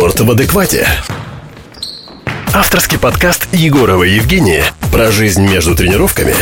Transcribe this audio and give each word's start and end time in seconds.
Спорт 0.00 0.20
в 0.20 0.30
адеквате. 0.30 0.88
Авторский 2.54 2.98
подкаст 2.98 3.46
Егорова 3.52 4.04
Евгения 4.04 4.64
про 4.90 5.10
жизнь 5.10 5.42
между 5.42 5.76
тренировками 5.76 6.34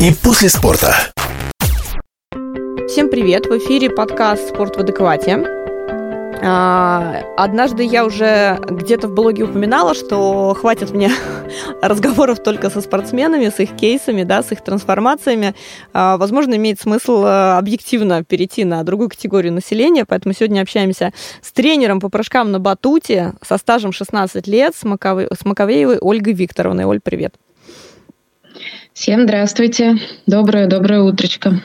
и 0.00 0.12
после 0.12 0.48
спорта. 0.48 0.94
Всем 2.88 3.10
привет! 3.10 3.46
В 3.46 3.58
эфире 3.58 3.90
подкаст 3.90 4.50
«Спорт 4.50 4.76
в 4.76 4.78
адеквате». 4.78 5.63
А, 6.46 7.22
однажды 7.38 7.84
я 7.84 8.04
уже 8.04 8.58
где-то 8.68 9.08
в 9.08 9.14
блоге 9.14 9.44
упоминала, 9.44 9.94
что 9.94 10.54
хватит 10.54 10.90
мне 10.90 11.10
разговоров 11.82 12.42
только 12.42 12.68
со 12.68 12.82
спортсменами, 12.82 13.48
с 13.48 13.60
их 13.60 13.74
кейсами, 13.76 14.24
да, 14.24 14.42
с 14.42 14.52
их 14.52 14.62
трансформациями. 14.62 15.54
А, 15.94 16.18
возможно, 16.18 16.54
имеет 16.56 16.78
смысл 16.78 17.24
э, 17.24 17.56
объективно 17.56 18.22
перейти 18.24 18.64
на 18.64 18.82
другую 18.82 19.08
категорию 19.08 19.54
населения, 19.54 20.04
поэтому 20.04 20.34
сегодня 20.34 20.60
общаемся 20.60 21.12
с 21.40 21.50
тренером 21.52 21.98
по 21.98 22.10
прыжкам 22.10 22.52
на 22.52 22.60
батуте 22.60 23.32
со 23.40 23.56
стажем 23.56 23.92
16 23.92 24.46
лет, 24.46 24.74
с, 24.76 24.84
Макове... 24.84 25.28
Маковеевой 25.44 25.98
Ольгой 25.98 26.34
Викторовной. 26.34 26.84
Оль, 26.84 27.00
привет. 27.00 27.36
Всем 28.92 29.22
здравствуйте. 29.22 29.96
Доброе, 30.26 30.66
доброе 30.66 31.00
утречко. 31.00 31.62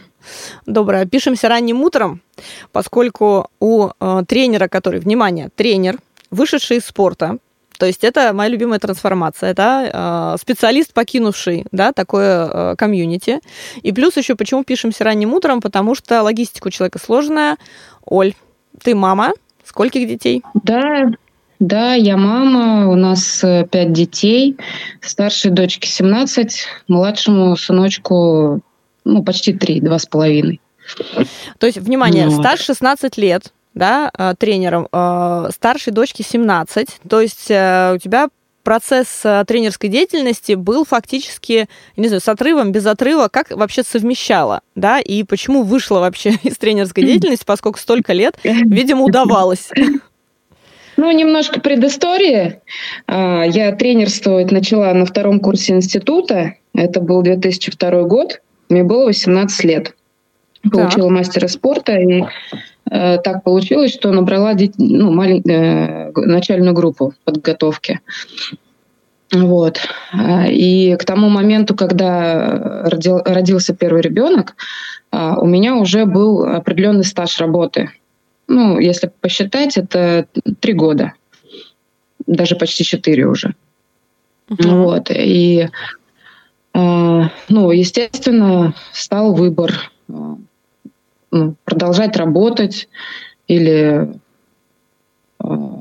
Доброе. 0.65 1.05
Пишемся 1.05 1.49
ранним 1.49 1.81
утром, 1.81 2.21
поскольку 2.71 3.49
у 3.59 3.89
э, 3.99 4.23
тренера, 4.27 4.67
который, 4.67 4.99
внимание, 4.99 5.49
тренер, 5.55 5.97
вышедший 6.31 6.77
из 6.77 6.85
спорта, 6.85 7.37
то 7.79 7.85
есть 7.85 8.03
это 8.03 8.33
моя 8.33 8.49
любимая 8.49 8.77
трансформация, 8.77 9.53
да, 9.53 10.33
э, 10.33 10.37
специалист, 10.37 10.93
покинувший, 10.93 11.65
да, 11.71 11.93
такое 11.93 12.49
э, 12.51 12.75
комьюнити. 12.77 13.39
И 13.81 13.93
плюс 13.93 14.17
еще 14.17 14.35
почему 14.35 14.65
пишемся 14.65 15.05
ранним 15.05 15.33
утром, 15.33 15.61
потому 15.61 15.95
что 15.95 16.21
логистика 16.21 16.67
у 16.67 16.71
человека 16.71 16.99
сложная. 16.99 17.55
Оль, 18.03 18.33
ты 18.83 18.95
мама, 18.95 19.31
скольких 19.63 20.09
детей? 20.09 20.43
Да, 20.53 21.09
да, 21.59 21.93
я 21.93 22.17
мама, 22.17 22.89
у 22.89 22.95
нас 22.95 23.43
э, 23.45 23.65
пять 23.71 23.93
детей, 23.93 24.57
старшей 25.01 25.51
дочке 25.51 25.87
17, 25.87 26.65
младшему 26.89 27.55
сыночку 27.55 28.61
ну, 29.05 29.23
почти 29.23 29.53
три, 29.53 29.81
два 29.81 29.99
с 29.99 30.05
половиной. 30.05 30.61
То 31.57 31.67
есть, 31.67 31.77
внимание, 31.77 32.25
ну, 32.25 32.31
стаж 32.31 32.61
16 32.61 33.17
лет, 33.17 33.53
да, 33.73 34.11
э, 34.17 34.33
тренером, 34.37 34.87
э, 34.91 35.49
старшей 35.53 35.93
дочке 35.93 36.23
17, 36.23 36.99
то 37.07 37.21
есть 37.21 37.49
э, 37.49 37.93
у 37.95 37.97
тебя 37.97 38.29
процесс 38.63 39.21
тренерской 39.47 39.89
деятельности 39.89 40.53
был 40.53 40.85
фактически, 40.85 41.67
не 41.97 42.07
знаю, 42.07 42.21
с 42.21 42.27
отрывом, 42.27 42.71
без 42.71 42.85
отрыва, 42.85 43.27
как 43.31 43.49
вообще 43.51 43.83
совмещала, 43.83 44.61
да, 44.75 44.99
и 44.99 45.23
почему 45.23 45.63
вышла 45.63 45.99
вообще 45.99 46.31
из 46.43 46.57
тренерской 46.57 47.03
деятельности, 47.03 47.45
поскольку 47.45 47.79
столько 47.79 48.13
лет, 48.13 48.37
видимо, 48.43 49.03
удавалось. 49.03 49.69
Ну, 50.97 51.09
немножко 51.11 51.61
предыстории. 51.61 52.59
Я 53.07 53.71
тренерствовать 53.71 54.51
начала 54.51 54.93
на 54.93 55.05
втором 55.05 55.39
курсе 55.39 55.71
института. 55.71 56.55
Это 56.73 56.99
был 56.99 57.21
2002 57.21 58.03
год. 58.03 58.41
Мне 58.69 58.83
было 58.83 59.05
18 59.05 59.63
лет. 59.65 59.95
Получила 60.71 61.07
так. 61.07 61.17
мастера 61.17 61.47
спорта, 61.47 61.97
и 61.97 62.23
э, 62.91 63.17
так 63.17 63.43
получилось, 63.43 63.93
что 63.93 64.11
набрала 64.11 64.53
ну, 64.77 65.11
малень, 65.11 65.41
э, 65.49 66.11
начальную 66.15 66.73
группу 66.73 67.13
подготовки. 67.23 68.01
Вот. 69.31 69.79
И 70.49 70.97
к 70.99 71.05
тому 71.05 71.29
моменту, 71.29 71.75
когда 71.75 72.83
родил, 72.83 73.19
родился 73.23 73.73
первый 73.73 74.01
ребенок, 74.01 74.55
э, 75.11 75.33
у 75.37 75.45
меня 75.45 75.75
уже 75.75 76.05
был 76.05 76.43
определенный 76.43 77.05
стаж 77.05 77.39
работы. 77.39 77.91
Ну, 78.47 78.79
если 78.79 79.11
посчитать, 79.21 79.77
это 79.77 80.25
три 80.59 80.73
года. 80.73 81.13
Даже 82.27 82.55
почти 82.55 82.83
четыре 82.83 83.27
уже. 83.27 83.53
Uh-huh. 84.49 84.83
Вот. 84.83 85.09
И 85.11 85.69
ну, 86.73 87.71
естественно, 87.71 88.73
стал 88.93 89.33
выбор 89.33 89.91
а, 90.07 90.37
ну, 91.31 91.55
продолжать 91.65 92.15
работать 92.17 92.89
или 93.47 94.09
а, 95.39 95.79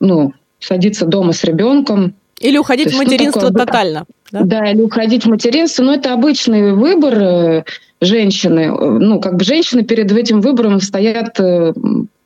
ну, 0.00 0.32
садиться 0.58 1.06
дома 1.06 1.32
с 1.32 1.44
ребенком. 1.44 2.14
Или 2.40 2.58
уходить 2.58 2.86
есть, 2.86 2.96
в 2.96 3.02
материнство 3.02 3.40
ну, 3.40 3.48
такое, 3.48 3.66
тотально. 3.66 4.04
Да? 4.30 4.40
да, 4.42 4.70
или 4.70 4.82
уходить 4.82 5.24
в 5.24 5.28
материнство. 5.28 5.82
Но 5.82 5.94
это 5.94 6.12
обычный 6.12 6.72
выбор 6.72 7.14
э, 7.18 7.64
женщины. 8.00 8.70
Ну, 8.70 9.20
как 9.20 9.36
бы 9.36 9.44
женщины 9.44 9.84
перед 9.84 10.10
этим 10.10 10.40
выбором 10.40 10.80
стоят 10.80 11.38
э, 11.38 11.72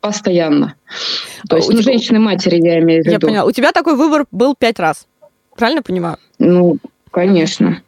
постоянно. 0.01 0.75
То 1.47 1.57
есть, 1.57 1.71
ну, 1.71 1.81
женщины-матери, 1.81 2.55
я 2.55 2.79
имею 2.79 3.03
в 3.03 3.05
виду. 3.05 3.13
Я 3.13 3.19
поняла. 3.19 3.45
У 3.45 3.51
тебя 3.51 3.71
такой 3.71 3.95
выбор 3.95 4.25
был 4.31 4.55
пять 4.57 4.79
раз. 4.79 5.07
Правильно 5.55 5.83
понимаю? 5.83 6.17
Ну, 6.39 6.77
Конечно. 7.11 7.81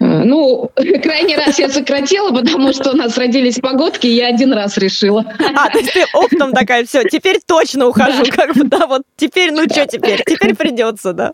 Э, 0.00 0.22
ну, 0.24 0.70
крайний 1.02 1.36
раз 1.36 1.58
я 1.58 1.68
сократила, 1.68 2.30
потому 2.30 2.72
что 2.72 2.92
у 2.92 2.96
нас 2.96 3.16
родились 3.18 3.56
погодки, 3.56 4.06
и 4.06 4.14
я 4.14 4.28
один 4.28 4.52
раз 4.52 4.78
решила. 4.78 5.24
А, 5.38 5.70
то 5.70 5.78
есть 5.78 5.92
ты 5.92 6.04
оптом 6.14 6.52
такая, 6.52 6.84
все, 6.84 7.02
теперь 7.04 7.38
точно 7.44 7.86
ухожу, 7.86 8.24
да. 8.24 8.30
как 8.30 8.54
бы, 8.54 8.64
да, 8.64 8.86
вот 8.86 9.02
теперь, 9.16 9.50
ну 9.50 9.64
что 9.64 9.86
теперь, 9.86 10.22
теперь 10.24 10.54
придется, 10.54 11.12
да. 11.12 11.32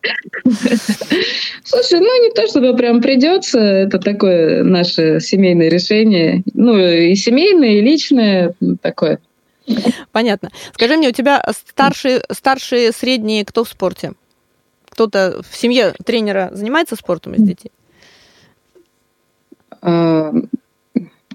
Слушай, 1.64 2.00
ну 2.00 2.24
не 2.24 2.30
то 2.34 2.46
чтобы 2.46 2.74
прям 2.76 3.00
придется, 3.02 3.58
это 3.58 3.98
такое 3.98 4.62
наше 4.62 5.20
семейное 5.20 5.68
решение, 5.68 6.42
ну 6.54 6.78
и 6.78 7.14
семейное, 7.14 7.72
и 7.72 7.80
личное, 7.80 8.54
такое. 8.80 9.18
Понятно. 10.12 10.50
Скажи 10.74 10.96
мне, 10.96 11.08
у 11.08 11.12
тебя 11.12 11.42
старшие, 11.74 12.22
старшие, 12.30 12.92
средние 12.92 13.44
кто 13.44 13.64
в 13.64 13.68
спорте? 13.68 14.12
Кто-то 14.94 15.42
в 15.48 15.56
семье 15.56 15.92
тренера 16.04 16.50
занимается 16.52 16.94
спортом 16.94 17.34
из 17.34 17.42
детей? 17.42 17.72
А, 19.82 20.32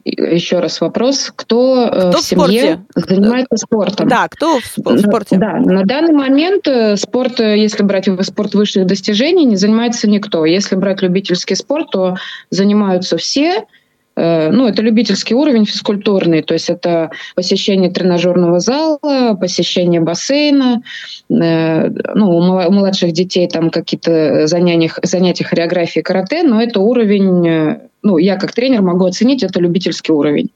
еще 0.05 0.59
раз 0.59 0.79
вопрос. 0.79 1.31
Кто, 1.35 1.87
э, 1.91 2.09
кто 2.09 2.17
в, 2.19 2.21
в 2.21 2.23
семье 2.23 2.81
спорте? 2.89 3.15
занимается 3.15 3.57
спортом? 3.57 4.07
Да, 4.07 4.27
кто 4.29 4.59
в 4.59 4.65
спорте? 4.65 5.37
Да, 5.37 5.57
на 5.57 5.83
данный 5.83 6.13
момент 6.13 6.67
э, 6.67 6.95
спорт, 6.95 7.39
э, 7.41 7.57
если 7.57 7.83
брать 7.83 8.07
спорт 8.25 8.55
высших 8.55 8.87
достижений, 8.87 9.45
не 9.45 9.57
занимается 9.57 10.09
никто. 10.09 10.45
Если 10.45 10.75
брать 10.75 11.01
любительский 11.01 11.55
спорт, 11.55 11.91
то 11.91 12.15
занимаются 12.49 13.17
все– 13.17 13.65
Э, 13.73 13.78
ну, 14.19 14.67
это 14.67 14.81
любительский 14.81 15.35
уровень 15.35 15.65
физкультурный, 15.65 16.41
то 16.41 16.53
есть 16.53 16.69
это 16.69 17.11
посещение 17.35 17.89
тренажерного 17.89 18.59
зала, 18.59 19.35
посещение 19.39 20.01
бассейна, 20.01 20.81
э, 21.29 21.89
ну, 22.15 22.37
у 22.37 22.71
младших 22.71 23.11
детей 23.13 23.47
там 23.47 23.69
какие-то 23.69 24.47
занятия, 24.47 24.91
занятия 25.03 25.45
хореографии 25.45 26.01
карате, 26.01 26.43
но 26.43 26.61
это 26.61 26.79
уровень, 26.79 27.47
э, 27.47 27.79
ну, 28.03 28.17
я 28.17 28.35
как 28.35 28.51
тренер 28.53 28.81
могу 28.81 29.05
оценить, 29.05 29.43
это 29.43 29.59
любительский 29.59 30.11
уровень. 30.11 30.49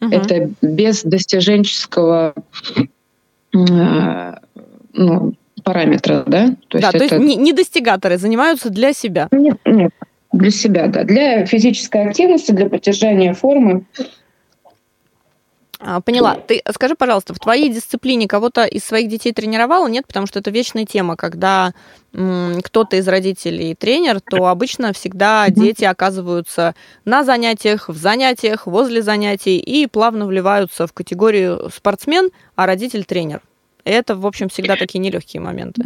Uh-huh. 0.00 0.14
Это 0.14 0.50
без 0.62 1.02
достиженческого 1.02 2.34
ну, 3.52 5.34
параметра, 5.64 6.24
да? 6.26 6.54
То 6.68 6.78
да, 6.78 6.88
есть 6.88 6.90
то 6.98 7.04
это... 7.04 7.14
есть 7.16 7.26
не, 7.26 7.36
не 7.36 7.52
достигаторы 7.52 8.16
занимаются 8.16 8.70
для 8.70 8.92
себя. 8.92 9.28
Нет, 9.32 9.58
нет, 9.64 9.90
для 10.32 10.50
себя, 10.50 10.88
да, 10.88 11.04
для 11.04 11.46
физической 11.46 12.08
активности, 12.08 12.52
для 12.52 12.68
поддержания 12.68 13.34
формы. 13.34 13.84
А, 15.80 16.00
поняла. 16.00 16.34
Ты 16.34 16.60
скажи, 16.72 16.96
пожалуйста, 16.96 17.34
в 17.34 17.38
твоей 17.38 17.72
дисциплине 17.72 18.26
кого-то 18.26 18.64
из 18.64 18.84
своих 18.84 19.08
детей 19.08 19.32
тренировала? 19.32 19.86
Нет, 19.86 20.06
потому 20.08 20.26
что 20.26 20.40
это 20.40 20.50
вечная 20.50 20.84
тема, 20.84 21.14
когда 21.16 21.72
кто-то 22.12 22.96
из 22.96 23.06
родителей 23.06 23.74
тренер, 23.76 24.20
то 24.20 24.46
обычно 24.46 24.92
всегда 24.92 25.48
дети 25.50 25.84
оказываются 25.84 26.74
на 27.04 27.22
занятиях, 27.22 27.88
в 27.88 27.96
занятиях, 27.96 28.66
возле 28.66 29.02
занятий 29.02 29.58
и 29.58 29.86
плавно 29.86 30.26
вливаются 30.26 30.86
в 30.86 30.92
категорию 30.92 31.70
спортсмен, 31.72 32.30
а 32.56 32.66
родитель 32.66 33.04
тренер. 33.04 33.42
Это, 33.84 34.16
в 34.16 34.26
общем, 34.26 34.48
всегда 34.48 34.74
такие 34.74 34.98
нелегкие 34.98 35.40
моменты. 35.40 35.82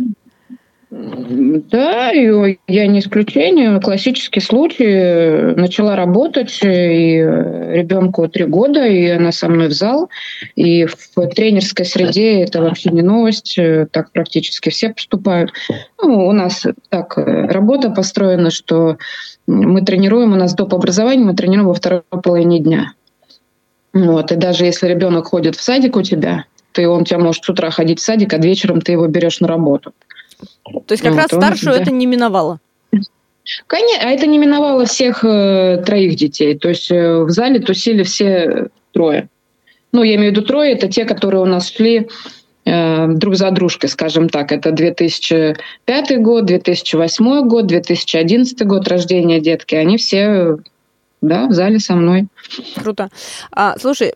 Да, 0.94 2.10
я 2.10 2.86
не 2.86 2.98
исключение. 2.98 3.80
Классический 3.80 4.40
случай. 4.40 5.54
Начала 5.54 5.96
работать, 5.96 6.60
и 6.62 7.16
ребенку 7.16 8.28
три 8.28 8.44
года, 8.44 8.86
и 8.86 9.08
она 9.08 9.32
со 9.32 9.48
мной 9.48 9.68
в 9.68 9.72
зал. 9.72 10.10
И 10.54 10.84
в 10.84 11.28
тренерской 11.34 11.86
среде 11.86 12.42
это 12.42 12.60
вообще 12.60 12.90
не 12.90 13.00
новость. 13.00 13.58
Так 13.90 14.12
практически 14.12 14.68
все 14.68 14.90
поступают. 14.90 15.54
Ну, 16.02 16.28
у 16.28 16.32
нас 16.32 16.66
так 16.90 17.16
работа 17.16 17.88
построена, 17.88 18.50
что 18.50 18.98
мы 19.46 19.80
тренируем, 19.80 20.34
у 20.34 20.36
нас 20.36 20.52
доп. 20.54 20.74
образование, 20.74 21.24
мы 21.24 21.34
тренируем 21.34 21.68
во 21.68 21.74
второй 21.74 22.02
половине 22.22 22.58
дня. 22.58 22.92
Вот. 23.94 24.30
И 24.30 24.36
даже 24.36 24.66
если 24.66 24.88
ребенок 24.88 25.28
ходит 25.28 25.56
в 25.56 25.62
садик 25.62 25.96
у 25.96 26.02
тебя, 26.02 26.44
ты 26.72 26.86
он 26.86 27.06
тебя 27.06 27.18
может 27.18 27.44
с 27.44 27.48
утра 27.48 27.70
ходить 27.70 27.98
в 27.98 28.02
садик, 28.02 28.34
а 28.34 28.38
вечером 28.38 28.82
ты 28.82 28.92
его 28.92 29.06
берешь 29.06 29.40
на 29.40 29.48
работу. 29.48 29.94
То 30.64 30.92
есть 30.92 31.02
как 31.02 31.12
вот 31.12 31.18
раз 31.18 31.26
старшую 31.26 31.76
да. 31.76 31.82
это 31.82 31.90
не 31.90 32.06
миновало? 32.06 32.60
Конечно, 33.66 34.08
а 34.08 34.10
это 34.10 34.26
не 34.26 34.38
миновало 34.38 34.86
всех 34.86 35.24
э, 35.24 35.82
троих 35.84 36.14
детей. 36.14 36.56
То 36.56 36.68
есть 36.68 36.90
э, 36.90 37.22
в 37.22 37.30
зале 37.30 37.58
тусили 37.58 38.02
все 38.04 38.68
трое. 38.92 39.28
Ну, 39.92 40.02
я 40.02 40.14
имею 40.14 40.32
в 40.32 40.36
виду 40.36 40.46
трое, 40.46 40.72
это 40.72 40.88
те, 40.88 41.04
которые 41.04 41.42
у 41.42 41.44
нас 41.44 41.70
шли 41.70 42.08
э, 42.64 43.06
друг 43.08 43.34
за 43.34 43.50
дружкой, 43.50 43.90
скажем 43.90 44.28
так. 44.28 44.52
Это 44.52 44.70
2005 44.70 46.22
год, 46.22 46.46
2008 46.46 47.48
год, 47.48 47.66
2011 47.66 48.66
год 48.66 48.88
рождения 48.88 49.40
детки. 49.40 49.74
Они 49.74 49.96
все 49.96 50.58
да, 51.22 51.46
в 51.46 51.52
зале 51.52 51.78
со 51.78 51.94
мной. 51.94 52.26
Круто. 52.76 53.08
А, 53.52 53.78
слушай, 53.78 54.12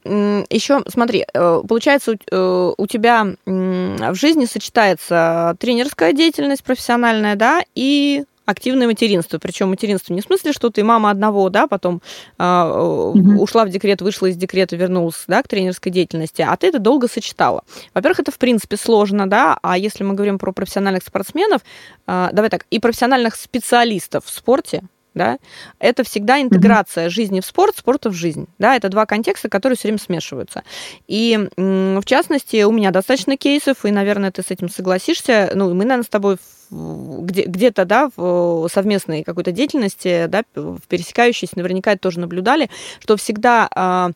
еще 0.50 0.82
смотри, 0.88 1.24
э, 1.32 1.62
получается, 1.66 2.12
у, 2.12 2.16
э, 2.30 2.74
у 2.76 2.86
тебя 2.86 3.26
в 3.46 4.14
жизни 4.14 4.44
сочетается 4.44 5.56
тренерская 5.58 6.12
деятельность 6.12 6.64
профессиональная, 6.64 7.36
да, 7.36 7.62
и 7.74 8.24
активное 8.44 8.86
материнство. 8.86 9.38
Причем 9.38 9.70
материнство 9.70 10.14
не 10.14 10.20
в 10.20 10.24
смысле, 10.24 10.52
что 10.52 10.70
ты 10.70 10.82
мама 10.82 11.10
одного, 11.10 11.48
да, 11.48 11.66
потом 11.66 12.00
э, 12.38 12.44
угу. 12.44 13.42
ушла 13.42 13.64
в 13.64 13.70
декрет, 13.70 14.00
вышла 14.00 14.26
из 14.26 14.36
декрета, 14.36 14.76
вернулась, 14.76 15.24
да, 15.26 15.42
к 15.42 15.48
тренерской 15.48 15.92
деятельности, 15.92 16.42
а 16.42 16.56
ты 16.56 16.68
это 16.68 16.78
долго 16.78 17.08
сочетала. 17.08 17.62
Во-первых, 17.92 18.20
это 18.20 18.32
в 18.32 18.38
принципе 18.38 18.76
сложно, 18.76 19.28
да, 19.28 19.58
а 19.62 19.76
если 19.76 20.04
мы 20.04 20.14
говорим 20.14 20.38
про 20.38 20.52
профессиональных 20.52 21.02
спортсменов, 21.02 21.62
э, 22.06 22.28
давай 22.32 22.50
так, 22.50 22.66
и 22.70 22.78
профессиональных 22.78 23.36
специалистов 23.36 24.24
в 24.24 24.30
спорте, 24.30 24.82
да, 25.16 25.38
это 25.80 26.04
всегда 26.04 26.40
интеграция 26.40 27.06
mm-hmm. 27.06 27.10
жизни 27.10 27.40
в 27.40 27.46
спорт, 27.46 27.76
спорта 27.76 28.10
в 28.10 28.12
жизнь, 28.12 28.46
да, 28.58 28.76
это 28.76 28.88
два 28.88 29.06
контекста, 29.06 29.48
которые 29.48 29.76
все 29.76 29.88
время 29.88 29.98
смешиваются. 29.98 30.62
И 31.08 31.48
в 31.56 32.04
частности, 32.04 32.62
у 32.62 32.70
меня 32.70 32.92
достаточно 32.92 33.36
кейсов, 33.36 33.84
и, 33.84 33.90
наверное, 33.90 34.30
ты 34.30 34.42
с 34.42 34.50
этим 34.50 34.68
согласишься, 34.68 35.50
ну, 35.54 35.74
мы, 35.74 35.84
наверное, 35.84 36.04
с 36.04 36.08
тобой 36.08 36.36
где, 36.70 37.44
где-то, 37.44 37.84
да, 37.84 38.10
в 38.16 38.68
совместной 38.68 39.22
какой-то 39.22 39.52
деятельности, 39.52 40.26
да, 40.26 40.42
в 40.54 40.80
пересекающейся, 40.88 41.56
наверняка 41.56 41.92
это 41.92 42.00
тоже 42.02 42.20
наблюдали, 42.20 42.68
что 43.00 43.16
всегда 43.16 43.68
а, 43.74 44.10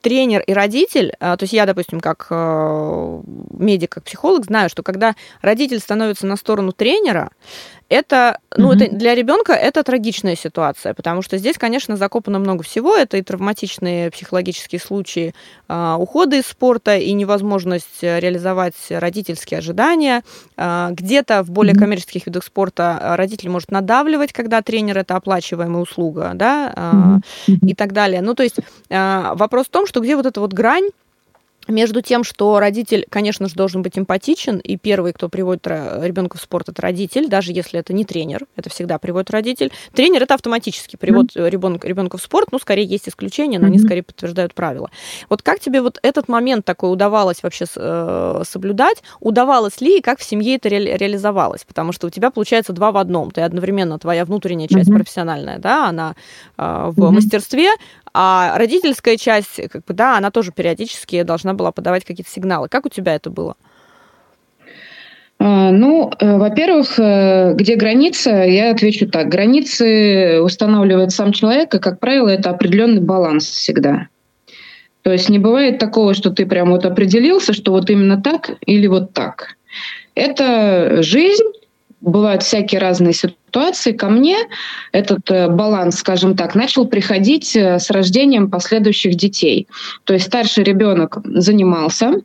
тренер 0.00 0.40
и 0.42 0.52
родитель, 0.52 1.12
а, 1.20 1.36
то 1.36 1.44
есть 1.44 1.52
я, 1.52 1.66
допустим, 1.66 2.00
как 2.00 2.26
а, 2.30 3.20
медик, 3.50 3.90
как 3.90 4.04
психолог, 4.04 4.44
знаю, 4.44 4.68
что 4.68 4.82
когда 4.82 5.14
родитель 5.42 5.80
становится 5.80 6.26
на 6.26 6.36
сторону 6.36 6.72
тренера, 6.72 7.30
это, 7.88 8.38
ну, 8.54 8.72
mm-hmm. 8.72 8.84
это 8.84 8.96
для 8.96 9.14
ребенка 9.14 9.54
это 9.54 9.82
трагичная 9.82 10.36
ситуация, 10.36 10.92
потому 10.92 11.22
что 11.22 11.38
здесь, 11.38 11.56
конечно, 11.56 11.96
закопано 11.96 12.38
много 12.38 12.62
всего. 12.62 12.94
Это 12.94 13.16
и 13.16 13.22
травматичные 13.22 14.10
психологические 14.10 14.78
случаи 14.78 15.34
э, 15.68 15.96
ухода 15.98 16.36
из 16.36 16.46
спорта, 16.46 16.96
и 16.96 17.12
невозможность 17.12 18.02
реализовать 18.02 18.74
родительские 18.90 19.58
ожидания. 19.58 20.22
Э, 20.58 20.88
где-то 20.90 21.42
в 21.42 21.50
более 21.50 21.74
mm-hmm. 21.74 21.78
коммерческих 21.78 22.26
видах 22.26 22.44
спорта 22.44 23.14
родитель 23.16 23.48
может 23.48 23.70
надавливать, 23.70 24.34
когда 24.34 24.60
тренер 24.60 24.98
это 24.98 25.16
оплачиваемая 25.16 25.80
услуга, 25.80 26.32
да, 26.34 26.72
э, 26.76 27.50
mm-hmm. 27.50 27.68
и 27.68 27.74
так 27.74 27.94
далее. 27.94 28.20
Ну, 28.20 28.34
то 28.34 28.42
есть 28.42 28.56
э, 28.90 29.32
вопрос 29.34 29.66
в 29.66 29.70
том, 29.70 29.86
что 29.86 30.00
где 30.00 30.14
вот 30.14 30.26
эта 30.26 30.40
вот 30.40 30.52
грань 30.52 30.90
между 31.68 32.02
тем, 32.02 32.24
что 32.24 32.58
родитель, 32.58 33.06
конечно 33.08 33.48
же, 33.48 33.54
должен 33.54 33.82
быть 33.82 33.98
эмпатичен, 33.98 34.58
и 34.58 34.76
первый, 34.76 35.12
кто 35.12 35.28
приводит 35.28 35.66
ребенка 35.66 36.38
в 36.38 36.40
спорт, 36.40 36.68
это 36.68 36.82
родитель, 36.82 37.28
даже 37.28 37.52
если 37.52 37.78
это 37.78 37.92
не 37.92 38.04
тренер, 38.04 38.46
это 38.56 38.70
всегда 38.70 38.98
приводит 38.98 39.30
родитель. 39.30 39.72
Тренер 39.92 40.22
это 40.22 40.34
автоматически 40.34 40.96
привод 40.96 41.26
mm-hmm. 41.26 41.50
ребенка, 41.50 41.88
ребенка 41.88 42.18
в 42.18 42.22
спорт, 42.22 42.48
ну, 42.52 42.58
скорее 42.58 42.84
есть 42.84 43.08
исключения, 43.08 43.58
но 43.58 43.66
mm-hmm. 43.66 43.70
они 43.70 43.78
скорее 43.78 44.02
подтверждают 44.02 44.54
правила. 44.54 44.90
Вот 45.28 45.42
как 45.42 45.60
тебе 45.60 45.80
вот 45.82 45.98
этот 46.02 46.28
момент 46.28 46.64
такой 46.64 46.92
удавалось 46.92 47.42
вообще 47.42 47.66
э, 47.76 48.42
соблюдать? 48.44 49.02
Удавалось 49.20 49.80
ли 49.80 49.98
и 49.98 50.00
как 50.00 50.20
в 50.20 50.24
семье 50.24 50.56
это 50.56 50.68
ре- 50.68 50.96
реализовалось? 50.96 51.64
Потому 51.64 51.92
что 51.92 52.06
у 52.06 52.10
тебя 52.10 52.30
получается 52.30 52.72
два 52.72 52.92
в 52.92 52.96
одном. 52.96 53.30
Ты 53.30 53.42
одновременно 53.42 53.98
твоя 53.98 54.24
внутренняя 54.24 54.68
часть 54.68 54.90
mm-hmm. 54.90 54.94
профессиональная, 54.94 55.58
да, 55.58 55.88
она 55.88 56.14
э, 56.56 56.90
в 56.90 56.98
mm-hmm. 56.98 57.10
мастерстве, 57.10 57.70
а 58.20 58.58
родительская 58.58 59.16
часть, 59.16 59.60
как 59.70 59.84
бы, 59.84 59.94
да, 59.94 60.18
она 60.18 60.32
тоже 60.32 60.50
периодически 60.50 61.22
должна 61.22 61.54
была 61.54 61.70
подавать 61.70 62.04
какие-то 62.04 62.28
сигналы. 62.28 62.68
Как 62.68 62.84
у 62.84 62.88
тебя 62.88 63.14
это 63.14 63.30
было? 63.30 63.54
А, 65.38 65.70
ну, 65.70 66.10
э, 66.18 66.36
во-первых, 66.36 66.98
э, 66.98 67.52
где 67.54 67.76
граница, 67.76 68.42
я 68.42 68.72
отвечу 68.72 69.08
так. 69.08 69.28
Границы 69.28 70.40
устанавливает 70.42 71.12
сам 71.12 71.30
человек, 71.30 71.72
и, 71.76 71.78
как 71.78 72.00
правило, 72.00 72.28
это 72.28 72.50
определенный 72.50 73.00
баланс 73.00 73.44
всегда. 73.44 74.08
То 75.02 75.12
есть 75.12 75.28
не 75.28 75.38
бывает 75.38 75.78
такого, 75.78 76.12
что 76.12 76.30
ты 76.30 76.44
прям 76.44 76.70
вот 76.70 76.84
определился, 76.86 77.52
что 77.52 77.70
вот 77.70 77.88
именно 77.88 78.20
так 78.20 78.50
или 78.66 78.88
вот 78.88 79.12
так. 79.12 79.54
Это 80.16 81.04
жизнь, 81.04 81.52
бывают 82.00 82.42
всякие 82.42 82.80
разные 82.80 83.12
ситуации. 83.12 83.37
Ко 83.50 84.08
мне 84.08 84.36
этот 84.92 85.30
э, 85.30 85.48
баланс, 85.48 85.96
скажем 85.98 86.36
так, 86.36 86.54
начал 86.54 86.86
приходить 86.86 87.56
э, 87.56 87.78
с 87.78 87.90
рождением 87.90 88.50
последующих 88.50 89.14
детей. 89.14 89.66
То 90.04 90.14
есть 90.14 90.26
старший 90.26 90.64
ребенок 90.64 91.18
занимался, 91.24 92.20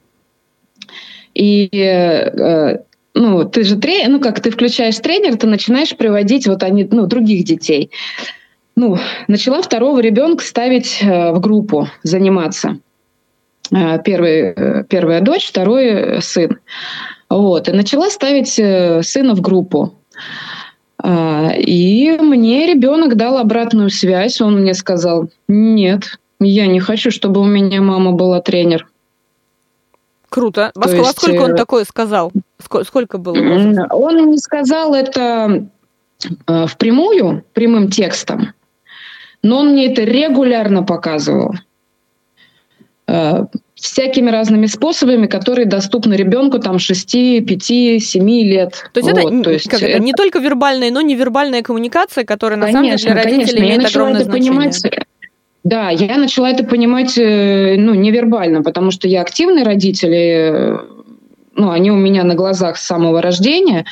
и 1.33 1.69
э, 1.71 2.77
ну, 3.13 3.43
ты 3.45 3.63
же 3.63 3.77
тренер, 3.77 4.09
ну, 4.09 4.19
как 4.19 4.41
ты 4.41 4.51
включаешь 4.51 4.97
тренер, 4.97 5.37
ты 5.37 5.47
начинаешь 5.47 5.95
приводить 5.95 6.47
вот 6.47 6.63
они, 6.63 6.87
ну, 6.91 7.07
других 7.07 7.45
детей. 7.45 7.91
Ну, 8.75 8.97
начала 9.27 9.61
второго 9.61 9.99
ребенка 9.99 10.43
ставить 10.43 10.99
в 11.01 11.39
группу, 11.39 11.87
заниматься. 12.01 12.79
Первый, 13.69 14.83
первая 14.85 15.21
дочь, 15.21 15.47
второй 15.47 16.21
сын. 16.21 16.57
Вот, 17.29 17.69
и 17.69 17.71
начала 17.71 18.09
ставить 18.09 18.49
сына 19.05 19.35
в 19.35 19.41
группу. 19.41 19.93
А, 21.05 21.51
и 21.57 22.17
мне 22.17 22.65
ребенок 22.65 23.17
дал 23.17 23.37
обратную 23.37 23.89
связь. 23.89 24.39
Он 24.39 24.61
мне 24.61 24.73
сказал, 24.73 25.29
нет, 25.49 26.17
я 26.39 26.65
не 26.65 26.79
хочу, 26.79 27.11
чтобы 27.11 27.41
у 27.41 27.45
меня 27.45 27.81
мама 27.81 28.13
была 28.13 28.39
тренер. 28.39 28.87
Круто. 30.29 30.71
Во 30.73 30.87
сколько, 30.87 31.05
есть, 31.05 31.17
сколько 31.17 31.41
он 31.43 31.51
э, 31.51 31.55
такое 31.55 31.83
сказал? 31.83 32.31
Сколько, 32.57 32.85
сколько 32.85 33.17
было? 33.17 33.35
Он 33.91 34.31
не 34.31 34.37
сказал 34.37 34.95
это 34.95 35.67
э, 36.47 36.65
впрямую, 36.67 37.43
прямым 37.53 37.91
текстом, 37.91 38.53
но 39.43 39.59
он 39.59 39.73
мне 39.73 39.91
это 39.91 40.03
регулярно 40.03 40.83
показывал 40.83 41.53
всякими 43.83 44.29
разными 44.31 44.65
способами, 44.65 45.27
которые 45.27 45.65
доступны 45.65 46.13
ребенку 46.13 46.59
там 46.59 46.79
6, 46.79 47.45
5, 47.45 47.63
7 47.63 48.29
лет. 48.29 48.89
То 48.93 48.99
есть 48.99 49.11
вот, 49.11 49.19
это, 49.19 49.43
то 49.43 49.51
есть 49.51 49.69
как 49.69 49.81
это 49.81 49.99
не 49.99 50.13
только 50.13 50.39
вербальная, 50.39 50.89
но 50.89 51.01
невербальная 51.01 51.61
коммуникация, 51.61 52.23
которая 52.23 52.57
на 52.57 52.67
конечно, 52.67 52.97
самом 52.97 52.97
деле 52.97 53.13
для 53.13 53.23
родителей 53.23 53.59
конечно. 53.59 53.75
имеет 53.77 53.89
огромное 53.89 54.21
это 54.21 54.31
значение. 54.31 54.51
Понимать, 54.51 54.81
да, 55.63 55.89
я 55.89 56.17
начала 56.17 56.49
это 56.49 56.63
понимать 56.63 57.17
э, 57.17 57.75
ну, 57.77 57.93
невербально, 57.93 58.63
потому 58.63 58.91
что 58.91 59.07
я 59.07 59.21
активный 59.21 59.63
родитель, 59.63 60.13
и, 60.13 60.77
ну, 61.55 61.71
они 61.71 61.91
у 61.91 61.95
меня 61.95 62.23
на 62.23 62.35
глазах 62.35 62.77
с 62.77 62.85
самого 62.85 63.21
рождения. 63.21 63.85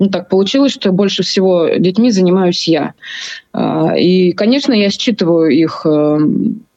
Ну, 0.00 0.08
так 0.10 0.28
получилось, 0.28 0.72
что 0.72 0.92
больше 0.92 1.22
всего 1.22 1.68
детьми 1.76 2.10
занимаюсь 2.10 2.66
я. 2.68 2.94
А, 3.52 3.96
и, 3.96 4.32
конечно, 4.32 4.72
я 4.72 4.90
считываю 4.90 5.50
их 5.50 5.82
э, 5.84 6.18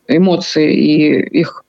эмоции 0.08 0.76
и 0.76 1.40
их 1.40 1.61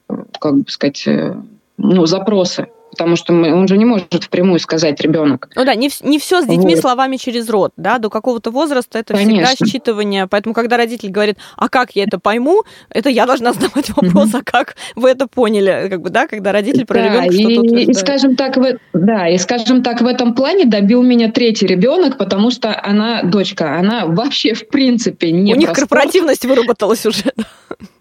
как 0.43 0.57
бы 0.57 0.71
сказать, 0.71 1.07
э, 1.07 1.37
ну, 1.79 2.07
запросы 2.07 2.67
потому 2.93 3.17
что 3.17 3.33
мы, 3.33 3.53
он 3.55 3.67
же 3.67 3.79
не 3.79 3.87
может 3.87 4.13
впрямую 4.13 4.61
сказать 4.61 5.01
ребенок. 5.01 5.49
Ну 5.57 5.65
да, 5.65 5.75
не, 5.75 5.91
не 6.03 6.19
все 6.19 6.43
с 6.43 6.47
детьми 6.47 6.75
вот. 6.75 6.83
словами 6.83 7.17
через 7.17 7.49
рот, 7.49 7.73
да, 7.77 7.99
до 7.99 8.11
какого-то 8.11 8.51
возраста 8.51 8.99
это 8.99 9.15
Конечно. 9.15 9.47
всегда 9.47 9.67
считывание, 9.67 10.27
поэтому 10.29 10.55
когда 10.55 10.77
родитель 10.77 11.09
говорит, 11.09 11.39
а 11.57 11.69
как 11.71 11.97
я 11.97 12.05
это 12.05 12.19
пойму, 12.19 12.65
это 12.91 13.09
я 13.09 13.25
должна 13.27 13.53
задавать 13.55 13.89
вопрос, 13.97 14.35
а 14.35 14.43
как 14.45 14.77
вы 14.95 15.09
это 15.09 15.27
поняли, 15.27 15.89
как 15.89 16.03
бы, 16.03 16.11
да, 16.11 16.27
когда 16.27 16.53
родитель 16.53 16.85
про 16.85 16.97
да, 16.97 17.05
ребенка 17.07 17.33
что-то 17.33 17.61
утверждает. 17.61 17.89
И, 17.89 17.95
скажем 17.95 18.37
так, 18.37 18.57
в, 18.59 18.79
да, 18.93 19.29
и 19.29 19.39
скажем 19.39 19.83
так, 19.83 20.03
в 20.03 20.07
этом 20.07 20.35
плане 20.35 20.67
добил 20.67 21.03
меня 21.03 21.33
третий 21.33 21.67
ребенок, 21.67 22.19
потому 22.19 22.51
что 22.51 22.79
она, 22.83 23.23
дочка, 23.23 23.79
она 23.79 24.05
вообще 24.05 24.53
в 24.53 24.69
принципе 24.69 25.33
не 25.33 25.55
У 25.55 25.57
них 25.57 25.73
корпоративность 25.73 26.45
выработалась 26.45 27.07
уже. 27.07 27.33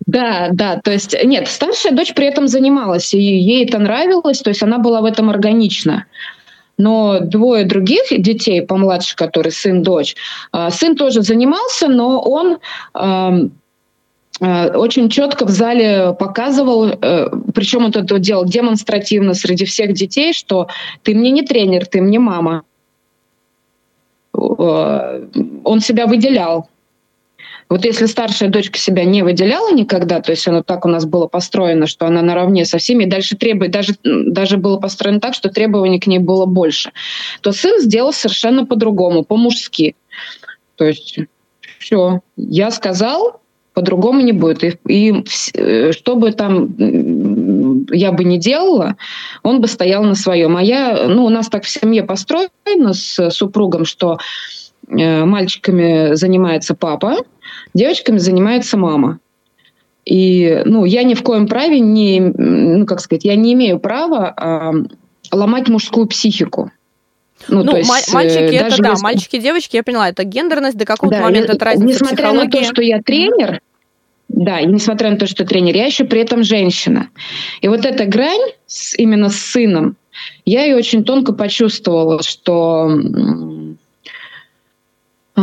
Да, 0.08 0.50
да, 0.52 0.80
то 0.84 0.92
есть 0.92 1.16
нет, 1.24 1.48
старшая 1.48 1.94
дочь 1.94 2.14
при 2.14 2.26
этом 2.26 2.48
занималась, 2.48 3.14
и 3.14 3.20
ей 3.20 3.66
это 3.66 3.78
нравилось, 3.78 4.40
то 4.40 4.50
есть 4.50 4.64
она 4.64 4.80
была 4.80 5.02
в 5.02 5.06
этом 5.06 5.30
органична. 5.30 6.06
Но 6.78 7.20
двое 7.20 7.66
других 7.66 8.06
детей, 8.10 8.64
помладше, 8.64 9.16
который 9.16 9.52
сын, 9.52 9.84
дочь, 9.84 10.16
а, 10.52 10.72
сын 10.72 10.96
тоже 10.96 11.22
занимался, 11.22 11.88
но 11.88 12.20
он 12.20 12.58
очень 14.40 15.10
четко 15.10 15.46
в 15.46 15.50
зале 15.50 16.16
показывал, 16.18 16.88
э, 16.88 17.28
причем 17.54 17.86
он 17.86 17.92
это 17.92 18.18
делал 18.18 18.44
демонстративно 18.44 19.36
среди 19.36 19.66
всех 19.66 19.94
детей, 19.94 20.34
что 20.34 20.68
ты 21.04 21.14
мне 21.14 21.30
не 21.30 21.44
тренер, 21.44 21.86
ты 21.86 22.02
мне 22.02 22.18
мама. 22.18 22.64
Он 24.34 25.80
себя 25.80 26.08
выделял. 26.08 26.70
Вот 27.72 27.86
если 27.86 28.06
старшая 28.06 28.50
дочка 28.50 28.78
себя 28.78 29.06
не 29.06 29.24
выделяла 29.24 29.72
никогда, 29.72 30.20
то 30.20 30.32
есть 30.32 30.46
оно 30.46 30.62
так 30.62 30.86
у 30.86 30.90
нас 30.90 31.06
было 31.06 31.28
построено, 31.28 31.88
что 31.88 32.06
она 32.06 32.22
наравне 32.22 32.66
со 32.66 32.80
всеми, 32.80 33.06
и 33.06 33.08
дальше 33.08 33.38
требует, 33.38 33.72
даже, 33.72 33.94
даже 34.04 34.58
было 34.58 34.78
построено 34.78 35.22
так, 35.22 35.34
что 35.34 35.48
требований 35.48 35.98
к 35.98 36.06
ней 36.06 36.20
было 36.20 36.46
больше, 36.46 36.92
то 37.40 37.54
сын 37.54 37.80
сделал 37.80 38.12
совершенно 38.12 38.66
по-другому, 38.66 39.24
по-мужски. 39.24 39.96
То 40.76 40.84
есть 40.84 41.20
все, 41.80 42.20
я 42.36 42.72
сказал, 42.72 43.40
по-другому 43.74 44.20
не 44.20 44.34
будет. 44.34 44.66
И, 44.66 44.78
и 44.90 45.24
э, 45.54 45.94
чтобы 45.94 46.34
там 46.34 47.86
я 47.90 48.12
бы 48.12 48.26
не 48.26 48.38
делала, 48.38 48.98
он 49.44 49.62
бы 49.62 49.70
стоял 49.70 50.04
на 50.04 50.16
своем. 50.16 50.58
А 50.58 50.62
я, 50.62 51.08
ну, 51.08 51.24
у 51.24 51.30
нас 51.30 51.48
так 51.48 51.64
в 51.64 51.70
семье 51.70 52.04
построено 52.04 52.92
с 52.92 53.30
супругом, 53.30 53.86
что 53.86 54.18
э, 54.90 55.24
мальчиками 55.24 56.16
занимается 56.16 56.76
папа, 56.76 57.16
девочками 57.74 58.18
занимается 58.18 58.78
мама. 58.78 59.20
И, 60.06 60.62
ну, 60.66 60.86
я 60.86 61.04
ни 61.04 61.14
в 61.14 61.24
коем 61.24 61.48
праве 61.48 61.80
не, 61.80 62.20
ну, 62.20 62.86
как 62.86 63.02
сказать, 63.02 63.24
я 63.24 63.36
не 63.36 63.54
имею 63.54 63.80
права 63.80 64.34
а, 64.36 64.74
ломать 65.32 65.70
мужскую 65.70 66.08
психику. 66.08 66.72
Ну, 67.48 67.64
ну 67.64 67.76
есть, 67.76 68.14
мальчики 68.14 68.56
это 68.56 68.82
да, 68.82 68.92
если... 68.92 69.04
мальчики, 69.04 69.40
девочки, 69.40 69.76
я 69.76 69.84
поняла, 69.84 70.10
это 70.10 70.24
гендерность, 70.24 70.78
до 70.78 70.86
какого-то 70.86 71.20
да, 71.20 71.26
момента 71.26 71.54
это 71.54 71.66
разница 71.66 72.04
Несмотря 72.04 72.28
психологии. 72.28 72.46
на 72.46 72.52
то, 72.52 72.64
что 72.64 72.82
я 72.82 73.02
тренер, 73.02 73.62
да, 74.28 74.60
и 74.60 74.66
несмотря 74.66 75.12
на 75.12 75.18
то, 75.18 75.28
что 75.28 75.46
тренер, 75.46 75.76
я 75.76 75.86
еще 75.86 76.06
при 76.06 76.22
этом 76.22 76.44
женщина. 76.44 77.10
И 77.62 77.68
вот 77.68 77.86
эта 77.86 78.06
грань 78.06 78.52
с, 78.66 78.98
именно 78.98 79.30
с 79.30 79.36
сыном, 79.36 79.98
я 80.46 80.64
ее 80.66 80.76
очень 80.76 81.04
тонко 81.04 81.34
почувствовала, 81.34 82.22
что, 82.24 82.90
э, 85.36 85.42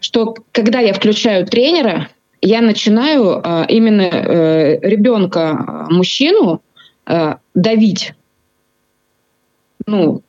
что 0.00 0.34
когда 0.52 0.80
я 0.80 0.92
включаю 0.92 1.46
тренера, 1.46 2.08
я 2.42 2.60
начинаю 2.62 3.40
э, 3.42 3.66
именно 3.68 4.02
э, 4.02 4.80
ребенка, 4.80 5.86
мужчину, 5.90 6.62
э, 7.06 7.34
давить. 7.54 8.14
Ну, 9.86 10.22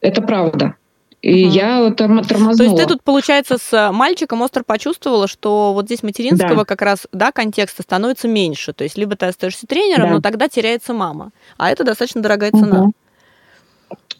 это 0.00 0.22
правда. 0.22 0.74
И 1.20 1.46
угу. 1.46 1.54
я 1.54 1.90
там 1.90 2.22
тормознула. 2.22 2.56
То 2.56 2.62
есть 2.62 2.76
ты 2.76 2.86
тут, 2.86 3.02
получается, 3.02 3.58
с 3.58 3.92
мальчиком 3.92 4.40
остро 4.42 4.62
почувствовала, 4.62 5.26
что 5.26 5.72
вот 5.74 5.86
здесь 5.86 6.02
материнского 6.02 6.58
да. 6.58 6.64
как 6.64 6.80
раз 6.80 7.06
да, 7.12 7.32
контекста 7.32 7.82
становится 7.82 8.28
меньше. 8.28 8.72
То 8.72 8.84
есть 8.84 8.96
либо 8.96 9.16
ты 9.16 9.26
остаешься 9.26 9.66
тренером, 9.66 10.08
да. 10.08 10.14
но 10.14 10.20
тогда 10.20 10.48
теряется 10.48 10.94
мама. 10.94 11.32
А 11.56 11.70
это 11.70 11.84
достаточно 11.84 12.22
дорогая 12.22 12.52
цена. 12.52 12.84
Угу. 12.84 12.92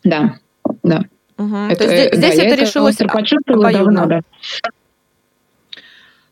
Да, 0.05 0.35
да. 0.83 1.05
Угу. 1.39 1.57
Это, 1.71 1.85
То 1.85 1.95
есть 1.95 2.17
здесь, 2.17 2.37
да, 2.37 2.43
это 2.43 2.63
решилось 2.63 2.97
это 2.97 3.09
почувствовала 3.09 3.73
давно, 3.73 4.07
да. 4.07 4.21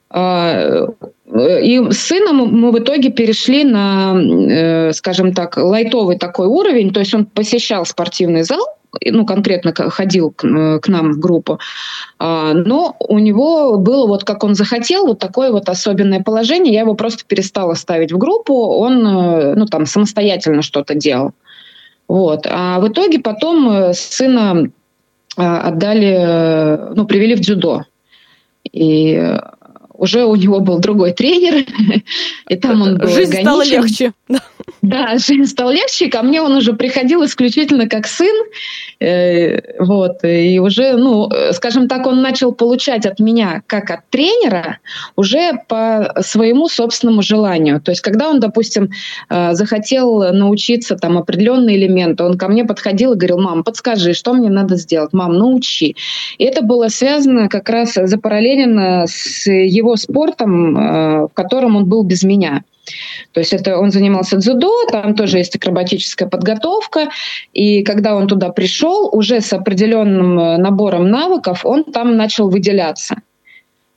А, 0.09 0.87
и 1.27 1.91
с 1.91 1.99
сыном 1.99 2.37
мы 2.53 2.71
в 2.71 2.79
итоге 2.79 3.11
перешли 3.11 3.65
на, 3.65 4.15
э, 4.17 4.93
скажем 4.93 5.35
так, 5.35 5.57
лайтовый 5.57 6.19
такой 6.19 6.47
уровень. 6.47 6.93
То 6.93 7.01
есть 7.01 7.15
он 7.15 7.27
посещал 7.27 7.85
спортивный 7.85 8.43
зал, 8.43 8.65
ну, 9.05 9.27
конкретно 9.27 9.75
ходил 9.75 10.31
к, 10.31 10.45
э, 10.45 10.79
к 10.81 10.89
нам 10.89 11.13
в 11.13 11.19
группу, 11.19 11.59
а, 12.19 12.53
но 12.55 12.97
у 13.01 13.19
него 13.19 13.79
было 13.79 14.07
вот 14.07 14.25
как 14.25 14.45
он 14.45 14.55
захотел, 14.55 15.07
вот 15.07 15.19
такое 15.19 15.51
вот 15.51 15.69
особенное 15.69 16.23
положение, 16.23 16.73
я 16.75 16.81
его 16.81 16.95
просто 16.95 17.25
перестала 17.27 17.75
ставить 17.75 18.13
в 18.13 18.19
группу, 18.19 18.55
он, 18.55 19.07
э, 19.07 19.55
ну, 19.55 19.67
там, 19.67 19.87
самостоятельно 19.87 20.63
что-то 20.63 20.95
делал. 20.95 21.33
Вот. 22.09 22.47
А 22.49 22.79
в 22.81 22.89
итоге 22.89 23.19
потом 23.19 23.69
э, 23.71 23.93
сына 23.93 24.71
отдали, 25.37 26.95
ну, 26.95 27.05
привели 27.05 27.35
в 27.35 27.41
дзюдо. 27.41 27.83
И 28.73 29.39
уже 29.99 30.25
у 30.25 30.35
него 30.37 30.61
был 30.61 30.79
другой 30.79 31.13
тренер, 31.13 31.65
и 32.49 32.57
там 32.57 32.83
он 32.83 32.99
был 32.99 33.09
Жизнь 33.09 33.41
стала 33.41 33.65
легче. 33.65 34.13
Да, 34.83 35.17
жизнь 35.17 35.47
стала 35.47 35.71
легче. 35.71 36.09
Ко 36.09 36.23
мне 36.23 36.43
он 36.43 36.53
уже 36.53 36.73
приходил 36.73 37.25
исключительно 37.25 37.89
как 37.89 38.07
сын. 38.07 38.35
Э, 38.99 39.61
вот, 39.79 40.25
и 40.25 40.59
уже, 40.59 40.97
ну, 40.97 41.31
скажем 41.53 41.89
так, 41.89 42.07
он 42.07 42.21
начал 42.21 42.53
получать 42.53 43.07
от 43.07 43.21
меня, 43.21 43.63
как 43.67 43.91
от 43.91 44.01
тренера, 44.11 44.79
уже 45.15 45.53
по 45.69 46.15
своему 46.21 46.69
собственному 46.69 47.23
желанию. 47.23 47.81
То 47.81 47.93
есть, 47.93 48.01
когда 48.01 48.29
он, 48.29 48.41
допустим, 48.41 48.91
э, 49.29 49.55
захотел 49.55 50.33
научиться 50.33 50.97
там 50.97 51.17
определенные 51.19 51.77
элементы, 51.77 52.25
он 52.25 52.37
ко 52.37 52.49
мне 52.49 52.65
подходил 52.65 53.13
и 53.13 53.17
говорил, 53.17 53.39
мам, 53.41 53.63
подскажи, 53.65 54.15
что 54.15 54.35
мне 54.35 54.51
надо 54.51 54.77
сделать? 54.77 55.13
Мам, 55.13 55.35
научи. 55.35 55.97
И 56.39 56.45
это 56.45 56.63
было 56.63 56.89
связано 56.89 57.49
как 57.49 57.69
раз 57.69 57.95
запараллеленно 57.95 59.07
с 59.07 59.51
его 59.51 59.97
спортом, 59.97 60.77
э, 60.77 61.27
в 61.27 61.31
котором 61.35 61.77
он 61.77 61.85
был 61.87 62.03
без 62.03 62.25
меня. 62.25 62.63
То 63.33 63.41
есть 63.41 63.53
это 63.53 63.79
он 63.79 63.91
занимался 63.91 64.37
дзюдо, 64.37 64.87
там 64.91 65.15
тоже 65.15 65.39
есть 65.39 65.57
акробатическая 65.57 66.29
подготовка, 66.29 67.09
и 67.53 67.83
когда 67.83 68.17
он 68.17 68.29
туда 68.29 68.51
пришел, 68.51 69.09
уже 69.13 69.41
с 69.41 69.53
определенным 69.53 70.39
э, 70.39 70.57
набором 70.59 71.11
навыков, 71.11 71.65
он 71.65 71.85
там 71.85 72.17
начал 72.17 72.49
выделяться. 72.49 73.17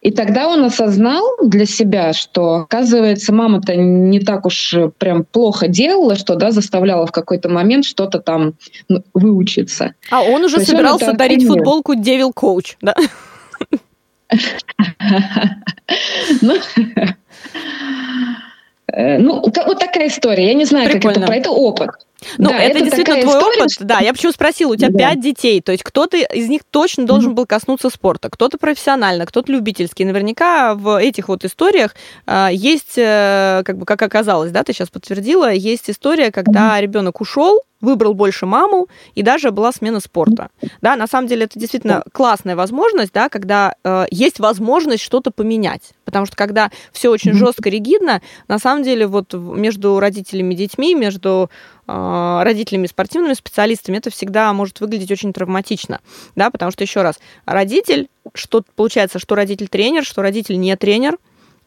И 0.01 0.11
тогда 0.11 0.47
он 0.47 0.63
осознал 0.63 1.25
для 1.43 1.65
себя, 1.65 2.13
что, 2.13 2.55
оказывается, 2.55 3.33
мама-то 3.33 3.75
не 3.75 4.21
так 4.21 4.45
уж 4.45 4.73
прям 4.97 5.25
плохо 5.25 5.67
делала, 5.67 6.15
что 6.15 6.35
да, 6.35 6.51
заставляла 6.51 7.05
в 7.05 7.11
какой-то 7.11 7.49
момент 7.49 7.83
что-то 7.83 8.19
там 8.19 8.53
ну, 8.87 9.03
выучиться. 9.13 9.95
А 10.09 10.21
он 10.21 10.45
уже 10.45 10.57
То 10.57 10.65
собирался 10.65 11.11
он 11.11 11.17
дарить 11.17 11.45
футболку 11.45 11.95
Devil 11.95 12.31
Coach, 12.33 12.75
да? 12.81 12.95
Ну, 18.93 18.99
Э, 19.01 19.17
ну, 19.17 19.41
вот 19.41 19.79
такая 19.79 20.07
история. 20.07 20.47
Я 20.47 20.53
не 20.53 20.65
знаю, 20.65 20.89
Прикольно. 20.89 21.13
как 21.13 21.23
это 21.23 21.27
про 21.27 21.35
это 21.37 21.49
опыт. 21.51 21.89
Ну, 22.37 22.49
да, 22.49 22.57
это, 22.57 22.77
это 22.77 22.85
действительно 22.85 23.21
твой 23.21 23.37
история, 23.37 23.61
опыт. 23.61 23.71
Что... 23.71 23.85
Да, 23.85 23.99
я 23.99 24.13
почему 24.13 24.31
спросила, 24.31 24.73
у 24.73 24.75
тебя 24.75 24.89
пять 24.89 25.15
да. 25.15 25.21
детей, 25.21 25.61
то 25.61 25.71
есть 25.71 25.83
кто-то 25.83 26.17
из 26.17 26.49
них 26.49 26.61
точно 26.69 27.05
должен 27.05 27.31
mm-hmm. 27.31 27.35
был 27.35 27.45
коснуться 27.45 27.89
спорта, 27.89 28.29
кто-то 28.29 28.57
профессионально, 28.57 29.25
кто-то 29.25 29.51
любительский. 29.51 30.05
Наверняка 30.05 30.75
в 30.75 30.99
этих 30.99 31.27
вот 31.27 31.45
историях 31.45 31.95
э, 32.25 32.49
есть, 32.51 32.97
э, 32.97 33.63
как 33.65 33.77
бы 33.77 33.85
как 33.85 34.01
оказалось, 34.01 34.51
да, 34.51 34.63
ты 34.63 34.73
сейчас 34.73 34.89
подтвердила, 34.89 35.51
есть 35.51 35.89
история, 35.89 36.31
когда 36.31 36.77
mm-hmm. 36.77 36.81
ребенок 36.81 37.21
ушел, 37.21 37.61
выбрал 37.81 38.13
больше 38.13 38.45
маму, 38.45 38.87
и 39.15 39.23
даже 39.23 39.51
была 39.51 39.71
смена 39.71 39.99
спорта. 39.99 40.49
Да, 40.81 40.95
на 40.95 41.07
самом 41.07 41.27
деле 41.27 41.45
это 41.45 41.57
действительно 41.57 42.03
классная 42.11 42.55
возможность, 42.55 43.13
да, 43.13 43.29
когда 43.29 43.75
э, 43.83 44.05
есть 44.11 44.39
возможность 44.39 45.03
что-то 45.03 45.31
поменять. 45.31 45.93
Потому 46.03 46.25
что 46.25 46.35
когда 46.35 46.71
все 46.91 47.09
очень 47.09 47.33
жестко, 47.33 47.69
ригидно, 47.69 48.21
на 48.47 48.59
самом 48.59 48.83
деле 48.83 49.07
вот 49.07 49.33
между 49.33 49.99
родителями 49.99 50.53
и 50.53 50.57
детьми, 50.57 50.95
между 50.95 51.49
родителями 52.43 52.85
и 52.85 52.89
спортивными 52.89 53.33
специалистами 53.33 53.97
это 53.97 54.09
всегда 54.09 54.51
может 54.53 54.79
выглядеть 54.79 55.11
очень 55.11 55.33
травматично. 55.33 56.01
Да, 56.35 56.49
потому 56.49 56.71
что, 56.71 56.83
еще 56.83 57.01
раз, 57.01 57.19
родитель, 57.45 58.09
что 58.33 58.63
получается, 58.75 59.19
что 59.19 59.35
родитель 59.35 59.67
тренер, 59.67 60.03
что 60.03 60.21
родитель 60.21 60.59
не 60.59 60.75
тренер, 60.75 61.17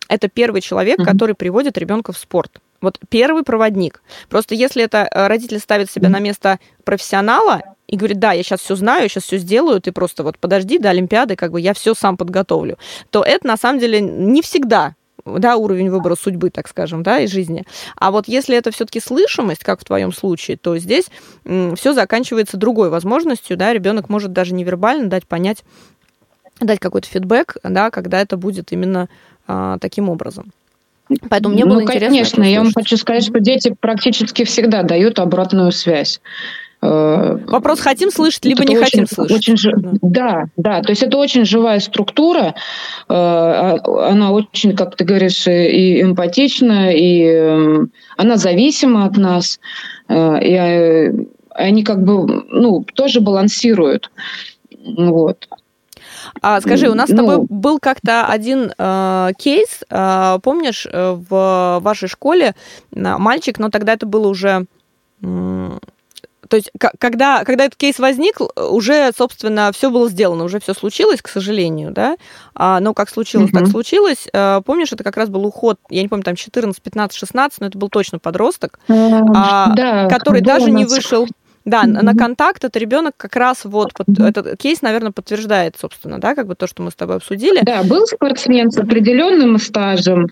это 0.09 0.29
первый 0.29 0.61
человек, 0.61 0.99
mm-hmm. 0.99 1.05
который 1.05 1.35
приводит 1.35 1.79
ребенка 1.79 2.13
в 2.13 2.19
спорт. 2.19 2.61
Вот 2.81 2.99
первый 3.09 3.45
проводник. 3.45 4.03
Просто 4.29 4.55
если 4.55 4.83
это 4.83 5.09
э, 5.11 5.27
родитель 5.29 5.61
ставит 5.61 5.91
себя 5.91 6.09
на 6.09 6.19
место 6.19 6.59
профессионала 6.85 7.63
и 7.87 7.97
говорит, 7.97 8.19
да, 8.19 8.33
я 8.33 8.43
сейчас 8.43 8.61
все 8.61 8.75
знаю, 8.75 9.09
сейчас 9.09 9.25
все 9.25 9.39
сделаю, 9.39 9.81
ты 9.81 9.93
просто 9.93 10.25
вот 10.25 10.39
подожди 10.39 10.79
до 10.79 10.91
Олимпиады, 10.91 11.37
как 11.37 11.53
бы 11.53 11.61
я 11.61 11.75
все 11.75 11.95
сам 11.95 12.17
подготовлю, 12.17 12.79
то 13.11 13.23
это 13.23 13.47
на 13.47 13.57
самом 13.57 13.79
деле 13.79 14.01
не 14.01 14.43
всегда 14.43 14.97
да, 15.25 15.57
уровень 15.57 15.91
выбора 15.91 16.15
судьбы, 16.15 16.51
так 16.51 16.69
скажем, 16.69 17.03
да, 17.03 17.21
и 17.21 17.27
жизни. 17.27 17.65
А 17.97 18.11
вот 18.11 18.29
если 18.29 18.57
это 18.57 18.71
все-таки 18.71 19.01
слышимость, 19.01 19.65
как 19.65 19.81
в 19.81 19.85
твоем 19.85 20.13
случае, 20.13 20.57
то 20.57 20.77
здесь 20.79 21.07
все 21.45 21.93
заканчивается 21.93 22.57
другой 22.57 22.91
возможностью, 22.91 23.57
да, 23.57 23.73
ребенок 23.73 24.09
может 24.09 24.33
даже 24.33 24.55
невербально 24.55 25.09
дать 25.09 25.27
понять, 25.27 25.65
дать 26.61 26.81
какой-то 26.81 27.09
фидбэк, 27.09 27.57
да, 27.63 27.91
когда 27.91 28.21
это 28.21 28.37
будет 28.37 28.73
именно 28.73 29.09
а, 29.47 29.79
таким 29.79 30.09
образом. 30.09 30.53
Поэтому 31.29 31.55
мне 31.55 31.65
было 31.65 31.75
ну, 31.75 31.83
интересно. 31.83 32.09
Конечно, 32.09 32.43
я 32.43 32.63
вам 32.63 32.73
хочу 32.73 32.97
сказать, 32.97 33.25
что 33.25 33.39
дети 33.41 33.75
практически 33.79 34.45
всегда 34.45 34.83
дают 34.83 35.19
обратную 35.19 35.73
связь. 35.73 36.21
Э, 36.83 37.39
Вопрос 37.47 37.81
хотим 37.81 38.11
слышать, 38.11 38.45
либо 38.45 38.63
это 38.63 38.73
не 38.73 38.79
очень, 38.79 38.85
хотим 38.85 39.07
слышать. 39.07 39.49
Очень, 39.49 39.99
да, 40.03 40.47
да, 40.57 40.83
то 40.83 40.91
есть 40.91 41.03
это 41.03 41.17
очень 41.17 41.45
живая 41.45 41.79
структура, 41.79 42.47
э, 42.49 42.53
а, 43.09 43.79
она 44.11 44.33
очень, 44.33 44.75
как 44.75 44.97
ты 44.97 45.05
говоришь, 45.05 45.47
и 45.47 46.03
эмпатична, 46.03 46.93
и 46.93 47.23
эм, 47.23 47.93
она 48.17 48.37
зависима 48.37 49.07
от 49.07 49.17
нас, 49.17 49.61
э, 50.09 50.45
и 50.45 51.29
они 51.51 51.85
как 51.85 52.03
бы, 52.03 52.45
ну, 52.49 52.85
тоже 52.95 53.21
балансируют. 53.21 54.11
Вот. 54.85 55.49
А, 56.41 56.61
скажи, 56.61 56.89
у 56.89 56.95
нас 56.95 57.09
ну, 57.11 57.15
с 57.15 57.19
тобой 57.19 57.47
был 57.49 57.79
как-то 57.79 58.27
один 58.27 58.73
э, 58.77 59.31
кейс, 59.39 59.83
э, 59.89 60.39
помнишь, 60.43 60.87
э, 60.91 61.13
в 61.13 61.79
вашей 61.81 62.09
школе 62.09 62.55
мальчик, 62.91 63.59
но 63.59 63.71
тогда 63.71 63.93
это 63.93 64.07
было 64.07 64.27
уже... 64.27 64.67
Э, 66.53 66.53
то 66.53 66.57
есть, 66.57 66.71
когда, 66.99 67.45
когда 67.45 67.65
этот 67.65 67.77
кейс 67.77 67.99
возник, 67.99 68.39
уже, 68.57 69.11
собственно, 69.17 69.73
все 69.73 69.91
было 69.91 70.09
сделано, 70.09 70.45
уже 70.45 70.61
все 70.61 70.75
случилось, 70.75 71.23
к 71.23 71.29
сожалению, 71.29 71.93
да. 71.93 72.17
А, 72.55 72.81
но 72.81 72.93
как 72.93 73.09
случилось, 73.09 73.51
угу. 73.51 73.59
так 73.59 73.69
случилось. 73.69 74.29
А, 74.33 74.61
помнишь, 74.61 74.93
это 74.93 75.03
как 75.03 75.17
раз 75.17 75.29
был 75.29 75.47
уход, 75.47 75.79
я 75.89 76.03
не 76.03 76.09
помню, 76.09 76.25
там 76.25 76.37
14, 76.37 76.83
15, 76.83 77.17
16, 77.17 77.61
но 77.61 77.67
это 77.67 77.79
был 77.79 77.89
точно 77.89 78.19
подросток, 78.19 78.79
а, 78.89 79.75
да, 79.75 80.09
который 80.09 80.43
даже 80.43 80.71
не 80.71 80.85
вышел 80.85 81.27
Да, 81.65 81.85
mm-hmm. 81.85 82.03
на 82.03 82.15
контакт 82.15 82.65
это 82.65 82.79
ребенок 82.79 83.15
как 83.17 83.37
раз 83.37 83.65
вот 83.65 83.93
mm-hmm. 83.93 84.29
этот 84.29 84.61
кейс, 84.61 84.83
наверное, 84.83 85.13
подтверждает, 85.13 85.77
собственно, 85.79 86.19
да, 86.19 86.35
как 86.35 86.47
бы 86.47 86.55
то, 86.55 86.67
что 86.67 86.83
мы 86.83 86.91
с 86.91 86.95
тобой 86.95 87.17
обсудили. 87.17 87.61
Да, 87.63 87.83
был 87.85 88.07
спортсмен 88.07 88.71
с 88.71 88.79
определенным 88.79 89.59
стажем 89.59 90.29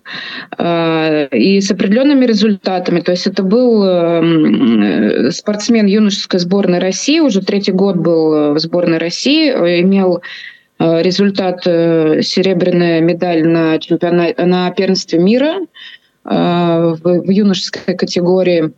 э, 0.59 1.29
и 1.29 1.61
с 1.61 1.71
определенными 1.71 2.25
результатами. 2.25 3.01
То 3.01 3.13
есть 3.13 3.27
это 3.27 3.43
был 3.43 3.85
э, 3.85 5.31
спортсмен 5.31 5.87
юношеской 5.87 6.41
сборной 6.41 6.79
России, 6.81 7.21
уже 7.21 7.43
третий 7.43 7.73
год 7.73 7.97
был 7.97 8.55
в 8.55 8.59
сборной 8.59 8.99
России, 8.99 9.51
имел 9.83 10.23
э, 10.79 11.03
результат 11.03 11.63
э, 11.67 12.23
серебряная 12.23 13.01
медаль 13.01 13.47
на 13.47 13.79
чемпионате 13.79 14.45
на 14.45 14.71
первенстве 14.73 15.19
мира 15.19 15.61
э, 15.61 15.65
в, 16.25 17.01
в 17.03 17.31
юношеской 17.31 17.95
категории. 17.97 18.73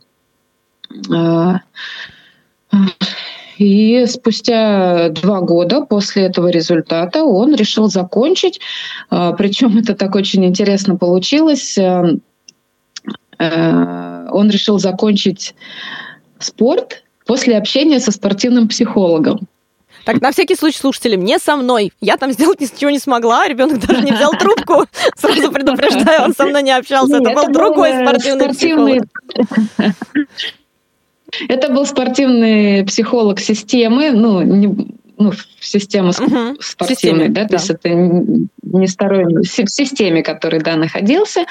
И 3.57 4.05
спустя 4.07 5.09
два 5.09 5.41
года 5.41 5.81
после 5.81 6.23
этого 6.23 6.47
результата 6.47 7.23
он 7.23 7.53
решил 7.55 7.87
закончить. 7.87 8.59
А, 9.09 9.33
Причем 9.33 9.77
это 9.79 9.95
так 9.95 10.15
очень 10.15 10.45
интересно 10.45 10.95
получилось. 10.95 11.77
Э, 11.77 12.17
э, 13.39 14.27
он 14.31 14.49
решил 14.49 14.79
закончить 14.79 15.55
спорт 16.39 17.03
после 17.25 17.57
общения 17.57 17.99
со 17.99 18.11
спортивным 18.11 18.67
психологом. 18.67 19.47
Так, 20.05 20.19
на 20.21 20.31
всякий 20.33 20.55
случай, 20.55 20.79
слушатели, 20.79 21.15
не 21.15 21.39
со 21.39 21.55
мной. 21.55 21.93
Я 22.01 22.17
там 22.17 22.31
сделать 22.33 22.59
ничего 22.59 22.89
не 22.89 22.99
смогла, 22.99 23.47
ребенок 23.47 23.79
даже 23.79 24.01
не 24.01 24.11
взял 24.11 24.31
трубку. 24.31 24.85
Сразу 25.15 25.51
предупреждаю, 25.51 26.23
он 26.23 26.33
со 26.33 26.45
мной 26.45 26.63
не 26.63 26.71
общался. 26.71 27.17
Это 27.17 27.33
был 27.33 27.47
другой 27.49 27.91
э, 27.91 28.05
спортивный 28.05 28.49
психолог. 28.49 29.03
Это 31.47 31.71
был 31.71 31.85
спортивный 31.85 32.83
психолог 32.85 33.39
системы, 33.39 34.11
ну, 34.11 34.41
не, 34.41 34.67
ну, 35.17 35.31
система 35.59 36.09
угу. 36.09 36.57
спортивной, 36.59 36.95
системе, 36.95 37.29
да, 37.29 37.43
да, 37.43 37.47
то 37.47 37.55
есть 37.55 37.69
это 37.69 37.89
не 37.89 38.87
сторонний, 38.87 39.43
в 39.43 39.69
системе, 39.69 40.23
который, 40.23 40.59
да, 40.59 40.75
находился. 40.75 41.45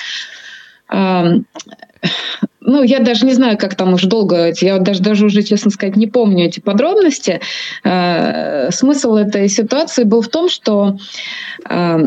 Ну, 2.65 2.83
я 2.83 3.01
даже 3.01 3.27
не 3.27 3.33
знаю, 3.33 3.59
как 3.59 3.75
там 3.77 3.95
уже 3.95 4.09
долго, 4.09 4.53
я 4.61 4.79
даже, 4.79 5.03
даже 5.03 5.27
уже, 5.27 5.43
честно 5.43 5.71
сказать, 5.71 5.97
не 5.97 6.07
помню 6.07 6.47
эти 6.47 6.61
подробности. 6.61 7.41
А, 7.85 8.71
смысл 8.71 9.17
этой 9.17 9.49
ситуации 9.49 10.05
был 10.05 10.23
в 10.23 10.29
том, 10.29 10.49
что 10.49 10.97
а, 11.65 11.99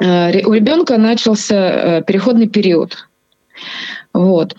у 0.00 0.52
ребенка 0.52 0.96
начался 0.96 1.56
э, 1.98 2.02
переходный 2.04 2.48
период. 2.48 3.08
Вот 4.12 4.54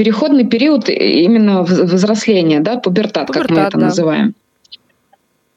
переходный 0.00 0.46
период 0.46 0.88
именно 0.88 1.62
взросления, 1.62 2.60
да, 2.60 2.78
пубертат, 2.78 3.26
пубертат 3.26 3.48
как 3.48 3.56
мы 3.56 3.62
это 3.64 3.78
да. 3.78 3.84
называем. 3.84 4.34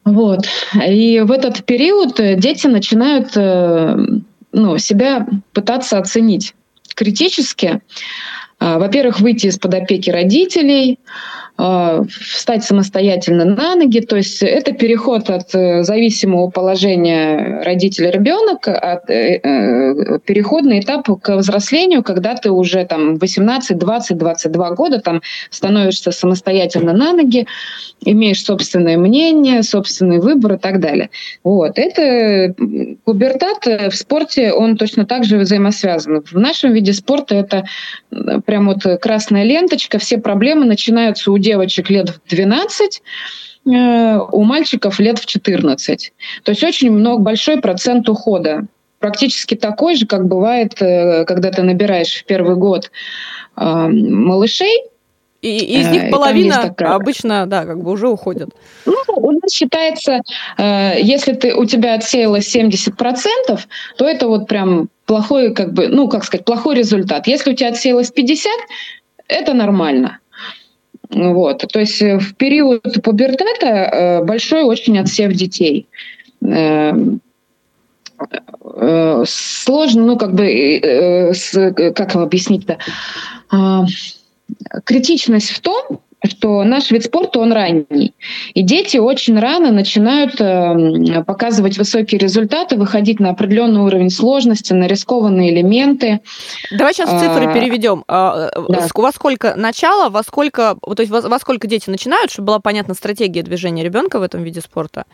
Вот. 0.04 0.42
И 0.86 1.22
в 1.22 1.32
этот 1.32 1.64
период 1.64 2.16
дети 2.18 2.68
начинают 2.68 3.38
э, 3.38 3.96
ну, 4.52 4.78
себя 4.80 5.26
пытаться 5.54 5.98
оценить 5.98 6.56
критически. 6.94 7.80
А, 8.60 8.80
во-первых, 8.80 9.22
выйти 9.22 9.48
из-под 9.48 9.76
опеки 9.76 10.10
родителей, 10.10 11.00
встать 11.56 12.64
самостоятельно 12.64 13.46
на 13.46 13.76
ноги. 13.76 14.00
То 14.00 14.18
есть 14.18 14.42
это 14.42 14.74
переход 14.74 15.30
от 15.30 15.54
э, 15.54 15.84
зависимого 15.84 16.50
положения 16.50 17.62
родителя-ребенок, 17.64 18.68
от 18.68 19.10
э, 19.12 19.40
э, 19.44 20.20
переходный 20.26 20.80
этап 20.80 21.08
к 21.22 21.36
взрослению, 21.38 22.02
когда 22.02 22.34
ты 22.36 22.50
уже 22.50 22.86
там 22.86 23.18
18, 23.18 23.78
20, 23.78 24.18
22 24.18 24.72
года 24.72 25.00
там 25.00 25.22
становишься 25.52 26.12
самостоятельно 26.12 26.92
на 26.92 27.14
ноги, 27.14 27.46
имеешь 28.04 28.44
собственное 28.44 28.98
мнение, 28.98 29.62
собственный 29.62 30.20
выбор 30.20 30.54
и 30.54 30.58
так 30.58 30.80
далее. 30.80 31.12
Вот. 31.44 31.78
Это 31.78 32.56
пубертат 33.06 33.66
в 33.66 33.96
спорте, 33.96 34.54
он 34.54 34.76
точно 34.76 35.06
так 35.06 35.24
же 35.24 35.38
взаимосвязан. 35.38 36.24
В 36.24 36.34
нашем 36.34 36.74
виде 36.74 36.94
спорта 36.94 37.36
это 37.36 37.66
прям 38.46 38.68
вот 38.68 39.00
красная 39.00 39.44
ленточка, 39.44 40.00
все 40.00 40.18
проблемы 40.18 40.66
начинаются 40.66 41.32
у 41.32 41.43
девочек 41.44 41.90
лет 41.90 42.10
в 42.10 42.30
12, 42.30 43.02
э, 43.66 44.20
у 44.32 44.44
мальчиков 44.44 45.00
лет 45.00 45.20
в 45.20 45.26
14. 45.26 46.14
То 46.44 46.52
есть 46.52 46.64
очень 46.64 46.92
много, 46.92 47.22
большой 47.22 47.62
процент 47.62 48.10
ухода. 48.10 48.66
Практически 49.00 49.56
такой 49.56 49.96
же, 49.96 50.08
как 50.08 50.28
бывает, 50.28 50.82
э, 50.82 51.26
когда 51.26 51.52
ты 51.52 51.62
набираешь 51.62 52.16
в 52.16 52.26
первый 52.26 52.56
год 52.56 52.90
э, 53.58 53.88
малышей, 53.88 54.84
и, 55.42 55.58
и 55.58 55.82
из 55.82 55.90
них 55.90 56.10
половина 56.10 56.74
обычно, 56.80 57.46
да, 57.46 57.66
как 57.66 57.84
бы 57.84 57.92
уже 57.92 58.08
уходят. 58.08 58.52
Ну, 58.86 58.96
у 59.08 59.32
нас 59.32 59.52
считается, 59.52 60.22
если 60.58 61.34
ты, 61.34 61.54
у 61.54 61.66
тебя 61.66 61.96
отсеялось 61.96 62.56
70%, 62.56 62.96
то 63.98 64.08
это 64.08 64.28
вот 64.30 64.48
прям 64.48 64.88
плохой, 65.06 65.54
как 65.54 65.74
бы, 65.74 65.90
ну, 65.90 66.08
как 66.08 66.24
сказать, 66.24 66.46
плохой 66.46 66.76
результат. 66.76 67.28
Если 67.28 67.52
у 67.52 67.56
тебя 67.56 67.72
отсеялось 67.72 68.10
50%, 68.10 68.46
это 69.28 69.54
нормально. 69.54 70.20
Вот. 71.14 71.66
То 71.72 71.80
есть 71.80 72.02
э, 72.02 72.18
в 72.18 72.36
период 72.36 72.82
пубертата 73.04 73.68
э, 73.68 74.24
большой 74.24 74.64
очень 74.64 74.98
отсев 75.00 75.32
детей. 75.34 75.88
Э, 76.42 76.94
сложно, 79.26 80.06
ну, 80.06 80.18
как 80.18 80.34
бы, 80.34 81.34
как 81.96 82.16
объяснить-то? 82.16 82.78
А, 83.52 83.86
критичность 84.86 85.52
в 85.52 85.60
том, 85.60 86.00
что 86.26 86.64
наш 86.64 86.92
вид 86.92 87.04
спорта, 87.04 87.40
он 87.40 87.52
ранний. 87.52 88.14
И 88.54 88.62
дети 88.62 88.98
очень 88.98 89.38
рано 89.40 89.72
начинают 89.72 90.40
э, 90.40 91.24
показывать 91.24 91.78
высокие 91.78 92.20
результаты, 92.20 92.78
выходить 92.78 93.20
на 93.20 93.32
определенный 93.32 93.82
уровень 93.82 94.10
сложности, 94.10 94.74
на 94.74 94.88
рискованные 94.88 95.54
элементы. 95.54 96.22
Давай 96.72 96.94
сейчас 96.94 97.10
цифры 97.10 97.46
а, 97.46 97.54
переведем. 97.54 98.04
А, 98.08 98.50
э, 98.56 98.62
да. 98.70 98.88
Во 98.94 99.12
сколько 99.12 99.56
начало, 99.56 100.10
во 100.10 100.24
сколько, 100.24 100.78
то 100.82 101.02
есть 101.02 101.12
во, 101.12 101.22
во 101.22 101.40
сколько 101.40 101.68
дети 101.68 101.90
начинают, 101.90 102.32
чтобы 102.32 102.48
была 102.48 102.60
понятна 102.60 102.94
стратегия 102.94 103.44
движения 103.44 103.84
ребенка 103.84 104.20
в 104.20 104.24
этом 104.24 104.44
виде 104.44 104.62
спорта? 104.62 105.06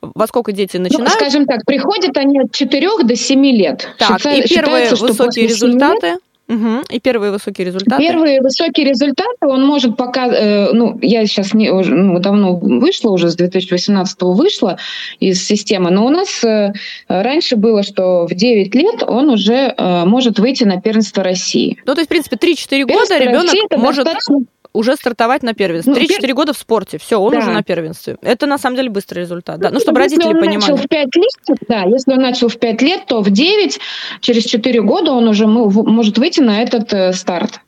Во 0.00 0.26
сколько 0.26 0.52
дети 0.52 0.76
ну, 0.76 0.84
начинают? 0.84 1.10
Ну, 1.10 1.16
скажем 1.16 1.46
так, 1.46 1.64
приходят 1.64 2.16
они 2.16 2.40
от 2.40 2.52
4 2.52 2.88
до 3.02 3.16
7 3.16 3.46
лет. 3.46 3.88
Так, 3.98 4.24
и 4.26 4.42
первые 4.48 4.90
высокие 4.90 5.46
результаты? 5.46 6.06
Лет, 6.06 6.18
Угу. 6.48 6.84
И 6.90 7.00
первые 7.00 7.30
высокие 7.30 7.66
результаты? 7.66 8.02
Первые 8.02 8.40
высокие 8.40 8.86
результаты 8.86 9.46
он 9.46 9.66
может 9.66 9.96
показать, 9.96 10.38
э, 10.40 10.72
ну, 10.72 10.98
я 11.02 11.26
сейчас 11.26 11.52
не, 11.52 11.70
уже, 11.70 11.94
ну, 11.94 12.18
давно 12.20 12.56
вышла, 12.56 13.10
уже 13.10 13.28
с 13.28 13.36
2018 13.36 14.16
вышла 14.22 14.78
из 15.20 15.46
системы, 15.46 15.90
но 15.90 16.06
у 16.06 16.08
нас 16.08 16.42
э, 16.42 16.72
раньше 17.06 17.56
было, 17.56 17.82
что 17.82 18.26
в 18.26 18.34
9 18.34 18.74
лет 18.74 19.02
он 19.06 19.28
уже 19.28 19.74
э, 19.76 20.04
может 20.06 20.38
выйти 20.38 20.64
на 20.64 20.80
первенство 20.80 21.22
России. 21.22 21.76
Ну, 21.84 21.94
то 21.94 22.00
есть, 22.00 22.08
в 22.08 22.10
принципе, 22.10 22.36
3-4 22.36 22.84
года 22.84 23.18
ребенок 23.18 23.54
может... 23.76 24.04
Достаточно 24.04 24.46
уже 24.78 24.94
стартовать 24.94 25.42
на 25.42 25.54
первенстве. 25.54 25.92
Ну, 25.92 26.00
3-4 26.00 26.20
пер... 26.20 26.34
года 26.34 26.52
в 26.52 26.58
спорте, 26.58 26.98
все, 26.98 27.18
он 27.18 27.32
да. 27.32 27.38
уже 27.38 27.50
на 27.50 27.62
первенстве. 27.62 28.16
Это 28.22 28.46
на 28.46 28.58
самом 28.58 28.76
деле 28.76 28.90
быстрый 28.90 29.20
результат. 29.20 29.58
Да. 29.58 29.70
Ну, 29.70 29.80
чтобы 29.80 30.00
если 30.00 30.16
родители 30.16 30.34
он 30.34 30.40
понимали. 30.40 30.70
Начал 30.70 30.76
в 30.76 30.88
5 30.88 31.16
лет, 31.16 31.58
да, 31.68 31.82
если 31.82 32.12
он 32.12 32.20
начал 32.20 32.48
в 32.48 32.58
5 32.58 32.82
лет, 32.82 33.06
то 33.06 33.20
в 33.20 33.30
9, 33.30 33.80
через 34.20 34.44
4 34.44 34.82
года 34.82 35.12
он 35.12 35.26
уже 35.28 35.46
может 35.46 36.18
выйти 36.18 36.40
на 36.40 36.62
этот 36.62 36.92
э, 36.92 37.12
старт. 37.12 37.60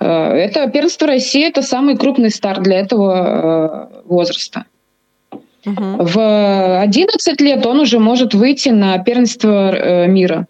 Э, 0.00 0.06
это 0.06 0.66
первенство 0.70 1.06
России, 1.06 1.46
это 1.46 1.62
самый 1.62 1.96
крупный 1.96 2.30
старт 2.30 2.62
для 2.62 2.80
этого 2.80 3.90
э, 3.92 4.02
возраста. 4.06 4.64
Угу. 5.66 6.04
В 6.04 6.80
11 6.80 7.40
лет 7.40 7.66
он 7.66 7.80
уже 7.80 7.98
может 7.98 8.34
выйти 8.34 8.70
на 8.70 8.98
первенство 8.98 9.74
э, 9.74 10.06
мира. 10.06 10.46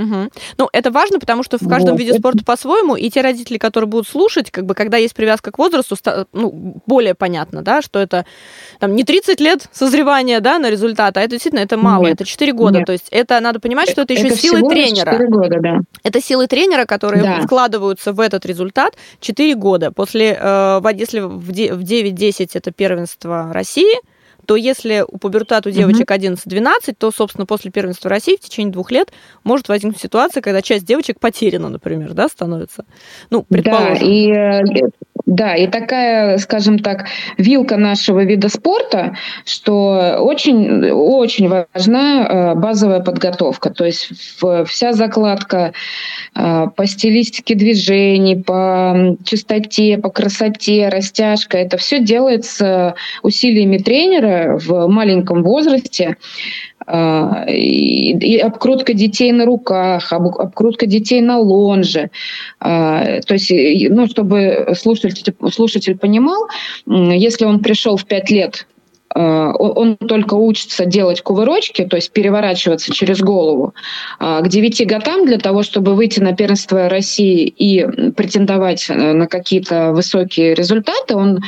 Угу. 0.00 0.30
Ну, 0.56 0.68
это 0.72 0.90
важно, 0.90 1.18
потому 1.18 1.42
что 1.42 1.58
в 1.58 1.68
каждом 1.68 1.92
вот. 1.92 2.00
виде 2.00 2.14
спорта 2.14 2.42
по-своему, 2.44 2.96
и 2.96 3.10
те 3.10 3.20
родители, 3.20 3.58
которые 3.58 3.88
будут 3.88 4.08
слушать, 4.08 4.50
как 4.50 4.64
бы, 4.64 4.74
когда 4.74 4.96
есть 4.96 5.14
привязка 5.14 5.50
к 5.50 5.58
возрасту, 5.58 5.96
ну, 6.32 6.80
более 6.86 7.14
понятно, 7.14 7.62
да, 7.62 7.82
что 7.82 7.98
это 7.98 8.24
там 8.78 8.96
не 8.96 9.04
30 9.04 9.40
лет 9.40 9.68
созревания, 9.72 10.40
да, 10.40 10.58
на 10.58 10.70
результат, 10.70 11.18
а 11.18 11.20
это 11.20 11.32
действительно, 11.32 11.60
это 11.60 11.76
мало, 11.76 12.04
Нет. 12.04 12.14
это 12.14 12.24
4 12.24 12.52
года, 12.52 12.78
Нет. 12.78 12.86
то 12.86 12.92
есть 12.92 13.08
это 13.10 13.38
надо 13.40 13.60
понимать, 13.60 13.90
что 13.90 14.02
это 14.02 14.14
еще 14.14 14.28
это 14.28 14.36
силы 14.36 14.68
тренера. 14.68 15.12
4 15.12 15.28
года, 15.28 15.60
да. 15.60 15.78
Это 16.02 16.22
силы 16.22 16.46
тренера, 16.46 16.86
которые 16.86 17.22
да. 17.22 17.40
вкладываются 17.42 18.12
в 18.12 18.20
этот 18.20 18.46
результат 18.46 18.94
4 19.20 19.54
года. 19.54 19.92
После, 19.92 20.38
э, 20.40 20.80
если 20.94 21.20
в 21.20 21.50
9-10 21.50 22.50
это 22.54 22.70
первенство 22.72 23.52
России, 23.52 23.98
то 24.50 24.56
если 24.56 25.04
у 25.06 25.16
пубертат 25.16 25.68
у 25.68 25.70
девочек 25.70 26.10
11-12, 26.10 26.96
то, 26.98 27.12
собственно, 27.12 27.46
после 27.46 27.70
первенства 27.70 28.10
России 28.10 28.34
в 28.34 28.40
течение 28.40 28.72
двух 28.72 28.90
лет 28.90 29.12
может 29.44 29.68
возникнуть 29.68 30.02
ситуация, 30.02 30.40
когда 30.40 30.60
часть 30.60 30.84
девочек 30.84 31.20
потеряна, 31.20 31.68
например, 31.68 32.14
да, 32.14 32.26
становится. 32.26 32.84
Ну, 33.30 33.44
предположим. 33.44 33.94
Да, 33.94 34.04
и 34.04 34.32
э, 34.32 34.62
Да, 35.26 35.54
и 35.54 35.66
такая, 35.66 36.38
скажем 36.38 36.78
так, 36.78 37.06
вилка 37.36 37.76
нашего 37.76 38.24
вида 38.24 38.48
спорта, 38.48 39.16
что 39.44 40.16
очень, 40.20 40.90
очень 40.90 41.48
важна 41.48 42.26
э, 42.26 42.54
базовая 42.54 43.00
подготовка. 43.00 43.70
То 43.70 43.84
есть 43.84 44.10
вся 44.66 44.92
закладка 44.92 45.72
э, 46.34 46.66
по 46.74 46.86
стилистике 46.86 47.54
движений, 47.54 48.36
по 48.36 49.16
чистоте, 49.24 49.98
по 49.98 50.10
красоте, 50.10 50.88
растяжка, 50.88 51.58
это 51.58 51.76
все 51.76 52.00
делается 52.00 52.94
усилиями 53.22 53.78
тренера 53.78 54.58
в 54.58 54.88
маленьком 54.88 55.42
возрасте. 55.42 56.16
А, 56.92 57.44
и, 57.48 58.38
обкрутка 58.38 58.94
детей 58.94 59.30
на 59.30 59.44
руках, 59.44 60.12
об, 60.12 60.26
обкрутка 60.26 60.86
детей 60.86 61.20
на 61.20 61.38
лонже. 61.38 62.10
А, 62.58 63.20
то 63.20 63.34
есть, 63.34 63.52
ну, 63.90 64.08
чтобы 64.08 64.74
слушатель, 64.76 65.32
слушатель 65.52 65.96
понимал, 65.96 66.48
если 66.86 67.44
он 67.44 67.60
пришел 67.60 67.96
в 67.96 68.06
5 68.06 68.30
лет 68.30 68.66
он 69.12 69.96
только 69.96 70.34
учится 70.34 70.86
делать 70.86 71.20
кувырочки, 71.20 71.84
то 71.84 71.96
есть 71.96 72.12
переворачиваться 72.12 72.94
через 72.94 73.18
голову. 73.18 73.74
К 74.20 74.44
9 74.46 74.86
годам 74.86 75.26
для 75.26 75.38
того, 75.38 75.64
чтобы 75.64 75.96
выйти 75.96 76.20
на 76.20 76.32
первенство 76.32 76.88
России 76.88 77.42
и 77.48 78.12
претендовать 78.12 78.88
э, 78.88 78.94
на 78.94 79.26
какие-то 79.26 79.90
высокие 79.90 80.54
результаты, 80.54 81.16
он, 81.16 81.40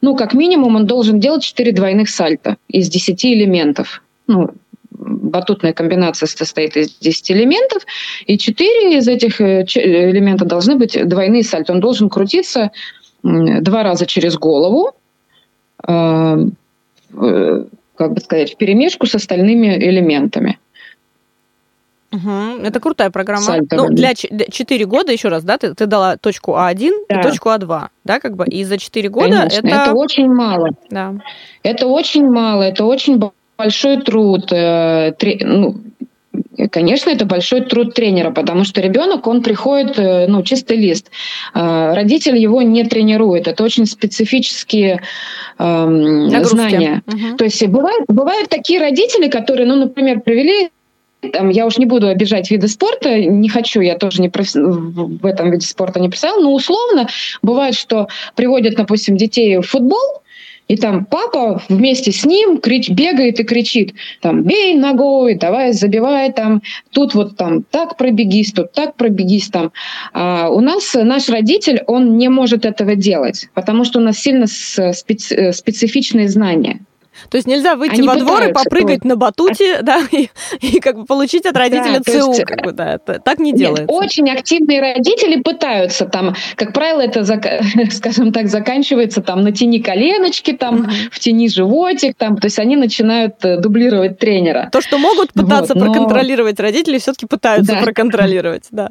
ну, 0.00 0.14
как 0.14 0.32
минимум, 0.32 0.76
он 0.76 0.86
должен 0.86 1.18
делать 1.18 1.42
4 1.42 1.72
двойных 1.72 2.08
сальта 2.08 2.56
из 2.68 2.88
10 2.88 3.24
элементов. 3.24 4.00
Ну, 4.28 4.50
батутная 4.98 5.72
комбинация 5.72 6.26
состоит 6.26 6.76
из 6.76 6.96
10 6.98 7.30
элементов, 7.32 7.84
и 8.26 8.38
4 8.38 8.98
из 8.98 9.08
этих 9.08 9.40
э, 9.40 9.64
элементов 9.74 10.48
должны 10.48 10.76
быть 10.76 10.98
двойные 11.08 11.42
сальто. 11.42 11.72
Он 11.72 11.80
должен 11.80 12.08
крутиться 12.08 12.70
два 13.22 13.82
раза 13.82 14.06
через 14.06 14.36
голову, 14.36 14.94
э, 15.86 16.46
как 17.96 18.12
бы 18.12 18.20
сказать, 18.20 18.54
в 18.54 18.56
перемешку 18.56 19.06
с 19.06 19.14
остальными 19.14 19.68
элементами. 19.68 20.58
Угу. 22.12 22.64
Это 22.64 22.78
крутая 22.78 23.10
программа. 23.10 23.42
Сальто. 23.42 23.76
Ну, 23.76 23.88
для 23.88 24.14
4 24.14 24.84
года, 24.84 25.12
еще 25.12 25.28
раз, 25.28 25.44
да, 25.44 25.56
ты, 25.56 25.74
ты 25.74 25.86
дала 25.86 26.16
точку 26.18 26.52
А1 26.52 26.90
да. 27.08 27.20
и 27.20 27.22
точку 27.22 27.48
А2, 27.48 27.88
да, 28.04 28.20
как 28.20 28.36
бы, 28.36 28.44
и 28.46 28.64
за 28.64 28.76
4 28.76 29.08
года 29.08 29.28
Конечно, 29.28 29.66
это... 29.66 29.68
это 29.68 29.94
очень 29.94 30.28
мало. 30.28 30.70
Да. 30.90 31.14
Это 31.62 31.86
очень 31.86 32.28
мало, 32.28 32.62
это 32.62 32.84
очень 32.84 33.18
большой 33.62 34.02
труд. 34.02 34.52
Э, 34.52 35.12
ну, 35.40 35.76
Конечно, 36.70 37.10
это 37.10 37.24
большой 37.24 37.62
труд 37.62 37.94
тренера, 37.94 38.30
потому 38.30 38.64
что 38.64 38.80
ребенок, 38.80 39.26
он 39.26 39.42
приходит, 39.42 39.98
э, 39.98 40.26
ну, 40.28 40.42
чистый 40.42 40.76
лист. 40.76 41.10
Э, 41.54 41.94
родитель 41.94 42.36
его 42.36 42.62
не 42.62 42.84
тренирует. 42.84 43.48
Это 43.48 43.64
очень 43.64 43.86
специфические 43.86 45.00
э, 45.58 46.44
знания. 46.44 47.02
Угу. 47.06 47.36
То 47.36 47.44
есть 47.44 47.66
бывают, 47.66 48.04
бывают 48.08 48.48
такие 48.48 48.80
родители, 48.80 49.28
которые, 49.28 49.66
ну, 49.66 49.76
например, 49.76 50.20
привели 50.20 50.70
там, 51.32 51.50
я 51.50 51.66
уж 51.66 51.78
не 51.78 51.86
буду 51.86 52.08
обижать 52.08 52.50
виды 52.50 52.66
спорта, 52.66 53.16
не 53.16 53.48
хочу, 53.48 53.80
я 53.80 53.96
тоже 53.96 54.20
не 54.20 54.28
профи... 54.28 54.58
в 54.58 55.24
этом 55.24 55.52
виде 55.52 55.66
спорта 55.66 56.00
не 56.00 56.08
представила, 56.08 56.40
но 56.40 56.52
условно 56.52 57.06
бывает, 57.42 57.76
что 57.76 58.08
приводят, 58.34 58.74
допустим, 58.74 59.16
детей 59.16 59.58
в 59.58 59.62
футбол, 59.62 60.21
и 60.72 60.76
там 60.78 61.04
папа 61.04 61.60
вместе 61.68 62.12
с 62.12 62.24
ним 62.24 62.58
крич, 62.58 62.88
бегает 62.88 63.38
и 63.38 63.44
кричит, 63.44 63.92
там, 64.22 64.42
бей 64.42 64.74
ногой, 64.74 65.34
давай 65.34 65.74
забивай 65.74 66.32
там, 66.32 66.62
тут 66.92 67.14
вот 67.14 67.36
там 67.36 67.62
так 67.62 67.98
пробегись, 67.98 68.52
тут 68.52 68.72
так 68.72 68.96
пробегись 68.96 69.48
там. 69.48 69.72
А 70.14 70.48
у 70.48 70.60
нас 70.60 70.94
наш 70.94 71.28
родитель, 71.28 71.82
он 71.86 72.16
не 72.16 72.30
может 72.30 72.64
этого 72.64 72.96
делать, 72.96 73.50
потому 73.52 73.84
что 73.84 73.98
у 73.98 74.02
нас 74.02 74.18
сильно 74.18 74.46
специ, 74.46 75.52
специфичные 75.52 76.28
знания. 76.30 76.80
То 77.30 77.36
есть 77.36 77.46
нельзя 77.46 77.76
выйти 77.76 77.94
Они 77.94 78.08
во 78.08 78.16
двор 78.16 78.42
и 78.44 78.52
попрыгать 78.52 79.04
на 79.04 79.16
батуте, 79.16 79.78
да, 79.82 80.00
и, 80.10 80.28
и 80.60 80.80
как 80.80 80.96
бы 80.96 81.04
получить 81.04 81.46
от 81.46 81.56
родителя 81.56 82.00
да, 82.04 82.12
ЦУ, 82.12 82.30
есть... 82.30 82.44
как 82.44 82.62
бы, 82.62 82.72
да, 82.72 82.98
так 82.98 83.38
не 83.38 83.52
делается. 83.52 83.82
Нет, 83.82 83.90
очень 83.90 84.30
активные 84.30 84.80
родители 84.80 85.40
пытаются 85.40 86.06
там, 86.06 86.34
как 86.56 86.72
правило, 86.72 87.00
это, 87.00 87.24
скажем 87.90 88.32
так, 88.32 88.48
заканчивается 88.48 89.22
там 89.22 89.42
натяни 89.42 89.80
коленочки, 89.80 90.52
там, 90.52 90.82
mm-hmm. 90.82 91.10
втяни 91.10 91.48
животик, 91.48 92.16
там, 92.16 92.36
то 92.36 92.46
есть 92.46 92.58
они 92.58 92.76
начинают 92.76 93.44
э, 93.44 93.58
дублировать 93.58 94.18
тренера. 94.18 94.68
То, 94.72 94.80
что 94.80 94.98
могут 94.98 95.32
пытаться 95.32 95.74
вот, 95.74 95.82
но... 95.82 95.92
проконтролировать 95.92 96.58
родители, 96.60 96.98
все-таки 96.98 97.26
пытаются 97.26 97.74
да. 97.74 97.82
проконтролировать, 97.82 98.64
да. 98.70 98.90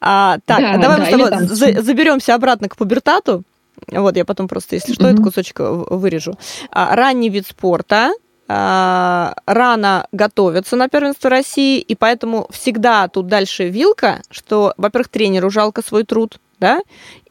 А, 0.00 0.38
так, 0.46 0.60
да, 0.60 0.78
давай 0.78 0.96
да, 0.96 0.98
мы 0.98 1.06
с 1.06 1.10
тобой 1.10 1.30
там... 1.30 1.82
заберемся 1.82 2.34
обратно 2.34 2.68
к 2.68 2.76
пубертату. 2.76 3.44
Вот, 3.90 4.16
я 4.16 4.24
потом 4.24 4.48
просто, 4.48 4.76
если 4.76 4.92
что, 4.92 5.04
mm-hmm. 5.04 5.12
этот 5.12 5.24
кусочек 5.24 5.58
вырежу. 5.58 6.38
А, 6.70 6.94
ранний 6.94 7.30
вид 7.30 7.46
спорта, 7.46 8.12
а, 8.46 9.34
рано 9.46 10.06
готовятся 10.12 10.76
на 10.76 10.88
первенство 10.88 11.30
России, 11.30 11.80
и 11.80 11.94
поэтому 11.94 12.46
всегда 12.50 13.08
тут 13.08 13.26
дальше 13.26 13.68
вилка, 13.68 14.20
что, 14.30 14.74
во-первых, 14.76 15.08
тренеру 15.08 15.50
жалко 15.50 15.82
свой 15.82 16.04
труд, 16.04 16.38
да, 16.60 16.80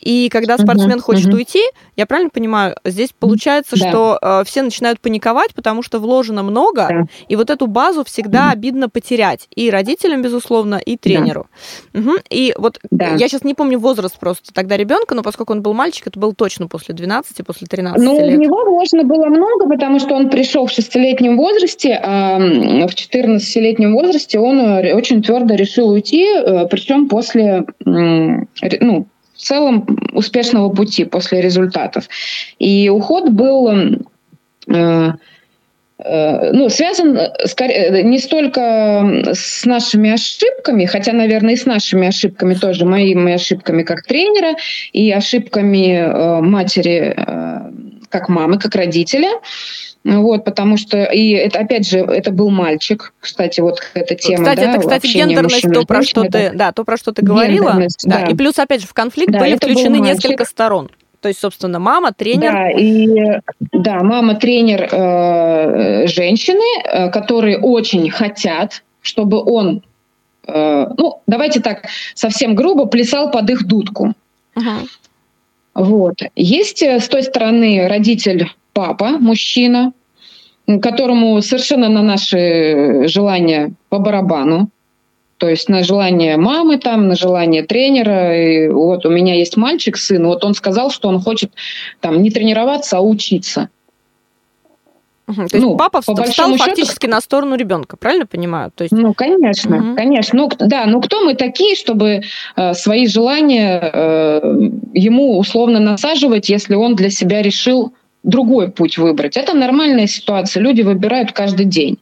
и 0.04 0.28
когда 0.30 0.58
спортсмен 0.58 0.98
uh-huh, 0.98 1.02
хочет 1.02 1.28
uh-huh. 1.28 1.36
уйти, 1.36 1.62
я 1.96 2.06
правильно 2.06 2.30
понимаю, 2.30 2.76
здесь 2.84 3.12
получается, 3.18 3.80
да. 3.80 3.90
что 3.90 4.20
э, 4.22 4.44
все 4.46 4.62
начинают 4.62 5.00
паниковать, 5.00 5.54
потому 5.54 5.82
что 5.82 6.00
вложено 6.00 6.44
много, 6.44 6.88
да. 6.90 7.02
и 7.30 7.36
вот 7.38 7.50
эту 7.50 7.68
базу 7.68 8.04
всегда 8.04 8.50
uh-huh. 8.50 8.54
обидно 8.54 8.90
потерять. 8.90 9.48
И 9.56 9.70
родителям, 9.70 10.22
безусловно, 10.22 10.76
и 10.76 10.98
тренеру. 10.98 11.48
Да. 11.94 12.00
Угу. 12.00 12.12
И 12.30 12.54
вот 12.58 12.80
да. 12.92 13.16
я 13.16 13.28
сейчас 13.28 13.44
не 13.44 13.54
помню 13.54 13.80
возраст 13.80 14.18
просто 14.20 14.54
тогда 14.54 14.76
ребенка, 14.76 15.16
но 15.16 15.24
поскольку 15.24 15.54
он 15.54 15.62
был 15.62 15.74
мальчик, 15.74 16.08
это 16.08 16.20
было 16.20 16.34
точно 16.34 16.68
после 16.68 16.94
12, 16.94 17.46
после 17.46 17.68
13 17.68 18.04
ну, 18.04 18.20
лет. 18.20 18.38
у 18.38 18.42
него 18.42 18.66
вложено 18.66 19.04
было 19.04 19.26
много, 19.28 19.70
потому 19.70 20.00
что 20.00 20.16
он 20.16 20.30
пришел 20.30 20.66
в 20.66 20.72
шестилетнем 20.72 21.38
возрасте, 21.38 22.00
а 22.04 22.38
в 22.38 22.94
14-летнем 22.94 23.94
возрасте 23.94 24.40
он 24.40 24.60
э, 24.60 24.94
очень 24.94 25.22
твердо 25.22 25.56
решил 25.56 25.90
уйти, 25.90 26.26
э, 26.26 26.68
причем 26.68 27.08
после 27.08 27.66
ну, 27.86 29.08
целом 29.44 29.86
успешного 30.14 30.70
пути 30.70 31.06
после 31.06 31.42
результатов. 31.42 32.08
И 32.60 32.90
уход 32.90 33.30
был 33.30 33.70
э, 33.70 35.12
э, 36.00 36.52
ну, 36.52 36.70
связан 36.70 37.20
скорее, 37.46 38.04
не 38.04 38.20
столько 38.20 39.32
с 39.34 39.66
нашими 39.66 40.12
ошибками, 40.12 40.86
хотя, 40.86 41.14
наверное, 41.14 41.54
и 41.54 41.58
с 41.58 41.66
нашими 41.66 42.08
ошибками 42.08 42.54
тоже, 42.54 42.86
моими 42.86 43.34
ошибками 43.34 43.84
как 43.84 44.04
тренера 44.04 44.56
и 44.92 45.12
ошибками 45.12 45.98
э, 45.98 46.42
матери 46.42 47.16
как 48.14 48.30
мамы, 48.30 48.60
как 48.60 48.76
родителя. 48.76 49.42
Вот, 50.04 50.44
потому 50.46 50.78
что, 50.78 51.04
и 51.06 51.32
это, 51.32 51.60
опять 51.60 51.88
же, 51.88 52.00
это 52.00 52.32
был 52.32 52.50
мальчик, 52.50 53.14
кстати, 53.20 53.62
вот 53.62 53.80
эта 53.94 54.16
тема, 54.16 54.44
Кстати, 54.44 54.60
да, 54.60 54.72
это, 54.72 54.80
кстати, 54.82 55.08
гендерность, 55.08 55.62
то, 55.74 55.86
про 55.86 56.04
что 56.04 56.24
ты, 56.24 56.52
да, 56.54 56.74
то, 56.74 56.84
про 56.84 56.98
что 56.98 57.14
ты 57.14 57.24
говорила, 57.24 57.74
да. 58.04 58.20
да. 58.20 58.26
и 58.28 58.36
плюс, 58.36 58.60
опять 58.60 58.82
же, 58.82 58.88
в 58.88 58.94
конфликт 58.94 59.32
да, 59.32 59.40
были 59.40 59.56
включены 59.56 59.98
несколько 60.00 60.46
сторон. 60.46 60.92
То 61.22 61.30
есть, 61.30 61.40
собственно, 61.40 61.80
мама, 61.80 62.12
тренер. 62.12 62.52
Да, 62.52 62.70
и 62.70 63.40
да, 63.72 64.04
мама, 64.04 64.36
тренер 64.36 64.90
э, 64.92 66.08
женщины, 66.08 66.84
э, 66.84 67.10
которые 67.10 67.60
очень 67.60 68.10
хотят, 68.12 68.84
чтобы 69.02 69.42
он, 69.42 69.84
э, 70.46 70.86
ну, 70.98 71.22
давайте 71.26 71.62
так, 71.62 71.86
совсем 72.14 72.56
грубо, 72.56 72.88
плясал 72.88 73.32
под 73.32 73.50
их 73.50 73.66
дудку. 73.66 74.12
Uh-huh. 74.58 74.86
Вот. 75.74 76.20
Есть 76.36 76.84
э, 76.84 77.00
с 77.00 77.08
той 77.08 77.24
стороны 77.24 77.88
родитель 77.88 78.48
папа, 78.74 79.18
мужчина, 79.20 79.94
которому 80.82 81.42
совершенно 81.42 81.90
на 81.90 82.02
наши 82.02 83.08
желания 83.08 83.74
по 83.90 84.00
барабану. 84.00 84.70
То 85.38 85.50
есть 85.50 85.68
на 85.68 85.84
желание 85.84 86.38
мамы, 86.38 86.78
там, 86.78 87.08
на 87.08 87.16
желание 87.16 87.64
тренера. 87.64 88.38
И 88.40 88.70
вот 88.70 89.06
у 89.06 89.10
меня 89.10 89.36
есть 89.36 89.58
мальчик, 89.58 89.98
сын, 89.98 90.26
вот 90.26 90.46
он 90.46 90.54
сказал, 90.54 90.90
что 90.90 91.10
он 91.10 91.20
хочет 91.20 91.52
там 92.00 92.22
не 92.22 92.30
тренироваться, 92.30 92.98
а 92.98 93.02
учиться. 93.02 93.70
Угу, 95.26 95.36
то 95.36 95.42
есть 95.42 95.66
ну, 95.66 95.78
папа 95.78 96.02
по 96.02 96.24
встал 96.24 96.56
фактически 96.58 97.06
счету... 97.06 97.12
на 97.12 97.22
сторону 97.22 97.56
ребенка, 97.56 97.96
правильно 97.96 98.26
понимаю? 98.26 98.72
То 98.76 98.84
есть... 98.84 98.94
Ну, 98.94 99.14
конечно, 99.14 99.78
угу. 99.78 99.96
конечно. 99.96 100.38
Ну, 100.38 100.52
да, 100.60 100.86
ну 100.86 101.02
кто 101.02 101.24
мы 101.24 101.36
такие, 101.36 101.76
чтобы 101.76 102.24
э, 102.56 102.74
свои 102.74 103.08
желания 103.08 103.80
э, 103.82 104.42
ему 104.94 105.38
условно 105.38 105.80
насаживать, 105.80 106.50
если 106.50 106.76
он 106.76 106.96
для 106.96 107.10
себя 107.10 107.42
решил 107.42 107.94
другой 108.24 108.70
путь 108.72 108.98
выбрать. 108.98 109.38
Это 109.38 109.54
нормальная 109.54 110.08
ситуация. 110.08 110.62
Люди 110.62 110.82
выбирают 110.82 111.32
каждый 111.32 111.66
день. 111.66 112.00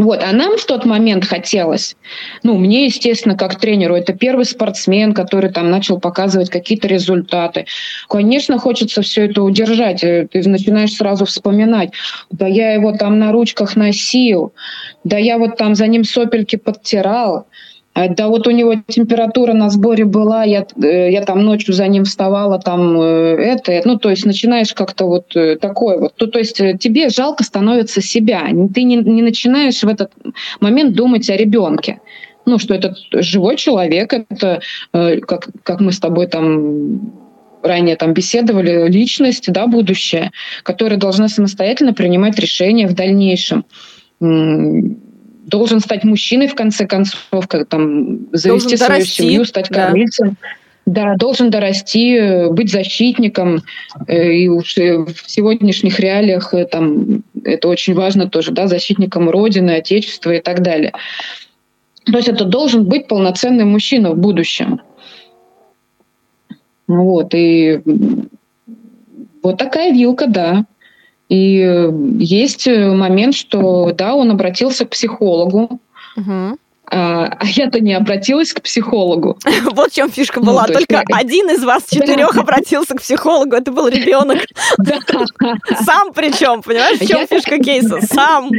Вот, 0.00 0.22
а 0.22 0.32
нам 0.32 0.56
в 0.56 0.64
тот 0.64 0.86
момент 0.86 1.26
хотелось, 1.26 1.94
ну, 2.42 2.56
мне, 2.56 2.86
естественно, 2.86 3.36
как 3.36 3.60
тренеру, 3.60 3.94
это 3.94 4.14
первый 4.14 4.46
спортсмен, 4.46 5.12
который 5.12 5.52
там 5.52 5.70
начал 5.70 6.00
показывать 6.00 6.48
какие-то 6.48 6.88
результаты. 6.88 7.66
Конечно, 8.08 8.58
хочется 8.58 9.02
все 9.02 9.26
это 9.26 9.42
удержать. 9.42 10.02
Э, 10.02 10.26
ты 10.32 10.48
начинаешь 10.48 10.94
сразу 10.94 11.26
вспоминать, 11.26 11.90
да 12.30 12.46
я 12.46 12.72
его 12.72 12.92
там 12.92 13.18
на 13.18 13.30
ручках 13.30 13.76
носил, 13.76 14.54
да 15.04 15.18
я 15.18 15.36
вот 15.36 15.58
там 15.58 15.74
за 15.74 15.86
ним 15.86 16.04
сопельки 16.04 16.56
подтирал, 16.56 17.46
да 18.08 18.28
вот 18.28 18.46
у 18.46 18.50
него 18.50 18.74
температура 18.86 19.52
на 19.52 19.70
сборе 19.70 20.04
была, 20.04 20.44
я, 20.44 20.66
э, 20.82 21.10
я 21.10 21.22
там 21.22 21.44
ночью 21.44 21.74
за 21.74 21.86
ним 21.88 22.04
вставала, 22.04 22.58
там 22.58 23.00
э, 23.00 23.36
это, 23.36 23.82
ну, 23.84 23.98
то 23.98 24.10
есть 24.10 24.24
начинаешь 24.26 24.72
как-то 24.74 25.06
вот 25.06 25.34
э, 25.36 25.56
такое 25.56 25.98
вот. 25.98 26.14
То, 26.14 26.26
то 26.26 26.38
есть 26.38 26.56
тебе 26.56 27.08
жалко 27.08 27.44
становится 27.44 28.00
себя. 28.00 28.46
Ты 28.74 28.82
не, 28.84 28.96
не 28.96 29.22
начинаешь 29.22 29.82
в 29.82 29.88
этот 29.88 30.12
момент 30.60 30.94
думать 30.94 31.28
о 31.30 31.36
ребенке 31.36 32.00
ну, 32.46 32.58
что 32.58 32.74
это 32.74 32.94
живой 33.12 33.56
человек, 33.56 34.12
это, 34.12 34.60
как, 34.92 35.50
как 35.62 35.80
мы 35.80 35.92
с 35.92 36.00
тобой 36.00 36.26
там 36.26 37.12
ранее 37.62 37.96
там 37.96 38.12
беседовали, 38.12 38.88
личность, 38.88 39.52
да, 39.52 39.66
будущее, 39.66 40.32
которая 40.62 40.98
должна 40.98 41.28
самостоятельно 41.28 41.92
принимать 41.92 42.38
решения 42.38 42.88
в 42.88 42.94
дальнейшем 42.94 43.64
должен 45.46 45.80
стать 45.80 46.04
мужчиной 46.04 46.48
в 46.48 46.54
конце 46.54 46.86
концов, 46.86 47.48
как 47.48 47.68
там 47.68 48.32
завести 48.32 48.76
должен 48.76 48.86
свою 48.86 49.04
семью, 49.04 49.44
стать 49.44 49.68
кормильцем. 49.68 50.36
Да. 50.86 51.04
да, 51.04 51.16
должен 51.16 51.50
дорасти, 51.50 52.48
быть 52.50 52.70
защитником. 52.70 53.62
Э, 54.06 54.32
и 54.32 54.48
уж 54.48 54.76
в 54.76 55.14
сегодняшних 55.26 56.00
реалиях 56.00 56.54
э, 56.54 56.66
там, 56.66 57.22
это 57.44 57.68
очень 57.68 57.94
важно 57.94 58.28
тоже, 58.28 58.52
да, 58.52 58.66
защитником 58.66 59.30
Родины, 59.30 59.72
Отечества 59.72 60.32
и 60.32 60.40
так 60.40 60.62
далее. 60.62 60.92
То 62.04 62.16
есть 62.16 62.28
это 62.28 62.44
должен 62.44 62.84
быть 62.84 63.08
полноценный 63.08 63.64
мужчина 63.64 64.12
в 64.12 64.18
будущем. 64.18 64.80
Вот, 66.86 67.34
и 67.34 67.80
вот 69.42 69.58
такая 69.58 69.92
вилка, 69.92 70.26
да. 70.26 70.64
И 71.30 71.88
есть 72.18 72.66
момент, 72.66 73.34
что 73.34 73.92
да, 73.92 74.14
он 74.14 74.30
обратился 74.30 74.84
к 74.84 74.90
психологу. 74.90 75.80
Угу. 76.16 76.58
А, 76.92 77.26
а 77.38 77.46
я-то 77.46 77.78
не 77.78 77.94
обратилась 77.94 78.52
к 78.52 78.62
психологу. 78.62 79.38
Вот 79.72 79.92
в 79.92 79.94
чем 79.94 80.10
фишка 80.10 80.40
была. 80.40 80.66
Ну, 80.66 80.74
Только 80.74 80.96
есть... 80.96 81.06
один 81.12 81.50
из 81.50 81.62
вас 81.62 81.84
четырех 81.88 82.34
да. 82.34 82.40
обратился 82.40 82.94
к 82.94 83.00
психологу. 83.00 83.54
Это 83.54 83.70
был 83.70 83.86
ребенок. 83.86 84.40
Сам 85.84 86.12
причем, 86.12 86.62
понимаешь, 86.62 86.98
в 86.98 87.06
чем 87.06 87.28
фишка 87.28 87.58
кейса? 87.58 88.00
Сам. 88.12 88.50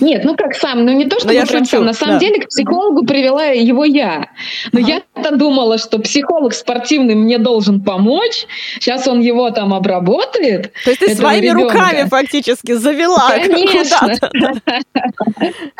Нет, 0.00 0.24
ну 0.24 0.36
как 0.36 0.54
сам, 0.54 0.84
ну 0.84 0.92
не 0.92 1.06
то, 1.06 1.18
что 1.18 1.32
я 1.32 1.46
прям 1.46 1.64
сам. 1.64 1.84
На 1.84 1.92
самом 1.92 2.14
да. 2.14 2.20
деле 2.20 2.40
к 2.40 2.48
психологу 2.48 3.04
привела 3.04 3.44
его 3.46 3.84
я. 3.84 4.28
Но 4.72 4.80
ага. 4.80 5.02
я-то 5.14 5.36
думала, 5.36 5.78
что 5.78 5.98
психолог 5.98 6.54
спортивный 6.54 7.14
мне 7.14 7.38
должен 7.38 7.82
помочь. 7.82 8.46
Сейчас 8.74 9.06
он 9.06 9.20
его 9.20 9.50
там 9.50 9.74
обработает. 9.74 10.72
То 10.84 10.90
есть 10.90 11.00
ты 11.00 11.14
своими 11.14 11.46
ребенка. 11.46 11.74
руками 11.74 12.08
фактически 12.08 12.72
завела 12.72 13.30
Конечно. 13.30 14.14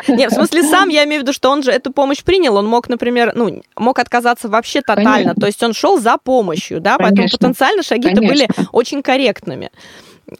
Нет, 0.07 0.31
в 0.31 0.35
смысле 0.35 0.63
сам, 0.63 0.89
я 0.89 1.03
имею 1.05 1.21
в 1.21 1.23
виду, 1.23 1.33
что 1.33 1.49
он 1.49 1.63
же 1.63 1.71
эту 1.71 1.91
помощь 1.91 2.23
принял. 2.23 2.55
Он 2.55 2.67
мог, 2.67 2.89
например, 2.89 3.33
ну, 3.35 3.61
мог 3.77 3.99
отказаться 3.99 4.47
вообще 4.47 4.81
тотально. 4.81 5.35
То 5.35 5.45
есть 5.45 5.61
он 5.63 5.73
шел 5.73 5.99
за 5.99 6.17
помощью, 6.17 6.79
да, 6.79 6.97
Конечно. 6.97 7.15
поэтому 7.15 7.29
потенциально 7.29 7.83
шаги-то 7.83 8.21
были 8.21 8.47
очень 8.71 9.01
корректными. 9.01 9.71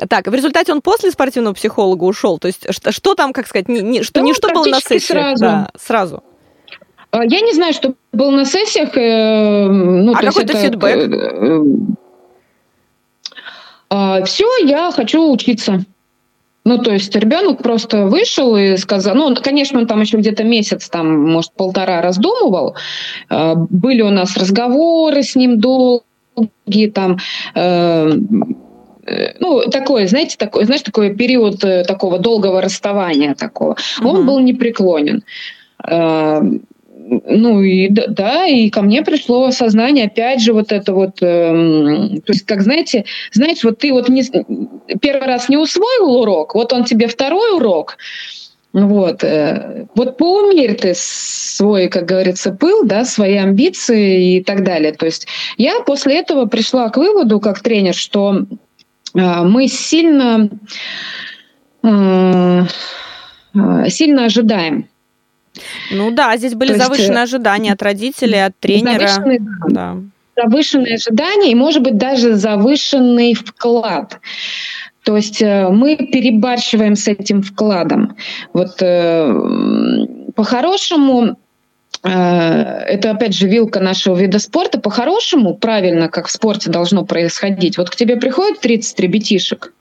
Так, 0.10 0.28
в 0.28 0.34
результате 0.34 0.72
он 0.72 0.82
после 0.82 1.12
спортивного 1.12 1.54
психолога 1.54 2.04
ушел. 2.04 2.40
То 2.40 2.48
есть 2.48 2.66
что, 2.74 2.92
что 2.92 3.16
там, 3.16 3.34
как 3.34 3.48
сказать, 3.48 3.68
не, 3.68 3.82
не, 3.82 4.04
что, 4.04 4.20
да, 4.20 4.22
не 4.22 4.34
что 4.34 4.50
было 4.50 4.66
на 4.66 4.80
сессии? 4.80 5.14
Сразу. 5.14 5.44
Да, 5.44 5.70
сразу. 5.78 6.24
А, 7.12 7.24
я 7.26 7.42
не 7.42 7.54
знаю, 7.54 7.74
что 7.74 7.94
было 8.12 8.32
на 8.32 8.46
сессиях. 8.46 8.98
Э, 8.98 9.68
ну, 9.68 10.14
а 10.14 10.22
какой-то 10.22 10.58
фидбэк? 10.58 11.14
Э, 11.14 11.62
э, 13.92 14.26
Все, 14.26 14.48
я 14.66 14.92
хочу 14.92 15.32
учиться. 15.32 15.84
Ну, 16.66 16.78
то 16.78 16.92
есть 16.92 17.14
ребенок 17.16 17.62
просто 17.62 18.06
вышел 18.06 18.56
и 18.56 18.78
сказал, 18.78 19.16
ну, 19.16 19.36
конечно, 19.36 19.80
он 19.80 19.86
там 19.86 20.00
еще 20.00 20.16
где-то 20.18 20.46
месяц, 20.46 20.88
там, 20.88 21.30
может, 21.30 21.52
полтора 21.52 22.02
раздумывал. 22.02 22.78
Были 23.30 24.02
у 24.02 24.10
нас 24.10 24.38
разговоры 24.38 25.24
с 25.24 25.36
ним 25.36 25.60
долгие, 25.60 26.90
там, 26.90 27.18
ну, 29.40 29.70
такое, 29.70 30.08
знаете, 30.08 30.38
такой, 30.38 30.66
знаешь, 30.66 30.82
такой 30.82 31.16
период 31.16 31.64
э, 31.64 31.84
такого 31.84 32.20
долгого 32.20 32.62
расставания 32.62 33.36
такого. 33.36 33.74
Uh-huh. 33.74 34.08
Он 34.08 34.26
был 34.26 34.40
непреклонен. 34.40 35.24
Э, 35.86 36.42
ну 37.06 37.62
и 37.62 37.90
да, 37.90 38.46
и 38.46 38.70
ко 38.70 38.82
мне 38.82 39.02
пришло 39.02 39.52
сознание, 39.52 40.06
опять 40.06 40.42
же, 40.42 40.54
вот 40.54 40.72
это 40.72 40.94
вот, 40.94 41.22
э, 41.22 42.20
то 42.26 42.34
есть, 42.34 42.46
как 42.46 42.62
знаете, 42.62 43.06
знаете, 43.32 43.62
вот 43.64 43.80
ты 43.80 43.92
вот 43.92 44.10
не, 44.10 44.24
первый 45.02 45.28
раз 45.28 45.50
не 45.50 45.58
усвоил 45.58 46.16
урок, 46.22 46.56
вот 46.56 46.72
он 46.72 46.86
тебе 46.86 47.08
второй 47.08 47.58
урок, 47.58 47.98
вот, 48.74 49.24
э, 49.24 49.86
вот 49.96 50.18
поумерь 50.18 50.76
ты 50.76 50.94
свой, 50.96 51.90
как 51.90 52.06
говорится, 52.06 52.52
пыл, 52.52 52.84
да, 52.86 53.06
свои 53.06 53.36
амбиции 53.36 54.38
и 54.38 54.44
так 54.44 54.64
далее. 54.64 54.94
То 54.94 55.06
есть 55.06 55.28
я 55.58 55.82
после 55.82 56.18
этого 56.20 56.46
пришла 56.46 56.90
к 56.90 56.98
выводу, 56.98 57.40
как 57.40 57.60
тренер, 57.60 57.94
что 57.94 58.46
мы 59.14 59.68
сильно, 59.68 60.50
а, 61.84 62.66
сильно 63.90 64.26
ожидаем. 64.26 64.88
Ну 65.92 66.12
да, 66.12 66.36
здесь 66.38 66.56
были 66.56 66.74
То 66.74 66.80
завышенные 66.80 67.22
есть, 67.22 67.34
ожидания 67.34 67.74
от 67.74 67.82
родителей, 67.84 68.44
от 68.46 68.58
тренера. 68.58 69.08
Завышенные, 69.08 69.40
да. 69.70 69.98
завышенные 70.36 70.96
ожидания 70.96 71.52
и, 71.52 71.56
может 71.56 71.84
быть, 71.84 71.98
даже 71.98 72.34
завышенный 72.34 73.36
вклад. 73.36 74.20
То 75.04 75.16
есть 75.16 75.42
э, 75.42 75.70
мы 75.70 75.98
перебарщиваем 75.98 76.96
с 76.96 77.08
этим 77.08 77.44
вкладом. 77.44 78.16
Вот 78.54 78.82
э, 78.82 79.34
по-хорошему 80.36 81.38
Э, 81.38 81.43
это, 82.04 83.12
опять 83.12 83.34
же, 83.34 83.48
вилка 83.48 83.80
нашего 83.80 84.16
вида 84.16 84.40
спорта. 84.40 84.80
По-хорошему, 84.80 85.56
правильно, 85.56 86.10
как 86.10 86.28
в 86.28 86.32
спорте 86.32 86.70
должно 86.70 87.06
происходить. 87.06 87.78
Вот 87.78 87.90
к 87.90 87.96
тебе 87.96 88.18
приходят 88.18 88.60
30 88.60 89.00
ребятишек, 89.00 89.74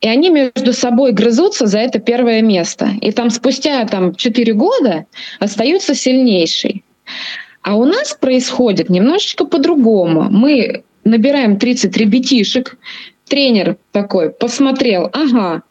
и 0.00 0.08
они 0.08 0.28
между 0.28 0.72
собой 0.72 1.12
грызутся 1.12 1.66
за 1.66 1.78
это 1.78 1.98
первое 1.98 2.42
место. 2.42 2.90
И 3.00 3.10
там 3.10 3.30
спустя 3.30 3.84
там, 3.86 4.14
4 4.14 4.52
года 4.52 5.06
остаются 5.40 5.94
сильнейший. 5.94 6.84
А 7.62 7.76
у 7.76 7.86
нас 7.86 8.12
происходит 8.12 8.90
немножечко 8.90 9.46
по-другому. 9.46 10.28
Мы 10.30 10.84
набираем 11.04 11.58
30 11.58 11.96
ребятишек, 11.96 12.76
тренер 13.26 13.78
такой 13.92 14.30
посмотрел, 14.30 15.08
ага, 15.12 15.62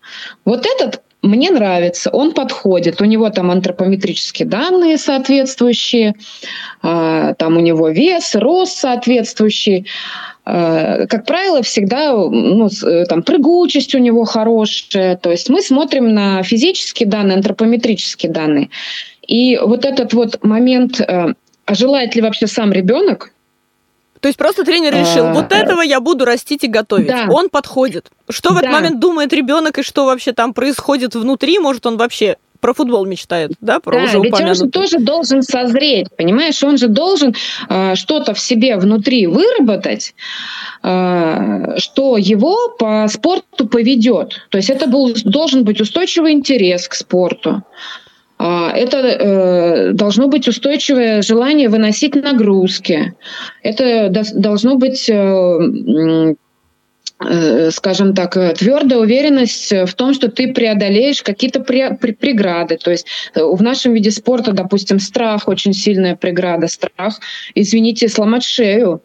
вот 0.46 0.66
этот 0.66 1.02
мне 1.24 1.52
нравится, 1.52 2.10
он 2.12 2.34
подходит, 2.34 3.02
у 3.02 3.06
него 3.06 3.30
там 3.30 3.50
антропометрические 3.50 4.46
данные 4.46 4.98
соответствующие, 4.98 6.16
а, 6.82 7.34
там 7.36 7.58
у 7.58 7.62
него 7.62 7.90
вес, 7.90 8.36
рост 8.36 8.78
соответствующий. 8.78 9.88
А, 10.46 11.08
как 11.08 11.26
правило, 11.26 11.64
всегда 11.64 12.12
ну, 12.12 12.68
э, 12.68 13.06
там, 13.06 13.24
прыгучесть 13.24 13.96
у 13.96 14.00
него 14.00 14.26
хорошая. 14.26 15.16
То 15.16 15.32
есть 15.32 15.50
мы 15.50 15.62
смотрим 15.62 16.14
на 16.14 16.44
физические 16.44 17.08
данные, 17.08 17.38
антропометрические 17.38 18.32
данные. 18.32 18.70
И 19.26 19.58
вот 19.58 19.86
этот 19.86 20.14
вот 20.14 20.44
момент, 20.44 21.00
э, 21.00 21.34
а 21.66 21.74
желает 21.74 22.16
ли 22.16 22.22
вообще 22.22 22.48
сам 22.48 22.74
ребенок 22.74 23.32
то 24.24 24.28
есть 24.28 24.38
просто 24.38 24.64
тренер 24.64 24.94
решил, 24.94 25.34
вот 25.34 25.52
а, 25.52 25.58
этого 25.58 25.82
я 25.82 26.00
буду 26.00 26.24
растить 26.24 26.64
и 26.64 26.68
готовить. 26.68 27.08
Да. 27.08 27.28
Он 27.30 27.50
подходит. 27.50 28.10
Что 28.30 28.54
в 28.54 28.58
этот 28.58 28.72
момент 28.72 29.02
думает 29.02 29.34
ребенок 29.34 29.80
и 29.80 29.84
что 29.84 30.06
вообще 30.06 30.32
там 30.32 30.54
происходит 30.54 31.14
внутри? 31.14 31.60
Может, 31.60 31.86
он 31.86 31.98
вообще 31.98 32.38
про 32.62 32.74
футбол 32.74 33.06
мечтает, 33.06 33.52
да, 33.60 33.82
про 33.82 33.98
да, 33.98 34.04
уже 34.06 34.20
ведь 34.22 34.34
он 34.40 34.56
же 34.56 34.70
тоже 34.70 35.00
должен 35.00 35.42
созреть, 35.42 36.08
понимаешь, 36.16 36.64
он 36.64 36.78
же 36.78 36.88
должен 36.88 37.36
э, 37.68 37.96
что-то 37.96 38.34
в 38.34 38.40
себе 38.40 38.78
внутри 38.78 39.28
выработать, 39.28 40.16
э, 40.84 41.76
что 41.80 42.16
его 42.16 42.70
по 42.80 43.10
спорту 43.10 43.68
поведет. 43.68 44.48
То 44.48 44.58
есть 44.58 44.70
это 44.70 44.88
был, 44.88 45.14
должен 45.26 45.66
быть 45.66 45.82
устойчивый 45.82 46.32
интерес 46.32 46.88
к 46.88 46.94
спорту. 46.94 47.64
А, 48.46 48.72
это 48.76 48.98
э, 48.98 49.92
должно 49.94 50.28
быть 50.28 50.50
устойчивое 50.50 51.22
желание 51.22 51.70
выносить 51.70 52.14
нагрузки. 52.14 53.14
Это 53.62 54.10
должно 54.34 54.76
быть 54.76 55.08
э, 55.08 56.36
э, 57.22 57.72
скажем 57.72 58.14
так, 58.14 58.34
твердая 58.58 59.00
уверенность 59.00 59.72
в 59.72 59.94
том, 59.94 60.14
что 60.14 60.30
ты 60.30 60.52
преодолеешь 60.52 61.24
какие-то 61.24 61.62
преграды. 61.62 62.76
То 62.76 62.92
есть 62.92 63.08
в 63.34 63.64
нашем 63.64 63.94
виде 63.94 64.12
спорта, 64.12 64.52
допустим, 64.52 65.00
страх 65.00 65.48
очень 65.48 65.72
сильная 65.72 66.18
преграда. 66.18 66.68
Страх, 66.68 67.22
извините, 67.56 68.10
сломать 68.10 68.44
шею 68.44 69.02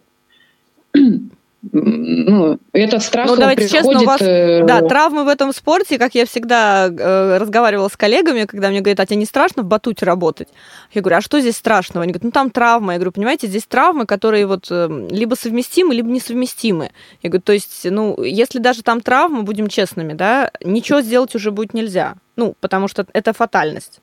ну, 1.61 2.61
этот 2.73 3.03
страх 3.03 3.27
ну, 3.27 3.37
давайте 3.37 3.62
приходит... 3.62 3.85
честно, 3.85 4.03
у 4.03 4.05
вас, 4.05 4.21
э, 4.21 4.64
да, 4.64 4.81
травмы 4.83 5.25
в 5.25 5.29
этом 5.29 5.53
спорте, 5.53 5.99
как 5.99 6.14
я 6.14 6.25
всегда 6.25 6.87
э, 6.87 7.38
разговаривала 7.38 7.88
с 7.88 7.97
коллегами, 7.97 8.44
когда 8.44 8.68
мне 8.68 8.81
говорят, 8.81 9.01
а 9.01 9.07
тебе 9.07 9.16
не 9.16 9.25
страшно 9.25 9.64
в 9.64 9.66
батуте 9.66 10.07
работать? 10.07 10.49
Я 10.92 11.01
говорю, 11.01 11.16
а 11.16 11.21
что 11.21 11.40
здесь 11.40 11.57
страшного? 11.57 12.05
Они 12.05 12.12
говорят, 12.12 12.25
ну 12.25 12.31
там 12.31 12.51
травмы. 12.51 12.92
Я 12.92 12.99
говорю, 12.99 13.11
понимаете, 13.11 13.49
здесь 13.49 13.66
травмы, 13.66 14.07
которые 14.07 14.47
вот 14.47 14.68
э, 14.71 15.09
либо 15.11 15.35
совместимы, 15.35 15.94
либо 15.94 16.09
несовместимы. 16.09 16.92
Я 17.23 17.31
говорю, 17.31 17.42
то 17.42 17.53
есть, 17.53 17.85
ну, 17.90 18.23
если 18.23 18.61
даже 18.61 18.85
там 18.85 19.01
травмы, 19.01 19.42
будем 19.42 19.66
честными, 19.66 20.12
да, 20.12 20.53
ничего 20.62 21.01
сделать 21.01 21.35
уже 21.35 21.51
будет 21.51 21.75
нельзя. 21.75 22.14
Ну, 22.37 22.55
потому 22.61 22.87
что 22.87 23.05
это 23.12 23.33
фатальность. 23.33 24.01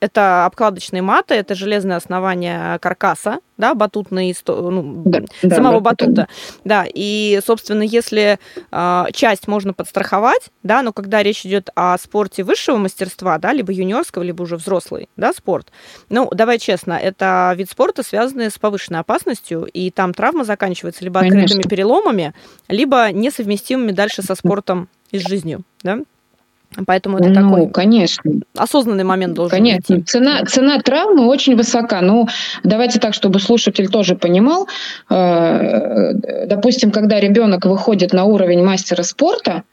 Это 0.00 0.46
обкладочные 0.46 1.02
маты, 1.02 1.34
это 1.34 1.54
железное 1.54 1.96
основание 1.96 2.78
каркаса, 2.78 3.40
да, 3.58 3.74
батутный, 3.74 4.34
ну, 4.46 5.02
да, 5.04 5.22
самого 5.54 5.74
да, 5.74 5.80
батута. 5.80 6.28
Да, 6.64 6.86
и, 6.88 7.40
собственно, 7.46 7.82
если 7.82 8.38
э, 8.72 9.04
часть 9.12 9.46
можно 9.46 9.74
подстраховать, 9.74 10.50
да, 10.62 10.82
но 10.82 10.94
когда 10.94 11.22
речь 11.22 11.44
идет 11.44 11.68
о 11.74 11.98
спорте 11.98 12.42
высшего 12.42 12.78
мастерства, 12.78 13.38
да, 13.38 13.52
либо 13.52 13.72
юниорского, 13.72 14.22
либо 14.22 14.42
уже 14.42 14.56
взрослый, 14.56 15.10
да, 15.16 15.34
спорт, 15.34 15.68
ну, 16.08 16.30
давай 16.32 16.58
честно, 16.58 16.94
это 16.94 17.52
вид 17.56 17.70
спорта, 17.70 18.02
связанный 18.02 18.50
с 18.50 18.58
повышенной 18.58 19.00
опасностью, 19.00 19.64
и 19.64 19.90
там 19.90 20.14
травма 20.14 20.44
заканчивается 20.44 21.04
либо 21.04 21.20
Конечно. 21.20 21.42
открытыми 21.42 21.68
переломами, 21.68 22.34
либо 22.68 23.12
несовместимыми 23.12 23.92
дальше 23.92 24.22
со 24.22 24.34
спортом 24.34 24.88
и 25.10 25.18
с 25.18 25.28
жизнью, 25.28 25.62
да? 25.82 25.98
Поэтому 26.86 27.18
это 27.18 27.28
ну, 27.28 27.34
такой 27.34 27.70
конечно. 27.70 28.22
осознанный 28.56 29.02
момент 29.02 29.34
должен 29.34 29.50
Конечно. 29.50 29.96
Быть. 29.96 30.08
Цена, 30.08 30.44
цена 30.44 30.78
травмы 30.78 31.26
очень 31.26 31.56
высока. 31.56 32.00
Ну, 32.00 32.28
давайте 32.62 33.00
так, 33.00 33.12
чтобы 33.12 33.40
слушатель 33.40 33.88
тоже 33.88 34.14
понимал. 34.14 34.68
Э, 35.10 36.12
допустим, 36.46 36.92
когда 36.92 37.18
ребенок 37.18 37.66
выходит 37.66 38.12
на 38.12 38.24
уровень 38.24 38.62
мастера 38.62 39.02
спорта, 39.02 39.64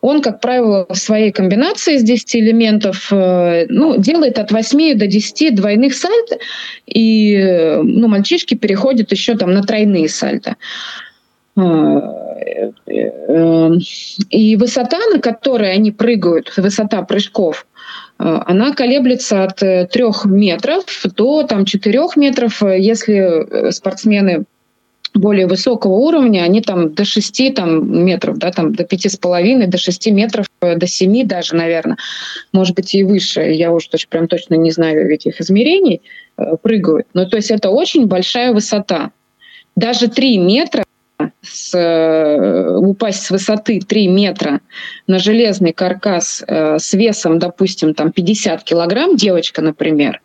он, 0.00 0.22
как 0.22 0.40
правило, 0.40 0.86
в 0.88 0.96
своей 0.96 1.30
комбинации 1.30 1.96
из 1.96 2.02
10 2.02 2.36
элементов 2.36 3.12
э, 3.12 3.66
ну, 3.68 3.96
делает 3.98 4.38
от 4.38 4.50
8 4.50 4.98
до 4.98 5.06
10 5.06 5.54
двойных 5.54 5.94
сальто, 5.94 6.38
и 6.86 7.78
ну, 7.82 8.08
мальчишки 8.08 8.54
переходят 8.54 9.12
еще 9.12 9.36
там 9.36 9.52
на 9.52 9.62
тройные 9.62 10.08
сальто. 10.08 10.56
Э, 11.56 12.70
э, 12.86 13.70
и 14.30 14.56
высота, 14.56 14.98
на 15.12 15.20
которой 15.20 15.72
они 15.72 15.90
прыгают, 15.90 16.52
высота 16.56 17.02
прыжков, 17.02 17.66
э, 18.18 18.40
она 18.46 18.72
колеблется 18.72 19.44
от 19.44 19.90
трех 19.90 20.24
метров 20.24 20.84
до 21.16 21.42
там, 21.42 21.64
4 21.64 22.00
метров. 22.16 22.62
Если 22.62 23.70
спортсмены 23.72 24.44
более 25.12 25.48
высокого 25.48 25.94
уровня, 25.94 26.42
они 26.42 26.60
там 26.60 26.94
до 26.94 27.04
6 27.04 27.54
там, 27.54 28.04
метров, 28.04 28.38
да, 28.38 28.52
там, 28.52 28.72
до 28.74 28.84
пяти 28.84 29.08
с 29.08 29.16
половиной, 29.16 29.66
до 29.66 29.76
6 29.76 30.06
метров, 30.12 30.46
до 30.60 30.86
7 30.86 31.26
даже, 31.26 31.56
наверное, 31.56 31.96
может 32.52 32.76
быть, 32.76 32.94
и 32.94 33.02
выше. 33.02 33.40
Я 33.40 33.72
уже 33.72 33.88
точно, 33.90 34.08
прям 34.08 34.28
точно 34.28 34.54
не 34.54 34.70
знаю 34.70 35.12
этих 35.12 35.40
измерений, 35.40 36.00
прыгают. 36.62 37.08
Но 37.12 37.24
то 37.24 37.36
есть 37.36 37.50
это 37.50 37.70
очень 37.70 38.06
большая 38.06 38.52
высота. 38.52 39.10
Даже 39.74 40.08
3 40.08 40.38
метра 40.38 40.84
с, 41.42 41.74
э, 41.74 42.76
упасть 42.76 43.24
с 43.24 43.30
высоты 43.30 43.80
3 43.80 44.08
метра 44.08 44.60
на 45.06 45.18
железный 45.18 45.72
каркас 45.72 46.44
э, 46.46 46.78
с 46.78 46.92
весом, 46.94 47.38
допустим, 47.38 47.94
там 47.94 48.12
50 48.12 48.62
килограмм, 48.64 49.16
девочка, 49.16 49.62
например, 49.62 50.20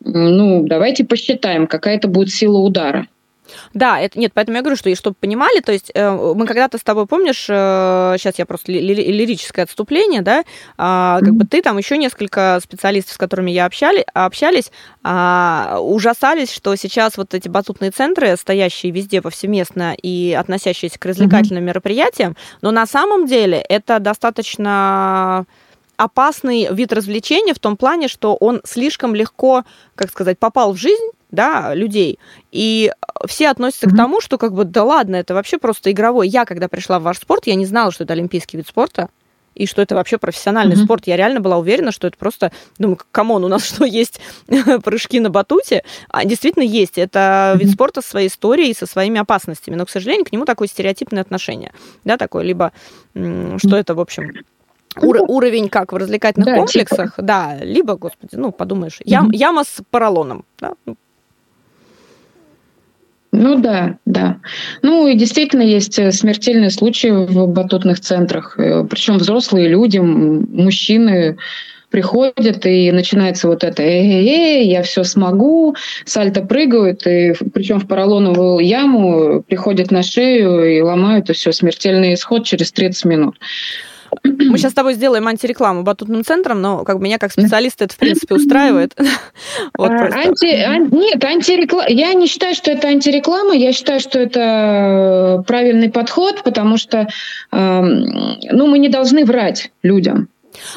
ну, 0.00 0.64
давайте 0.66 1.04
посчитаем, 1.04 1.66
какая 1.66 1.96
это 1.96 2.08
будет 2.08 2.30
сила 2.30 2.58
удара. 2.58 3.06
Да, 3.74 4.00
это 4.00 4.18
нет, 4.18 4.32
поэтому 4.34 4.56
я 4.56 4.62
говорю, 4.62 4.76
что 4.76 4.94
чтобы 4.94 5.16
понимали, 5.18 5.60
то 5.60 5.72
есть 5.72 5.90
э, 5.94 6.10
мы 6.10 6.46
когда-то 6.46 6.78
с 6.78 6.82
тобой 6.82 7.06
помнишь, 7.06 7.46
э, 7.48 8.16
сейчас 8.18 8.38
я 8.38 8.46
просто 8.46 8.72
ли, 8.72 8.80
лирическое 8.80 9.64
отступление, 9.64 10.22
да, 10.22 10.40
э, 10.40 10.44
как 10.76 11.34
бы 11.34 11.44
ты 11.44 11.62
там 11.62 11.78
еще 11.78 11.98
несколько 11.98 12.58
специалистов, 12.62 13.14
с 13.14 13.18
которыми 13.18 13.50
я 13.50 13.66
общали, 13.66 14.04
общались, 14.14 14.70
э, 15.04 15.78
ужасались, 15.80 16.52
что 16.52 16.74
сейчас 16.76 17.16
вот 17.16 17.34
эти 17.34 17.48
батутные 17.48 17.90
центры, 17.90 18.36
стоящие 18.36 18.92
везде 18.92 19.20
повсеместно 19.20 19.94
и 20.00 20.36
относящиеся 20.38 20.98
к 20.98 21.04
развлекательным 21.04 21.62
mm-hmm. 21.62 21.66
мероприятиям, 21.66 22.36
но 22.62 22.70
на 22.70 22.86
самом 22.86 23.26
деле 23.26 23.58
это 23.58 23.98
достаточно 23.98 25.46
опасный 25.96 26.68
вид 26.72 26.92
развлечения 26.92 27.54
в 27.54 27.58
том 27.58 27.76
плане, 27.76 28.08
что 28.08 28.34
он 28.34 28.60
слишком 28.64 29.14
легко, 29.14 29.64
как 29.94 30.10
сказать, 30.10 30.38
попал 30.38 30.72
в 30.72 30.76
жизнь 30.76 31.10
да, 31.34 31.74
людей. 31.74 32.18
И 32.52 32.90
все 33.26 33.48
относятся 33.48 33.86
mm-hmm. 33.86 33.92
к 33.92 33.96
тому, 33.96 34.20
что 34.20 34.38
как 34.38 34.52
бы, 34.52 34.64
да 34.64 34.84
ладно, 34.84 35.16
это 35.16 35.34
вообще 35.34 35.58
просто 35.58 35.90
игровой. 35.90 36.28
Я, 36.28 36.44
когда 36.44 36.68
пришла 36.68 36.98
в 36.98 37.02
ваш 37.02 37.18
спорт, 37.18 37.46
я 37.46 37.54
не 37.54 37.66
знала, 37.66 37.92
что 37.92 38.04
это 38.04 38.12
олимпийский 38.12 38.56
вид 38.56 38.66
спорта, 38.66 39.08
и 39.54 39.66
что 39.66 39.82
это 39.82 39.94
вообще 39.94 40.18
профессиональный 40.18 40.76
mm-hmm. 40.76 40.84
спорт. 40.84 41.06
Я 41.06 41.16
реально 41.16 41.40
была 41.40 41.58
уверена, 41.58 41.92
что 41.92 42.06
это 42.06 42.16
просто, 42.18 42.52
думаю, 42.78 42.98
come 43.12 43.30
on, 43.30 43.44
у 43.44 43.48
нас 43.48 43.64
что, 43.66 43.84
есть 43.84 44.20
прыжки 44.84 45.20
на 45.20 45.30
батуте? 45.30 45.84
А, 46.08 46.24
действительно 46.24 46.64
есть. 46.64 46.98
Это 46.98 47.54
mm-hmm. 47.54 47.58
вид 47.58 47.70
спорта 47.72 48.02
со 48.02 48.10
своей 48.10 48.28
историей, 48.28 48.74
со 48.74 48.86
своими 48.86 49.20
опасностями. 49.20 49.76
Но, 49.76 49.86
к 49.86 49.90
сожалению, 49.90 50.24
к 50.24 50.32
нему 50.32 50.44
такое 50.44 50.68
стереотипное 50.68 51.22
отношение. 51.22 51.72
Да, 52.04 52.16
такое, 52.16 52.44
либо 52.44 52.72
что 53.14 53.76
это, 53.76 53.94
в 53.94 54.00
общем, 54.00 54.32
Ур- 55.00 55.24
уровень 55.28 55.68
как 55.68 55.92
в 55.92 55.96
развлекательных 55.96 56.46
да, 56.46 56.52
типа. 56.52 56.66
комплексах, 56.66 57.10
типа. 57.16 57.22
да, 57.22 57.56
либо, 57.60 57.96
господи, 57.96 58.36
ну, 58.36 58.52
подумаешь, 58.52 59.00
ям, 59.04 59.28
mm-hmm. 59.28 59.36
яма 59.36 59.64
с 59.64 59.82
поролоном, 59.90 60.44
да, 60.58 60.74
ну, 60.86 60.96
ну 63.34 63.60
да, 63.60 63.98
да. 64.06 64.38
Ну 64.82 65.08
и 65.08 65.16
действительно 65.16 65.62
есть 65.62 65.98
э, 65.98 66.12
смертельные 66.12 66.70
случаи 66.70 67.08
в 67.08 67.48
батутных 67.48 68.00
центрах. 68.00 68.58
Э, 68.58 68.86
Причем 68.88 69.18
взрослые 69.18 69.68
люди, 69.68 69.98
мужчины 69.98 71.36
приходят, 71.90 72.66
и 72.66 72.90
начинается 72.92 73.46
вот 73.48 73.62
это 73.62 73.82
«эй-эй-эй, 73.82 74.68
я 74.68 74.82
все 74.82 75.04
смогу», 75.04 75.76
сальто 76.04 76.42
прыгают, 76.42 77.06
и 77.06 77.34
причем 77.52 77.78
в 77.78 77.86
поролоновую 77.86 78.66
яму 78.66 79.44
приходят 79.46 79.90
на 79.90 80.02
шею 80.02 80.64
и 80.64 80.80
ломают, 80.80 81.30
и 81.30 81.34
все, 81.34 81.52
смертельный 81.52 82.14
исход 82.14 82.44
через 82.44 82.72
30 82.72 83.04
минут. 83.04 83.36
Мы 84.22 84.58
сейчас 84.58 84.72
с 84.72 84.74
тобой 84.74 84.94
сделаем 84.94 85.26
антирекламу 85.26 85.82
батутным 85.82 86.24
центром, 86.24 86.60
но 86.60 86.84
как 86.84 86.98
меня 86.98 87.18
как 87.18 87.32
специалиста 87.32 87.84
это, 87.84 87.94
в 87.94 87.98
принципе, 87.98 88.34
устраивает. 88.36 88.94
вот 89.78 89.90
а, 89.90 90.04
анти, 90.12 90.62
ан, 90.62 90.88
нет, 90.90 91.24
антиреклама. 91.24 91.88
Я 91.88 92.14
не 92.14 92.26
считаю, 92.26 92.54
что 92.54 92.70
это 92.70 92.88
антиреклама. 92.88 93.54
Я 93.54 93.72
считаю, 93.72 94.00
что 94.00 94.18
это 94.18 95.42
правильный 95.46 95.90
подход, 95.90 96.42
потому 96.44 96.76
что 96.76 97.08
э, 97.52 97.80
ну, 97.80 98.66
мы 98.66 98.78
не 98.78 98.88
должны 98.88 99.24
врать 99.24 99.70
людям. 99.82 100.28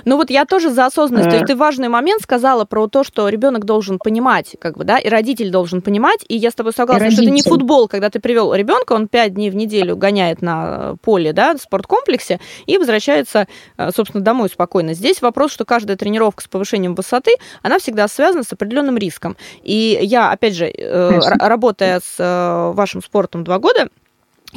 Ну 0.05 0.17
вот 0.17 0.29
я 0.29 0.45
тоже 0.45 0.69
за 0.69 0.85
осознанность. 0.85 1.29
То 1.29 1.35
есть 1.35 1.47
ты 1.47 1.55
важный 1.55 1.89
момент 1.89 2.21
сказала 2.21 2.65
про 2.65 2.87
то, 2.87 3.03
что 3.03 3.29
ребенок 3.29 3.65
должен 3.65 3.99
понимать, 3.99 4.55
как 4.59 4.77
бы, 4.77 4.83
да, 4.83 4.97
и 4.97 5.09
родитель 5.09 5.49
должен 5.49 5.81
понимать. 5.81 6.19
И 6.27 6.35
я 6.35 6.51
с 6.51 6.55
тобой 6.55 6.73
согласна, 6.73 7.11
что 7.11 7.21
это 7.21 7.31
не 7.31 7.41
футбол, 7.41 7.87
когда 7.87 8.09
ты 8.09 8.19
привел 8.19 8.53
ребенка, 8.53 8.93
он 8.93 9.07
пять 9.07 9.33
дней 9.33 9.49
в 9.49 9.55
неделю 9.55 9.95
гоняет 9.95 10.41
на 10.41 10.95
поле, 11.01 11.33
да, 11.33 11.55
в 11.55 11.61
спорткомплексе 11.61 12.39
и 12.65 12.77
возвращается, 12.77 13.47
э, 13.77 13.91
собственно, 13.95 14.23
домой 14.23 14.49
спокойно. 14.49 14.93
Здесь 14.93 15.21
вопрос, 15.21 15.51
что 15.51 15.65
каждая 15.65 15.97
тренировка 15.97 16.43
с 16.43 16.47
повышением 16.47 16.95
высоты, 16.95 17.31
она 17.61 17.79
всегда 17.79 18.07
связана 18.07 18.43
с 18.43 18.53
определенным 18.53 18.97
риском. 18.97 19.37
И 19.63 19.97
я, 20.01 20.31
опять 20.31 20.55
же, 20.55 20.65
э, 20.65 21.19
работая 21.39 21.99
с 21.99 22.15
э, 22.19 22.71
вашим 22.73 23.01
спортом 23.01 23.43
два 23.43 23.59
года, 23.59 23.89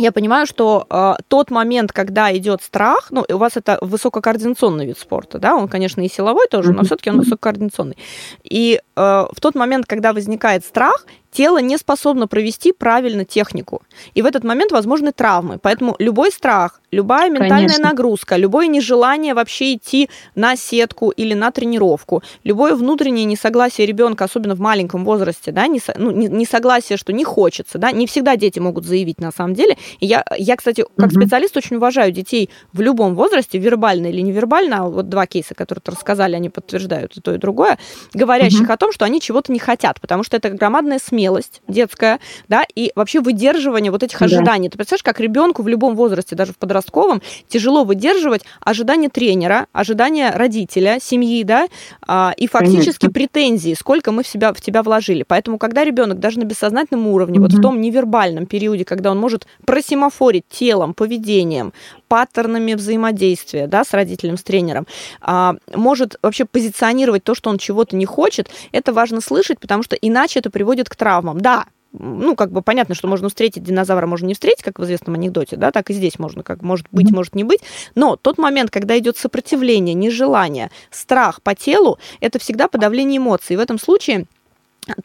я 0.01 0.13
понимаю, 0.13 0.47
что 0.47 0.87
э, 0.89 1.15
тот 1.29 1.51
момент, 1.51 1.93
когда 1.93 2.35
идет 2.37 2.63
страх, 2.63 3.09
ну, 3.11 3.25
у 3.29 3.37
вас 3.37 3.57
это 3.57 3.79
высококоординационный 3.81 4.87
вид 4.87 4.99
спорта, 4.99 5.39
да, 5.39 5.55
он, 5.55 5.69
конечно, 5.69 6.01
и 6.01 6.09
силовой 6.09 6.47
тоже, 6.51 6.73
но 6.73 6.83
все-таки 6.85 7.11
он 7.11 7.19
высококоординационный. 7.19 7.97
И 8.43 8.81
э, 8.97 9.01
в 9.01 9.41
тот 9.41 9.55
момент, 9.55 9.87
когда 9.87 10.13
возникает 10.13 10.65
страх, 10.65 11.07
тело 11.31 11.59
не 11.59 11.79
способно 11.79 12.27
провести 12.27 12.73
правильно 12.73 13.25
технику. 13.25 13.83
И 14.15 14.23
в 14.23 14.27
этот 14.27 14.45
момент 14.45 14.73
возможны 14.73 15.13
травмы. 15.13 15.59
Поэтому 15.63 15.95
любой 15.99 16.33
страх, 16.33 16.81
любая 16.91 17.31
ментальная 17.31 17.69
Конечно. 17.69 17.85
нагрузка, 17.85 18.37
любое 18.37 18.67
нежелание 18.67 19.35
вообще 19.35 19.75
идти 19.75 20.11
на 20.35 20.57
сетку 20.57 21.11
или 21.11 21.35
на 21.35 21.51
тренировку, 21.51 22.23
любое 22.45 22.75
внутреннее 22.75 23.25
несогласие 23.25 23.87
ребенка, 23.87 24.25
особенно 24.25 24.55
в 24.55 24.61
маленьком 24.61 25.05
возрасте, 25.05 25.53
да, 25.53 25.67
не, 25.67 25.81
ну, 25.97 26.11
несогласие, 26.11 26.97
что 26.97 27.13
не 27.13 27.25
хочется, 27.25 27.79
да, 27.79 27.93
не 27.93 28.07
всегда 28.07 28.37
дети 28.37 28.59
могут 28.59 28.85
заявить 28.85 29.21
на 29.21 29.31
самом 29.31 29.55
деле. 29.55 29.77
И 30.01 30.07
я, 30.07 30.25
я, 30.37 30.57
кстати, 30.57 30.85
как 30.97 31.13
угу. 31.13 31.21
специалист 31.21 31.57
очень 31.57 31.77
уважаю 31.77 32.13
детей 32.13 32.51
в 32.73 32.81
любом 32.81 33.15
возрасте, 33.15 33.59
вербально 33.59 34.09
или 34.09 34.21
невербально, 34.21 34.79
а 34.79 34.89
вот 34.89 35.09
два 35.09 35.27
кейса, 35.27 35.55
которые 35.55 35.83
ты 35.83 35.93
рассказали, 35.93 36.35
они 36.35 36.49
подтверждают 36.49 37.17
и 37.17 37.21
то, 37.21 37.35
и 37.35 37.39
другое, 37.39 37.79
говорящих 38.15 38.63
угу. 38.63 38.73
о 38.73 38.77
том, 38.77 38.93
что 38.93 39.05
они 39.05 39.21
чего-то 39.21 39.53
не 39.53 39.59
хотят, 39.59 40.01
потому 40.01 40.25
что 40.25 40.37
это 40.37 40.51
громадная 40.51 40.99
смерть 40.99 41.20
смелость 41.21 41.61
детская, 41.69 42.19
да, 42.49 42.65
и 42.75 42.93
вообще 42.95 43.21
выдерживание 43.21 43.93
вот 43.93 44.03
этих 44.03 44.21
ожиданий. 44.23 44.69
Да. 44.69 44.73
Ты 44.73 44.79
представляешь, 44.79 45.03
как 45.03 45.21
ребенку 45.21 45.63
в 45.63 45.69
любом 45.69 45.95
возрасте, 45.95 46.35
даже 46.35 46.53
в 46.53 46.57
подростковом, 46.59 47.21
тяжело 47.49 47.85
выдерживать 47.85 48.43
ожидания 48.61 49.11
тренера, 49.11 49.67
ожидания 49.73 50.31
родителя, 50.31 50.99
семьи, 51.01 51.43
да, 51.45 51.69
а, 52.07 52.33
и 52.37 52.47
фактически 52.47 53.01
Конечно. 53.01 53.11
претензии, 53.11 53.75
сколько 53.75 54.13
мы 54.13 54.23
в 54.23 54.27
себя 54.27 54.53
в 54.55 54.61
тебя 54.61 54.83
вложили. 54.83 55.25
Поэтому, 55.27 55.59
когда 55.59 55.85
ребенок 55.85 56.19
даже 56.21 56.39
на 56.39 56.45
бессознательном 56.45 57.07
уровне, 57.07 57.39
угу. 57.39 57.49
вот 57.49 57.53
в 57.53 57.61
том 57.61 57.81
невербальном 57.81 58.47
периоде, 58.47 58.85
когда 58.85 59.11
он 59.11 59.19
может 59.19 59.47
просимофорить 59.67 60.45
телом, 60.49 60.95
поведением, 60.95 61.73
паттернами 62.11 62.75
взаимодействия, 62.75 63.69
да, 63.69 63.85
с 63.85 63.95
родителем, 63.95 64.37
с 64.37 64.43
тренером, 64.43 64.89
а, 65.21 65.55
может 65.73 66.17
вообще 66.23 66.45
позиционировать 66.45 67.23
то, 67.23 67.37
что 67.37 67.51
он 67.51 67.57
чего-то 67.57 67.95
не 67.95 68.05
хочет, 68.05 68.51
это 68.73 68.93
важно 68.93 69.21
слышать, 69.21 69.61
потому 69.61 69.85
что 69.85 69.95
иначе 69.95 70.41
это 70.41 70.51
приводит 70.51 70.89
к 70.89 70.97
травмам. 70.97 71.41
Да, 71.41 71.67
ну, 71.93 72.35
как 72.35 72.51
бы 72.51 72.63
понятно, 72.63 72.97
что 72.97 73.07
можно 73.07 73.29
встретить 73.29 73.63
динозавра, 73.63 74.09
можно 74.09 74.27
не 74.27 74.35
встретить, 74.35 74.65
как 74.65 74.81
в 74.81 74.85
известном 74.85 75.15
анекдоте, 75.15 75.55
да, 75.55 75.71
так 75.71 75.91
и 75.91 75.93
здесь 75.93 76.19
можно, 76.19 76.43
как 76.43 76.63
может 76.63 76.87
быть, 76.91 77.07
mm-hmm. 77.07 77.15
может 77.15 77.35
не 77.37 77.45
быть. 77.45 77.61
Но 77.95 78.17
тот 78.17 78.39
момент, 78.39 78.73
когда 78.73 78.99
идет 78.99 79.17
сопротивление, 79.17 79.95
нежелание, 79.95 80.73
страх 80.91 81.41
по 81.43 81.55
телу, 81.55 82.01
это 82.21 82.41
всегда 82.41 82.67
подавление 82.67 83.19
эмоций. 83.19 83.55
И 83.55 83.57
в 83.57 83.61
этом 83.61 83.79
случае 83.79 84.27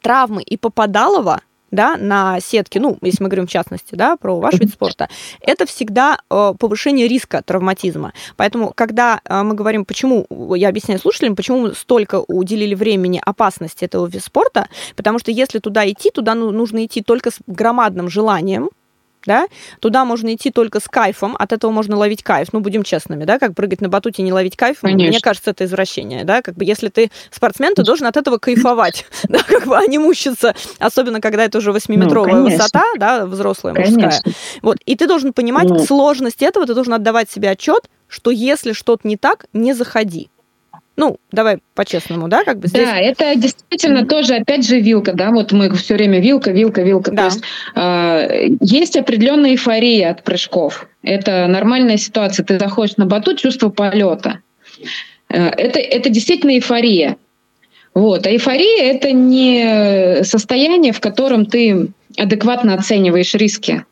травмы 0.01 0.41
и 0.41 0.57
попадалово 0.57 1.41
да, 1.71 1.97
на 1.97 2.39
сетке, 2.39 2.79
ну, 2.79 2.97
если 3.01 3.23
мы 3.23 3.29
говорим 3.29 3.47
в 3.47 3.51
частности, 3.51 3.95
да, 3.95 4.15
про 4.17 4.39
ваш 4.39 4.55
вид 4.55 4.71
спорта, 4.71 5.09
это 5.41 5.65
всегда 5.65 6.19
э, 6.29 6.53
повышение 6.57 7.07
риска 7.07 7.41
травматизма. 7.43 8.13
Поэтому, 8.37 8.71
когда 8.73 9.21
э, 9.23 9.43
мы 9.43 9.55
говорим, 9.55 9.85
почему, 9.85 10.25
я 10.55 10.69
объясняю 10.69 10.99
слушателям, 10.99 11.35
почему 11.35 11.73
столько 11.73 12.23
уделили 12.27 12.75
времени 12.75 13.21
опасности 13.23 13.85
этого 13.85 14.05
вида 14.07 14.23
спорта, 14.23 14.69
потому 14.95 15.19
что 15.19 15.31
если 15.31 15.59
туда 15.59 15.89
идти, 15.89 16.11
туда 16.11 16.35
ну, 16.35 16.51
нужно 16.51 16.85
идти 16.85 17.01
только 17.01 17.31
с 17.31 17.37
громадным 17.47 18.09
желанием, 18.09 18.69
да, 19.25 19.47
туда 19.79 20.05
можно 20.05 20.33
идти 20.33 20.51
только 20.51 20.79
с 20.79 20.87
кайфом, 20.87 21.35
от 21.37 21.53
этого 21.53 21.71
можно 21.71 21.97
ловить 21.97 22.23
кайф, 22.23 22.49
ну, 22.53 22.59
будем 22.59 22.83
честными, 22.83 23.25
да, 23.25 23.39
как 23.39 23.55
прыгать 23.55 23.81
на 23.81 23.89
батуте 23.89 24.21
и 24.21 24.25
не 24.25 24.33
ловить 24.33 24.55
кайф, 24.55 24.79
Конечно. 24.81 25.07
мне 25.07 25.19
кажется, 25.19 25.51
это 25.51 25.65
извращение, 25.65 26.23
да, 26.23 26.41
как 26.41 26.55
бы 26.55 26.65
если 26.65 26.89
ты 26.89 27.11
спортсмен, 27.31 27.73
ты 27.75 27.83
должен 27.83 28.07
от 28.07 28.17
этого 28.17 28.37
кайфовать, 28.37 29.05
да, 29.29 29.39
как 29.39 29.65
бы, 29.65 29.77
а 29.77 29.85
не 29.87 29.97
мучиться, 29.97 30.55
особенно 30.79 31.21
когда 31.21 31.43
это 31.43 31.57
уже 31.57 31.71
восьмиметровая 31.71 32.35
ну, 32.35 32.49
высота, 32.49 32.83
да, 32.97 33.25
взрослая, 33.25 33.73
конечно. 33.73 34.01
мужская. 34.01 34.33
Вот, 34.61 34.77
и 34.85 34.95
ты 34.95 35.07
должен 35.07 35.33
понимать 35.33 35.69
ну. 35.69 35.79
сложность 35.79 36.41
этого, 36.41 36.65
ты 36.65 36.73
должен 36.73 36.93
отдавать 36.93 37.29
себе 37.29 37.49
отчет, 37.49 37.89
что 38.07 38.31
если 38.31 38.73
что-то 38.73 39.07
не 39.07 39.17
так, 39.17 39.45
не 39.53 39.73
заходи. 39.73 40.29
Ну, 40.97 41.17
давай 41.31 41.59
по-честному, 41.73 42.29
да, 42.29 42.43
как 42.45 42.59
бы 42.59 42.67
здесь. 42.67 42.83
Да, 42.83 42.97
это 42.97 43.35
действительно 43.35 43.99
mm-hmm. 43.99 44.07
тоже, 44.07 44.35
опять 44.35 44.65
же, 44.65 44.79
вилка, 44.79 45.11
да, 45.13 45.31
вот 45.31 45.51
мы 45.51 45.69
все 45.75 45.95
время 45.95 46.21
вилка, 46.21 46.51
вилка, 46.51 46.83
вилка. 46.83 47.11
Да. 47.11 47.29
То 47.29 47.35
есть 47.35 47.43
э, 47.75 48.47
есть 48.61 48.95
определенная 48.95 49.51
эйфория 49.51 50.11
от 50.11 50.23
прыжков. 50.23 50.87
Это 51.03 51.47
нормальная 51.47 51.97
ситуация. 51.97 52.45
Ты 52.45 52.57
заходишь 52.57 52.95
на 52.95 53.05
батут, 53.05 53.39
чувство 53.39 53.69
полета. 53.69 54.39
Э, 55.29 55.49
это, 55.49 55.79
это 55.79 56.09
действительно 56.09 56.51
эйфория. 56.51 57.17
Вот. 57.93 58.25
А 58.25 58.31
эйфория 58.31 58.93
это 58.93 59.11
не 59.11 60.23
состояние, 60.23 60.93
в 60.93 61.01
котором 61.01 61.45
ты 61.45 61.89
адекватно 62.17 62.73
оцениваешь 62.73 63.33
риски. 63.33 63.85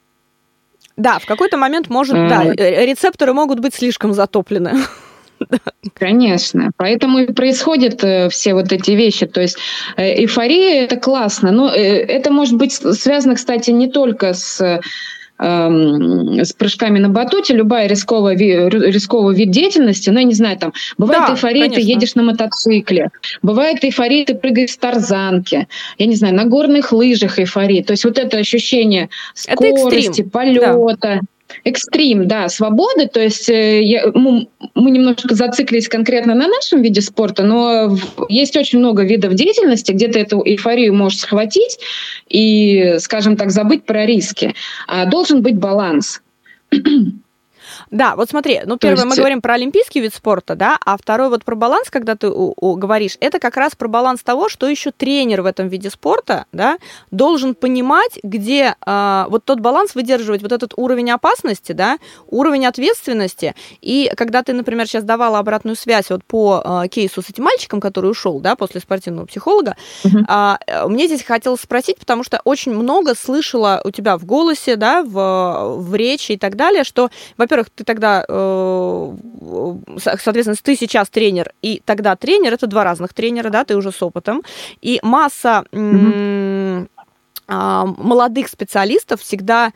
Да, 0.95 1.19
в 1.19 1.25
какой-то 1.25 1.57
момент 1.57 1.89
может, 1.89 2.15
а... 2.15 2.29
да, 2.29 2.43
рецепторы 2.53 3.33
могут 3.33 3.59
быть 3.59 3.73
слишком 3.73 4.13
затоплены. 4.13 4.73
Конечно. 5.93 6.71
Поэтому 6.77 7.19
и 7.19 7.31
происходят 7.31 8.03
э, 8.03 8.29
все 8.29 8.53
вот 8.53 8.71
эти 8.71 8.91
вещи. 8.91 9.25
То 9.25 9.41
есть 9.41 9.57
э, 9.97 10.21
эйфория 10.21 10.83
это 10.83 10.97
классно. 10.97 11.51
Но 11.51 11.73
э, 11.73 11.79
это 11.79 12.31
может 12.31 12.57
быть 12.57 12.73
связано, 12.73 13.35
кстати, 13.35 13.71
не 13.71 13.87
только 13.89 14.33
с 14.33 14.81
эм, 15.39 16.39
с 16.39 16.53
прыжками 16.53 16.99
на 16.99 17.09
батуте, 17.09 17.53
любая 17.53 17.87
рисковая, 17.87 18.35
рисковый 18.35 19.35
вид 19.35 19.51
деятельности, 19.51 20.09
ну, 20.09 20.19
я 20.19 20.25
не 20.25 20.33
знаю, 20.33 20.57
там, 20.57 20.73
бывает 20.97 21.23
да, 21.27 21.33
эйфория, 21.33 21.63
конечно. 21.63 21.81
ты 21.81 21.89
едешь 21.89 22.15
на 22.15 22.23
мотоцикле, 22.23 23.09
бывает 23.41 23.83
эйфория, 23.83 24.25
ты 24.25 24.35
прыгаешь 24.35 24.71
в 24.71 24.77
тарзанке, 24.77 25.67
я 25.97 26.05
не 26.05 26.15
знаю, 26.15 26.35
на 26.35 26.45
горных 26.45 26.93
лыжах 26.93 27.39
эйфория, 27.39 27.83
то 27.83 27.91
есть 27.91 28.05
вот 28.05 28.17
это 28.17 28.37
ощущение 28.37 29.09
скорости, 29.33 30.21
полета, 30.21 30.99
да. 31.01 31.19
Экстрим, 31.63 32.27
да, 32.27 32.49
свободы. 32.49 33.07
То 33.07 33.21
есть 33.21 33.49
э, 33.49 33.81
я, 33.83 34.11
мы, 34.13 34.47
мы 34.75 34.91
немножко 34.91 35.35
зациклились 35.35 35.87
конкретно 35.87 36.35
на 36.35 36.47
нашем 36.47 36.81
виде 36.81 37.01
спорта, 37.01 37.43
но 37.43 37.97
есть 38.29 38.55
очень 38.57 38.79
много 38.79 39.03
видов 39.03 39.33
деятельности, 39.33 39.91
где 39.91 40.07
ты 40.07 40.19
эту 40.19 40.41
эйфорию 40.45 40.93
можешь 40.93 41.19
схватить 41.19 41.79
и, 42.29 42.95
скажем 42.99 43.37
так, 43.37 43.51
забыть 43.51 43.85
про 43.85 44.05
риски. 44.05 44.53
А 44.87 45.05
должен 45.05 45.41
быть 45.41 45.57
баланс. 45.57 46.21
Да, 47.91 48.15
вот 48.15 48.29
смотри, 48.29 48.61
ну, 48.65 48.77
первое, 48.77 49.05
есть... 49.05 49.09
мы 49.09 49.15
говорим 49.15 49.41
про 49.41 49.55
олимпийский 49.55 50.01
вид 50.01 50.13
спорта, 50.13 50.55
да, 50.55 50.77
а 50.85 50.97
второй 50.97 51.29
вот 51.29 51.43
про 51.43 51.55
баланс, 51.55 51.89
когда 51.89 52.15
ты 52.15 52.29
у, 52.29 52.53
у, 52.55 52.75
говоришь, 52.75 53.17
это 53.19 53.39
как 53.39 53.57
раз 53.57 53.75
про 53.75 53.87
баланс 53.87 54.21
того, 54.23 54.49
что 54.49 54.67
еще 54.67 54.91
тренер 54.91 55.41
в 55.41 55.45
этом 55.45 55.67
виде 55.67 55.89
спорта, 55.89 56.45
да, 56.51 56.77
должен 57.11 57.55
понимать, 57.55 58.19
где 58.23 58.75
э, 58.85 59.25
вот 59.29 59.45
тот 59.45 59.59
баланс 59.59 59.95
выдерживать, 59.95 60.41
вот 60.41 60.51
этот 60.51 60.73
уровень 60.77 61.11
опасности, 61.11 61.71
да, 61.71 61.97
уровень 62.27 62.65
ответственности, 62.65 63.55
и 63.81 64.11
когда 64.15 64.43
ты, 64.43 64.53
например, 64.53 64.87
сейчас 64.87 65.03
давала 65.03 65.39
обратную 65.39 65.75
связь 65.75 66.09
вот 66.09 66.23
по 66.23 66.83
э, 66.83 66.87
кейсу 66.89 67.21
с 67.21 67.29
этим 67.29 67.43
мальчиком, 67.43 67.79
который 67.79 68.11
ушел, 68.11 68.39
да, 68.39 68.55
после 68.55 68.81
спортивного 68.81 69.25
психолога, 69.25 69.75
uh-huh. 70.03 70.57
э, 70.67 70.87
мне 70.87 71.07
здесь 71.07 71.23
хотелось 71.23 71.61
спросить, 71.61 71.99
потому 71.99 72.23
что 72.23 72.41
очень 72.43 72.73
много 72.73 73.15
слышала 73.15 73.81
у 73.83 73.91
тебя 73.91 74.17
в 74.17 74.25
голосе, 74.25 74.75
да, 74.75 75.03
в, 75.03 75.77
в 75.77 75.95
речи 75.95 76.33
и 76.33 76.37
так 76.37 76.55
далее, 76.55 76.83
что, 76.83 77.09
во-первых, 77.37 77.69
ты 77.75 77.83
тогда, 77.83 78.25
э, 78.27 79.15
соответственно, 79.97 80.55
ты 80.61 80.75
сейчас 80.75 81.09
тренер, 81.09 81.53
и 81.61 81.81
тогда 81.85 82.15
тренер, 82.15 82.53
это 82.53 82.67
два 82.67 82.83
разных 82.83 83.13
тренера, 83.13 83.49
да, 83.49 83.63
ты 83.65 83.75
уже 83.75 83.91
с 83.91 84.01
опытом, 84.01 84.43
и 84.81 84.99
масса 85.03 85.63
mm-hmm. 85.71 86.87
молодых 87.47 88.47
специалистов 88.47 89.21
всегда 89.21 89.71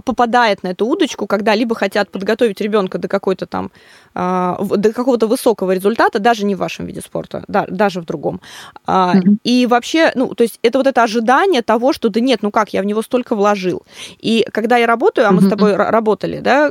попадает 0.00 0.62
на 0.62 0.68
эту 0.68 0.86
удочку, 0.86 1.26
когда 1.26 1.54
либо 1.54 1.74
хотят 1.74 2.10
подготовить 2.10 2.60
ребенка 2.60 2.98
до 2.98 3.08
какой-то 3.08 3.46
там 3.46 3.70
а, 4.14 4.58
до 4.62 4.92
какого-то 4.92 5.26
высокого 5.26 5.72
результата, 5.72 6.18
даже 6.18 6.44
не 6.44 6.54
в 6.54 6.58
вашем 6.58 6.86
виде 6.86 7.00
спорта, 7.00 7.44
да, 7.48 7.66
даже 7.68 8.00
в 8.00 8.04
другом. 8.04 8.40
Mm-hmm. 8.86 9.38
И 9.44 9.66
вообще, 9.66 10.12
ну, 10.14 10.34
то 10.34 10.42
есть 10.42 10.58
это 10.62 10.78
вот 10.78 10.86
это 10.86 11.02
ожидание 11.02 11.62
того, 11.62 11.92
что 11.92 12.08
да 12.08 12.20
нет, 12.20 12.42
ну 12.42 12.50
как, 12.50 12.72
я 12.72 12.82
в 12.82 12.84
него 12.84 13.02
столько 13.02 13.34
вложил. 13.34 13.82
И 14.18 14.46
когда 14.52 14.76
я 14.76 14.86
работаю, 14.86 15.28
а 15.28 15.32
мы 15.32 15.40
mm-hmm. 15.40 15.46
с 15.46 15.50
тобой 15.50 15.76
работали, 15.76 16.40
да, 16.40 16.70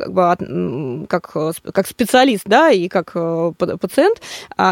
как, 1.07 1.31
как 1.73 1.87
специалист, 1.87 2.43
да, 2.45 2.69
и 2.69 2.87
как 2.87 3.11
э, 3.15 3.53
пациент, 3.57 4.21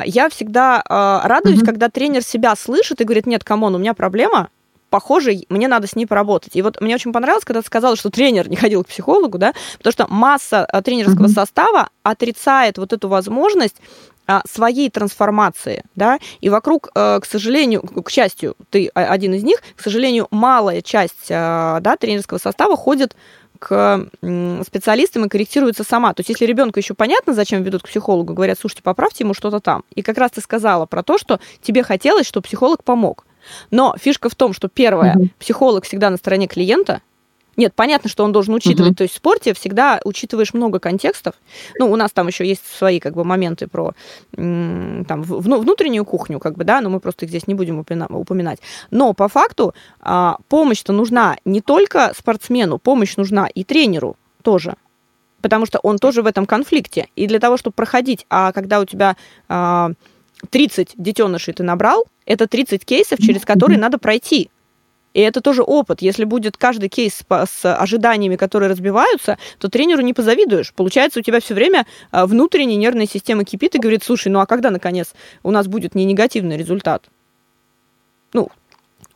я 0.05 0.29
всегда 0.29 0.83
радуюсь, 1.23 1.61
mm-hmm. 1.61 1.65
когда 1.65 1.89
тренер 1.89 2.23
себя 2.23 2.55
слышит 2.55 3.01
и 3.01 3.03
говорит, 3.03 3.25
нет, 3.25 3.43
come 3.43 3.61
on, 3.61 3.75
у 3.75 3.77
меня 3.77 3.93
проблема, 3.93 4.49
похоже, 4.89 5.45
мне 5.49 5.67
надо 5.67 5.87
с 5.87 5.95
ней 5.95 6.05
поработать. 6.05 6.55
И 6.55 6.61
вот 6.61 6.81
мне 6.81 6.95
очень 6.95 7.13
понравилось, 7.13 7.45
когда 7.45 7.61
ты 7.61 7.67
сказала, 7.67 7.95
что 7.95 8.09
тренер 8.09 8.49
не 8.49 8.55
ходил 8.55 8.83
к 8.83 8.87
психологу, 8.87 9.37
да, 9.37 9.53
потому 9.77 9.91
что 9.91 10.07
масса 10.07 10.67
э, 10.71 10.81
тренерского 10.81 11.25
mm-hmm. 11.25 11.33
состава 11.33 11.89
отрицает 12.03 12.77
вот 12.77 12.93
эту 12.93 13.07
возможность 13.07 13.75
а, 14.27 14.43
своей 14.47 14.91
трансформации, 14.91 15.83
да, 15.95 16.19
и 16.39 16.49
вокруг, 16.49 16.89
э, 16.93 17.19
к 17.19 17.25
сожалению, 17.25 17.81
к 17.81 18.11
счастью, 18.11 18.55
ты 18.69 18.87
один 18.89 19.33
из 19.33 19.41
них, 19.41 19.59
к 19.75 19.81
сожалению, 19.81 20.27
малая 20.29 20.83
часть, 20.83 21.29
э, 21.29 21.77
да, 21.81 21.97
тренерского 21.97 22.37
состава 22.37 22.77
ходит 22.77 23.15
к 23.57 24.07
специалистам 24.65 25.25
и 25.25 25.29
корректируется 25.29 25.83
сама. 25.83 26.13
То 26.13 26.21
есть 26.21 26.29
если 26.29 26.45
ребенку 26.45 26.79
еще 26.79 26.93
понятно, 26.93 27.33
зачем 27.33 27.63
ведут 27.63 27.81
к 27.81 27.87
психологу, 27.87 28.33
говорят, 28.33 28.59
слушайте, 28.59 28.83
поправьте 28.83 29.23
ему 29.23 29.33
что-то 29.33 29.59
там. 29.59 29.83
И 29.95 30.03
как 30.03 30.17
раз 30.17 30.31
ты 30.31 30.41
сказала 30.41 30.85
про 30.85 31.01
то, 31.03 31.17
что 31.17 31.39
тебе 31.61 31.81
хотелось, 31.83 32.27
чтобы 32.27 32.45
психолог 32.45 32.83
помог. 32.83 33.25
Но 33.71 33.95
фишка 33.99 34.29
в 34.29 34.35
том, 34.35 34.53
что 34.53 34.67
первое, 34.67 35.15
угу. 35.15 35.29
психолог 35.39 35.85
всегда 35.85 36.09
на 36.09 36.17
стороне 36.17 36.47
клиента. 36.47 37.01
Нет, 37.57 37.73
понятно, 37.75 38.09
что 38.09 38.23
он 38.23 38.31
должен 38.31 38.53
учитывать. 38.53 38.91
Угу. 38.91 38.97
То 38.97 39.03
есть 39.03 39.15
в 39.15 39.17
спорте 39.17 39.53
всегда 39.53 39.99
учитываешь 40.05 40.53
много 40.53 40.79
контекстов. 40.79 41.35
Ну, 41.77 41.91
у 41.91 41.95
нас 41.97 42.11
там 42.11 42.27
еще 42.27 42.47
есть 42.47 42.61
свои 42.65 43.01
как 43.01 43.15
бы 43.15 43.25
моменты 43.25 43.67
про 43.67 43.93
там, 44.31 45.23
внутреннюю 45.23 46.05
кухню, 46.05 46.39
как 46.39 46.55
бы, 46.55 46.63
да, 46.63 46.79
но 46.79 46.89
мы 46.89 47.01
просто 47.01 47.25
их 47.25 47.29
здесь 47.29 47.47
не 47.47 47.55
будем 47.55 47.79
упоминать. 47.79 48.59
Но 48.91 49.13
по 49.13 49.27
факту 49.27 49.73
а, 49.99 50.37
помощь-то 50.47 50.93
нужна 50.93 51.35
не 51.43 51.59
только 51.59 52.13
спортсмену, 52.17 52.77
помощь 52.77 53.17
нужна 53.17 53.47
и 53.47 53.63
тренеру 53.63 54.15
тоже 54.41 54.75
потому 55.41 55.65
что 55.65 55.79
он 55.79 55.97
тоже 55.97 56.21
в 56.21 56.27
этом 56.27 56.45
конфликте. 56.45 57.07
И 57.15 57.25
для 57.25 57.39
того, 57.39 57.55
чтобы 57.57 57.73
проходить, 57.73 58.25
а 58.29 58.51
когда 58.51 58.79
у 58.81 58.85
тебя 58.85 59.15
а, 59.47 59.91
30 60.49 60.93
детенышей 60.97 61.53
ты 61.53 61.63
набрал, 61.63 62.05
это 62.29 62.47
30 62.47 62.85
кейсов, 62.85 63.19
через 63.19 63.43
которые 63.43 63.77
надо 63.79 63.97
пройти. 63.97 64.49
И 65.15 65.21
это 65.21 65.41
тоже 65.41 65.63
опыт. 65.63 66.01
Если 66.03 66.23
будет 66.23 66.55
каждый 66.55 66.87
кейс 66.87 67.23
с 67.27 67.75
ожиданиями, 67.75 68.35
которые 68.35 68.69
разбиваются, 68.69 69.39
то 69.57 69.67
тренеру 69.67 70.01
не 70.01 70.13
позавидуешь. 70.13 70.71
Получается, 70.73 71.19
у 71.19 71.23
тебя 71.23 71.41
все 71.41 71.55
время 71.55 71.87
а, 72.11 72.27
внутренняя 72.27 72.77
нервная 72.77 73.07
система 73.07 73.43
кипит 73.43 73.73
и 73.73 73.79
говорит, 73.79 74.03
слушай, 74.03 74.27
ну 74.27 74.39
а 74.39 74.45
когда, 74.45 74.69
наконец, 74.69 75.13
у 75.41 75.49
нас 75.49 75.67
будет 75.67 75.95
не 75.95 76.05
негативный 76.05 76.57
результат? 76.57 77.05
Ну, 78.33 78.49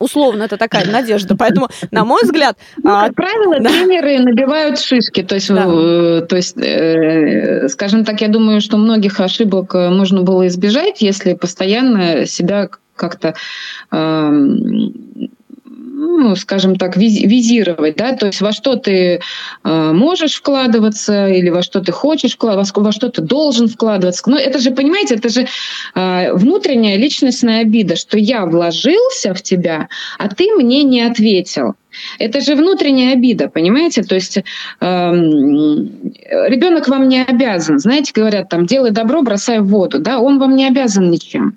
условно 0.00 0.42
это 0.42 0.56
такая 0.56 0.84
надежда. 0.90 1.36
Поэтому, 1.36 1.68
на 1.92 2.04
мой 2.04 2.22
взгляд... 2.24 2.58
Ну, 2.76 2.90
как 2.90 3.10
а... 3.10 3.12
правило, 3.12 3.60
да. 3.60 3.70
тренеры 3.70 4.18
набивают 4.18 4.80
шишки. 4.80 5.22
То 5.22 5.36
есть, 5.36 5.48
да. 5.48 5.64
э, 5.64 6.26
то 6.28 6.34
есть 6.34 6.56
э, 6.58 7.68
скажем 7.68 8.04
так, 8.04 8.20
я 8.20 8.28
думаю, 8.28 8.60
что 8.60 8.76
многих 8.76 9.20
ошибок 9.20 9.76
э, 9.76 9.90
можно 9.90 10.22
было 10.22 10.48
избежать, 10.48 11.02
если 11.02 11.34
постоянно 11.34 12.26
себя 12.26 12.68
как-то 12.96 13.34
э, 13.90 14.30
ну, 15.96 16.36
скажем 16.36 16.76
так, 16.76 16.96
визировать, 16.96 17.96
да, 17.96 18.12
то 18.12 18.26
есть 18.26 18.40
во 18.40 18.52
что 18.52 18.76
ты 18.76 19.20
э, 19.64 19.92
можешь 19.92 20.34
вкладываться 20.34 21.28
или 21.28 21.50
во 21.50 21.62
что 21.62 21.80
ты 21.80 21.92
хочешь 21.92 22.34
вкладываться, 22.34 22.74
во 22.76 22.92
что 22.92 23.08
ты 23.08 23.22
должен 23.22 23.68
вкладываться. 23.68 24.28
Но 24.28 24.38
это 24.38 24.58
же, 24.58 24.70
понимаете, 24.70 25.14
это 25.14 25.28
же 25.28 25.46
э, 25.94 26.32
внутренняя 26.34 26.96
личностная 26.96 27.60
обида, 27.60 27.96
что 27.96 28.18
я 28.18 28.44
вложился 28.44 29.34
в 29.34 29.42
тебя, 29.42 29.88
а 30.18 30.28
ты 30.28 30.52
мне 30.52 30.82
не 30.82 31.02
ответил. 31.02 31.74
Это 32.18 32.40
же 32.40 32.56
внутренняя 32.56 33.12
обида, 33.12 33.48
понимаете? 33.48 34.02
То 34.02 34.16
есть 34.16 34.38
э, 34.38 34.42
ребенок 34.80 36.88
вам 36.88 37.08
не 37.08 37.22
обязан, 37.22 37.78
знаете, 37.78 38.12
говорят, 38.14 38.48
там, 38.48 38.66
делай 38.66 38.90
добро, 38.90 39.22
бросай 39.22 39.60
в 39.60 39.68
воду, 39.68 40.00
да, 40.00 40.18
он 40.18 40.38
вам 40.38 40.56
не 40.56 40.66
обязан 40.66 41.10
ничем. 41.10 41.56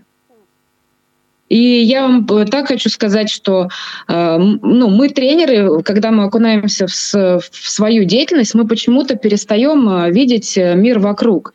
И 1.50 1.82
я 1.82 2.04
вам 2.04 2.26
так 2.26 2.68
хочу 2.68 2.90
сказать, 2.90 3.30
что 3.30 3.70
э, 4.08 4.38
ну, 4.38 4.90
мы 4.90 5.10
тренеры, 5.10 5.82
когда 5.84 6.12
мы 6.12 6.26
окунаемся 6.26 6.88
в, 6.88 6.92
в 6.92 7.70
свою 7.70 8.04
деятельность, 8.04 8.54
мы 8.54 8.68
почему-то 8.68 9.16
перестаем 9.16 9.90
э, 9.90 10.12
видеть 10.12 10.58
э, 10.58 10.76
мир 10.76 11.00
вокруг. 11.00 11.54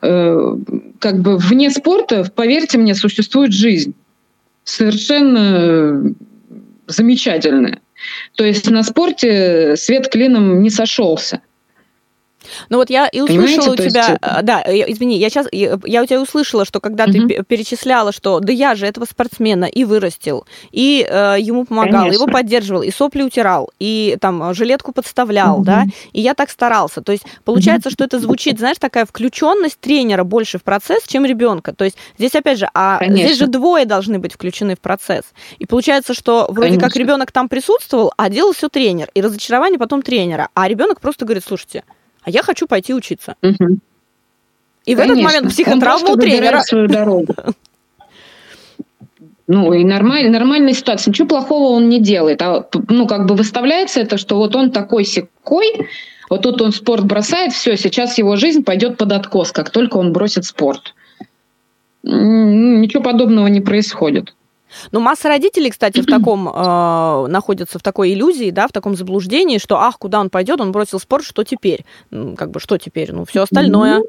Э, 0.00 0.56
как 0.98 1.20
бы 1.20 1.36
вне 1.36 1.70
спорта, 1.70 2.30
поверьте 2.34 2.78
мне, 2.78 2.94
существует 2.94 3.52
жизнь 3.52 3.94
совершенно 4.64 6.14
замечательная. 6.86 7.80
То 8.34 8.44
есть 8.44 8.70
на 8.70 8.82
спорте 8.82 9.76
свет 9.76 10.08
клином 10.08 10.62
не 10.62 10.70
сошелся. 10.70 11.40
Ну 12.68 12.78
вот 12.78 12.90
я 12.90 13.08
и 13.08 13.20
услышала 13.20 13.72
у 13.72 13.76
тебя, 13.76 14.08
есть... 14.08 14.18
А, 14.22 14.42
да, 14.42 14.62
извини, 14.66 15.18
я 15.18 15.30
сейчас, 15.30 15.46
я 15.52 16.02
у 16.02 16.06
тебя 16.06 16.20
услышала, 16.20 16.64
что 16.64 16.80
когда 16.80 17.04
угу. 17.04 17.12
ты 17.12 17.42
перечисляла, 17.44 18.12
что 18.12 18.40
да 18.40 18.52
я 18.52 18.74
же 18.74 18.86
этого 18.86 19.04
спортсмена 19.04 19.64
и 19.64 19.84
вырастил, 19.84 20.46
и 20.72 21.06
э, 21.08 21.36
ему 21.40 21.64
помогал, 21.64 22.02
Конечно. 22.02 22.22
его 22.22 22.26
поддерживал, 22.26 22.82
и 22.82 22.90
сопли 22.90 23.22
утирал, 23.22 23.70
и 23.78 24.16
там 24.20 24.54
жилетку 24.54 24.92
подставлял, 24.92 25.56
угу. 25.56 25.64
да, 25.64 25.84
и 26.12 26.20
я 26.20 26.34
так 26.34 26.50
старался. 26.50 27.02
То 27.02 27.12
есть 27.12 27.24
получается, 27.44 27.88
угу. 27.88 27.94
что 27.94 28.04
это 28.04 28.18
звучит, 28.18 28.58
знаешь, 28.58 28.78
такая 28.78 29.06
включенность 29.06 29.78
тренера 29.80 30.24
больше 30.24 30.58
в 30.58 30.62
процесс, 30.62 31.04
чем 31.06 31.24
ребенка. 31.24 31.72
То 31.74 31.84
есть 31.84 31.96
здесь 32.18 32.34
опять 32.34 32.58
же, 32.58 32.68
а 32.74 32.98
Конечно. 32.98 33.26
здесь 33.26 33.38
же 33.38 33.46
двое 33.46 33.84
должны 33.84 34.18
быть 34.18 34.32
включены 34.34 34.76
в 34.76 34.80
процесс. 34.80 35.24
И 35.58 35.66
получается, 35.66 36.14
что 36.14 36.46
вроде 36.48 36.70
Конечно. 36.70 36.88
как 36.88 36.96
ребенок 36.96 37.32
там 37.32 37.48
присутствовал, 37.48 38.12
а 38.16 38.28
делал 38.28 38.52
все 38.52 38.68
тренер, 38.68 39.10
и 39.14 39.20
разочарование 39.20 39.78
потом 39.78 40.02
тренера, 40.02 40.48
а 40.54 40.68
ребенок 40.68 41.00
просто 41.00 41.24
говорит, 41.24 41.44
слушайте, 41.46 41.84
а 42.24 42.30
я 42.30 42.42
хочу 42.42 42.66
пойти 42.66 42.94
учиться. 42.94 43.36
Угу. 43.42 43.78
И 44.86 44.94
Конечно. 44.94 44.94
в 44.94 44.98
этот 44.98 45.22
момент 45.22 45.48
психотравма 45.48 46.10
у 46.10 46.16
тренера. 46.16 46.60
свою 46.62 46.88
дорогу. 46.88 47.34
Ну, 49.46 49.74
и 49.74 49.84
нормаль, 49.84 50.30
нормальная 50.30 50.72
ситуация. 50.72 51.10
Ничего 51.10 51.28
плохого 51.28 51.74
он 51.74 51.90
не 51.90 52.00
делает. 52.00 52.40
А, 52.40 52.66
ну, 52.88 53.06
как 53.06 53.26
бы 53.26 53.34
выставляется 53.34 54.00
это, 54.00 54.16
что 54.16 54.38
вот 54.38 54.56
он 54.56 54.70
такой 54.70 55.04
секой, 55.04 55.86
вот 56.30 56.42
тут 56.42 56.62
он 56.62 56.72
спорт 56.72 57.04
бросает, 57.04 57.52
все, 57.52 57.76
сейчас 57.76 58.16
его 58.16 58.36
жизнь 58.36 58.64
пойдет 58.64 58.96
под 58.96 59.12
откос, 59.12 59.52
как 59.52 59.68
только 59.68 59.98
он 59.98 60.14
бросит 60.14 60.46
спорт. 60.46 60.94
Ничего 62.02 63.02
подобного 63.02 63.48
не 63.48 63.60
происходит. 63.60 64.34
Но 64.92 65.00
масса 65.00 65.28
родителей, 65.28 65.70
кстати, 65.70 66.00
в 66.00 66.06
таком 66.06 66.48
э, 66.48 67.26
находятся 67.28 67.78
в 67.78 67.82
такой 67.82 68.12
иллюзии, 68.12 68.50
да, 68.50 68.68
в 68.68 68.72
таком 68.72 68.96
заблуждении, 68.96 69.58
что 69.58 69.78
ах, 69.78 69.98
куда 69.98 70.20
он 70.20 70.30
пойдет, 70.30 70.60
он 70.60 70.72
бросил 70.72 70.98
спорт, 70.98 71.24
что 71.24 71.44
теперь? 71.44 71.84
Как 72.10 72.50
бы 72.50 72.60
что 72.60 72.78
теперь? 72.78 73.12
Ну, 73.12 73.24
все 73.24 73.42
остальное. 73.42 74.02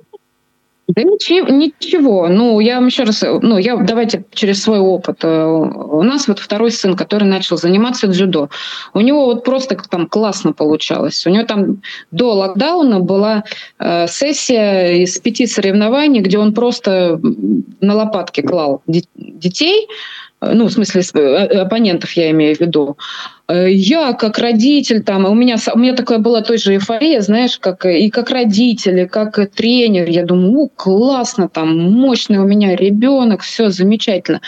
Да 0.88 1.02
ничего, 1.02 1.48
ничего. 1.48 2.28
Ну, 2.28 2.60
я 2.60 2.76
вам 2.76 2.88
еще 2.88 3.04
раз, 3.04 3.24
ну, 3.24 3.58
я 3.58 3.76
давайте 3.78 4.24
через 4.34 4.62
свой 4.62 4.78
опыт. 4.78 5.24
Э, 5.24 5.46
у 5.46 6.04
нас 6.04 6.28
вот 6.28 6.38
второй 6.38 6.70
сын, 6.70 6.96
который 6.96 7.24
начал 7.24 7.58
заниматься 7.58 8.08
дзюдо, 8.08 8.50
у 8.94 9.02
него 9.02 9.26
вот 9.26 9.44
просто 9.44 9.76
там 9.90 10.08
классно 10.08 10.54
получалось. 10.54 11.26
У 11.26 11.32
него 11.32 11.44
там 11.46 11.82
до 12.12 12.34
локдауна 12.34 13.00
была 13.00 13.46
э, 13.80 14.08
сессия 14.08 15.02
из 15.02 15.18
пяти 15.18 15.48
соревнований, 15.48 16.22
где 16.22 16.38
он 16.38 16.54
просто 16.54 17.20
на 17.82 17.96
лопатки 17.96 18.42
клал 18.42 18.84
детей, 18.86 19.88
ну, 20.54 20.66
в 20.68 20.72
смысле, 20.72 21.02
э, 21.14 21.62
оппонентов 21.62 22.12
я 22.14 22.32
имею 22.32 22.56
в 22.56 22.60
виду. 22.60 22.98
Э, 23.48 23.72
я 23.72 24.14
как 24.14 24.38
родитель, 24.38 25.04
там, 25.04 25.26
у 25.26 25.34
меня, 25.34 25.58
у 25.74 25.78
меня 25.78 25.96
такая 25.96 26.20
была 26.20 26.42
той 26.42 26.58
же 26.58 26.74
эйфория, 26.74 27.22
знаешь, 27.22 27.58
как 27.60 27.86
и 27.86 28.10
как 28.10 28.32
родитель, 28.32 29.00
и 29.00 29.08
как 29.08 29.40
тренер. 29.52 30.10
Я 30.10 30.24
думаю, 30.24 30.52
ну, 30.52 30.72
классно, 30.76 31.50
там, 31.50 31.78
мощный 31.92 32.40
у 32.40 32.46
меня 32.46 32.76
ребенок, 32.76 33.42
все 33.42 33.70
замечательно. 33.70 34.42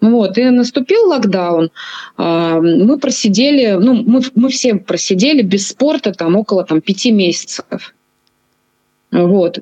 Вот, 0.00 0.38
и 0.38 0.44
наступил 0.50 1.08
локдаун. 1.08 1.70
А, 2.16 2.60
мы 2.60 2.98
просидели, 2.98 3.72
ну, 3.72 3.94
мы, 3.94 4.22
мы 4.34 4.48
все 4.48 4.74
просидели 4.76 5.42
без 5.42 5.68
спорта 5.68 6.12
там 6.12 6.36
около 6.36 6.64
там, 6.64 6.80
пяти 6.80 7.10
месяцев. 7.12 7.94
Вот. 9.10 9.58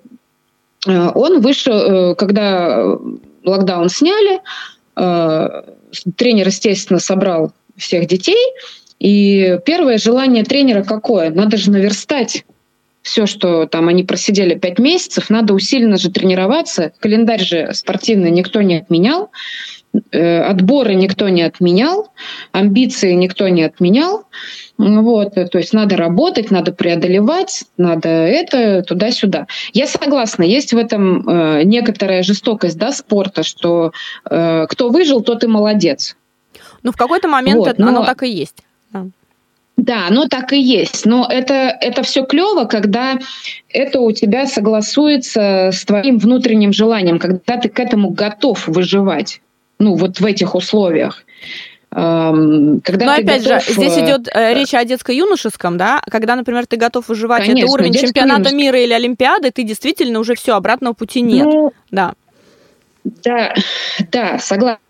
Э, 0.86 1.10
он 1.14 1.40
вышел, 1.40 2.14
когда 2.14 2.98
локдаун 3.44 3.88
сняли, 3.88 4.40
Э, 4.40 4.75
тренер, 4.96 6.46
естественно, 6.46 6.98
собрал 6.98 7.52
всех 7.76 8.06
детей. 8.06 8.52
И 8.98 9.58
первое 9.66 9.98
желание 9.98 10.42
тренера 10.42 10.82
какое? 10.82 11.30
Надо 11.30 11.58
же 11.58 11.70
наверстать 11.70 12.44
все, 13.02 13.26
что 13.26 13.66
там 13.66 13.86
они 13.86 14.02
просидели 14.02 14.58
пять 14.58 14.80
месяцев, 14.80 15.30
надо 15.30 15.54
усиленно 15.54 15.96
же 15.96 16.10
тренироваться. 16.10 16.92
Календарь 16.98 17.44
же 17.44 17.72
спортивный 17.72 18.32
никто 18.32 18.62
не 18.62 18.78
отменял. 18.78 19.30
Э, 20.10 20.40
отборы 20.42 20.94
никто 20.94 21.28
не 21.28 21.42
отменял, 21.42 22.08
амбиции 22.52 23.12
никто 23.12 23.48
не 23.48 23.62
отменял. 23.62 24.24
Вот, 24.78 25.34
то 25.34 25.58
есть 25.58 25.72
надо 25.72 25.96
работать, 25.96 26.50
надо 26.50 26.72
преодолевать, 26.72 27.64
надо 27.78 28.08
это 28.08 28.82
туда-сюда. 28.82 29.46
Я 29.72 29.86
согласна, 29.86 30.42
есть 30.42 30.74
в 30.74 30.76
этом 30.76 31.26
э, 31.28 31.62
некоторая 31.64 32.22
жестокость 32.22 32.78
да, 32.78 32.92
спорта, 32.92 33.42
что 33.42 33.92
э, 34.28 34.66
кто 34.68 34.90
выжил, 34.90 35.22
тот 35.22 35.44
и 35.44 35.46
молодец. 35.46 36.16
Ну, 36.82 36.92
в 36.92 36.96
какой-то 36.96 37.28
момент 37.28 37.58
вот, 37.58 37.78
но... 37.78 37.88
оно 37.88 38.04
так 38.04 38.22
и 38.22 38.28
есть. 38.28 38.62
Да. 38.92 39.06
Да, 39.76 40.06
оно 40.08 40.26
так 40.26 40.52
и 40.52 40.60
есть. 40.60 41.04
Но 41.06 41.26
это, 41.28 41.54
это 41.54 42.02
все 42.02 42.24
клево, 42.24 42.64
когда 42.64 43.18
это 43.70 44.00
у 44.00 44.10
тебя 44.12 44.46
согласуется 44.46 45.70
с 45.72 45.84
твоим 45.84 46.18
внутренним 46.18 46.72
желанием, 46.72 47.18
когда 47.18 47.56
ты 47.56 47.68
к 47.68 47.78
этому 47.78 48.10
готов 48.10 48.68
выживать 48.68 49.40
ну, 49.78 49.94
вот 49.94 50.20
в 50.20 50.24
этих 50.24 50.54
условиях. 50.54 51.24
Когда 51.90 53.06
Но 53.06 53.12
опять 53.12 53.44
готов... 53.44 53.64
же, 53.64 53.72
здесь 53.72 53.96
идет 53.96 54.28
э, 54.34 54.52
речь 54.52 54.74
о 54.74 54.84
детско-юношеском, 54.84 55.78
да, 55.78 56.02
когда, 56.10 56.36
например, 56.36 56.66
ты 56.66 56.76
готов 56.76 57.08
выживать, 57.08 57.44
Конечно, 57.44 57.64
это 57.64 57.72
уровень 57.72 57.94
чемпионата 57.94 58.54
мира 58.54 58.78
или 58.78 58.92
Олимпиады, 58.92 59.50
ты 59.50 59.62
действительно 59.62 60.18
уже 60.18 60.34
все, 60.34 60.56
обратного 60.56 60.92
пути 60.92 61.22
нет. 61.22 61.46
Ну, 61.46 61.72
да. 61.90 62.14
Да, 63.04 63.54
да, 64.10 64.38
согласна. 64.38 64.80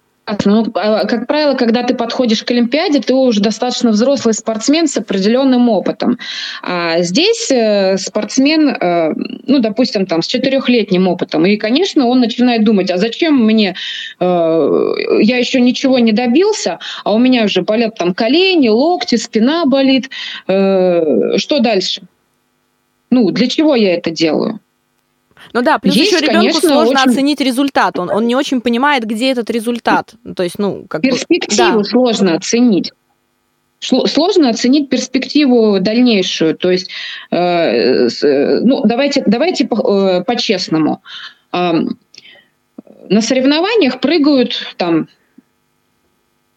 Ну, 0.45 0.67
а, 0.75 1.05
как 1.07 1.29
правило, 1.29 1.55
когда 1.55 1.85
ты 1.85 1.95
подходишь 1.95 2.43
к 2.43 2.51
Олимпиаде, 2.51 3.01
ты 3.01 3.15
уже 3.15 3.41
достаточно 3.41 3.91
взрослый 3.91 4.35
спортсмен 4.35 4.89
с 4.89 4.97
определенным 4.97 5.69
опытом. 5.69 6.19
А 6.63 7.01
здесь 7.03 7.49
э, 7.51 7.97
спортсмен, 7.97 8.69
э, 8.71 9.15
ну, 9.47 9.61
допустим, 9.61 10.05
там, 10.05 10.23
с 10.23 10.27
четырехлетним 10.27 11.07
опытом. 11.07 11.47
И, 11.47 11.57
конечно, 11.57 12.07
он 12.07 12.19
начинает 12.21 12.65
думать, 12.65 12.91
а 12.91 12.99
зачем 12.99 13.37
мне, 13.45 13.77
э, 14.19 14.93
я 15.21 15.39
еще 15.39 15.61
ничего 15.61 16.01
не 16.01 16.13
добился, 16.13 16.81
а 17.05 17.15
у 17.15 17.19
меня 17.19 17.45
уже 17.45 17.63
болят 17.63 17.95
там 17.95 18.13
колени, 18.13 18.69
локти, 18.69 19.15
спина 19.17 19.65
болит. 19.65 20.11
Что 20.47 21.61
дальше? 21.61 22.03
Ну, 23.11 23.31
для 23.31 23.47
чего 23.49 23.77
я 23.77 23.95
это 23.95 24.11
делаю? 24.11 24.61
Ну 25.53 25.63
да, 25.63 25.79
плюс 25.79 25.95
Есть, 25.95 26.13
еще 26.13 26.21
ребенку 26.21 26.41
конечно, 26.41 26.69
сложно 26.69 27.01
очень... 27.01 27.11
оценить 27.11 27.41
результат. 27.41 27.99
Он, 27.99 28.11
он 28.11 28.27
не 28.27 28.35
очень 28.37 28.61
понимает, 28.61 29.05
где 29.05 29.31
этот 29.31 29.51
результат. 29.51 30.15
То 30.35 30.43
есть, 30.43 30.59
ну, 30.59 30.85
как 30.89 31.03
Перспективу 31.03 31.79
бы, 31.79 31.83
да. 31.83 31.85
сложно 31.85 32.35
оценить 32.35 32.93
сложно 33.79 34.49
оценить 34.49 34.89
перспективу 34.89 35.79
дальнейшую. 35.81 36.57
То 36.57 36.71
есть, 36.71 36.91
э, 37.31 38.09
ну, 38.63 38.83
давайте, 38.85 39.23
давайте 39.27 39.67
по, 39.67 39.77
э, 39.77 40.25
по-честному. 40.25 41.03
Э, 41.53 41.73
на 43.09 43.21
соревнованиях 43.21 44.01
прыгают 44.01 44.75
там 44.77 45.09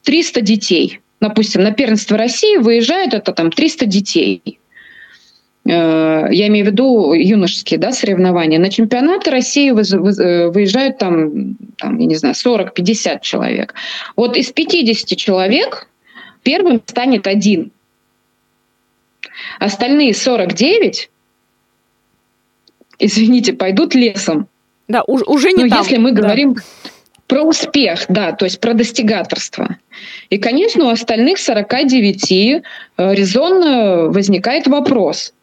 300 0.03 0.41
детей. 0.41 1.01
Допустим, 1.19 1.63
на 1.63 1.71
первенство 1.71 2.17
России 2.17 2.57
выезжают 2.57 3.13
это 3.13 3.33
там 3.33 3.51
300 3.51 3.85
детей. 3.85 4.58
Э, 5.69 6.27
я 6.31 6.47
имею 6.47 6.65
в 6.65 6.69
виду 6.69 7.13
юношеские 7.13 7.79
да, 7.79 7.91
соревнования, 7.91 8.57
на 8.57 8.71
чемпионаты 8.71 9.29
России 9.29 9.69
э, 9.69 10.49
выезжают 10.49 10.97
там, 10.97 11.57
там 11.77 11.97
я 11.99 12.05
не 12.07 12.15
знаю, 12.15 12.33
40-50 12.33 13.19
человек. 13.21 13.75
Вот 14.15 14.35
из 14.35 14.51
50 14.51 15.15
человек 15.15 15.87
первым 16.41 16.81
станет 16.83 17.27
один. 17.27 17.71
Остальные 19.59 20.15
49, 20.15 21.11
извините, 22.97 23.53
пойдут 23.53 23.93
лесом. 23.93 24.47
Да, 24.87 25.03
уже 25.03 25.51
не 25.51 25.65
Но 25.65 25.69
там. 25.69 25.83
если 25.83 25.97
мы 25.97 26.11
да. 26.11 26.21
говорим... 26.21 26.55
Про 27.27 27.43
успех, 27.43 28.05
да, 28.09 28.31
то 28.31 28.45
есть 28.45 28.59
про 28.59 28.73
достигаторство. 28.73 29.77
И, 30.31 30.39
конечно, 30.39 30.85
у 30.85 30.89
остальных 30.89 31.37
49 31.37 32.31
э, 32.31 32.61
резонно 32.97 34.09
возникает 34.09 34.65
вопрос, 34.65 35.35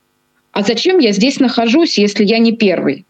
а 0.57 0.63
зачем 0.63 0.99
я 1.01 1.13
здесь 1.13 1.39
нахожусь, 1.39 1.99
если 1.99 2.25
я 2.25 2.39
не 2.39 2.53
первый? 2.53 3.05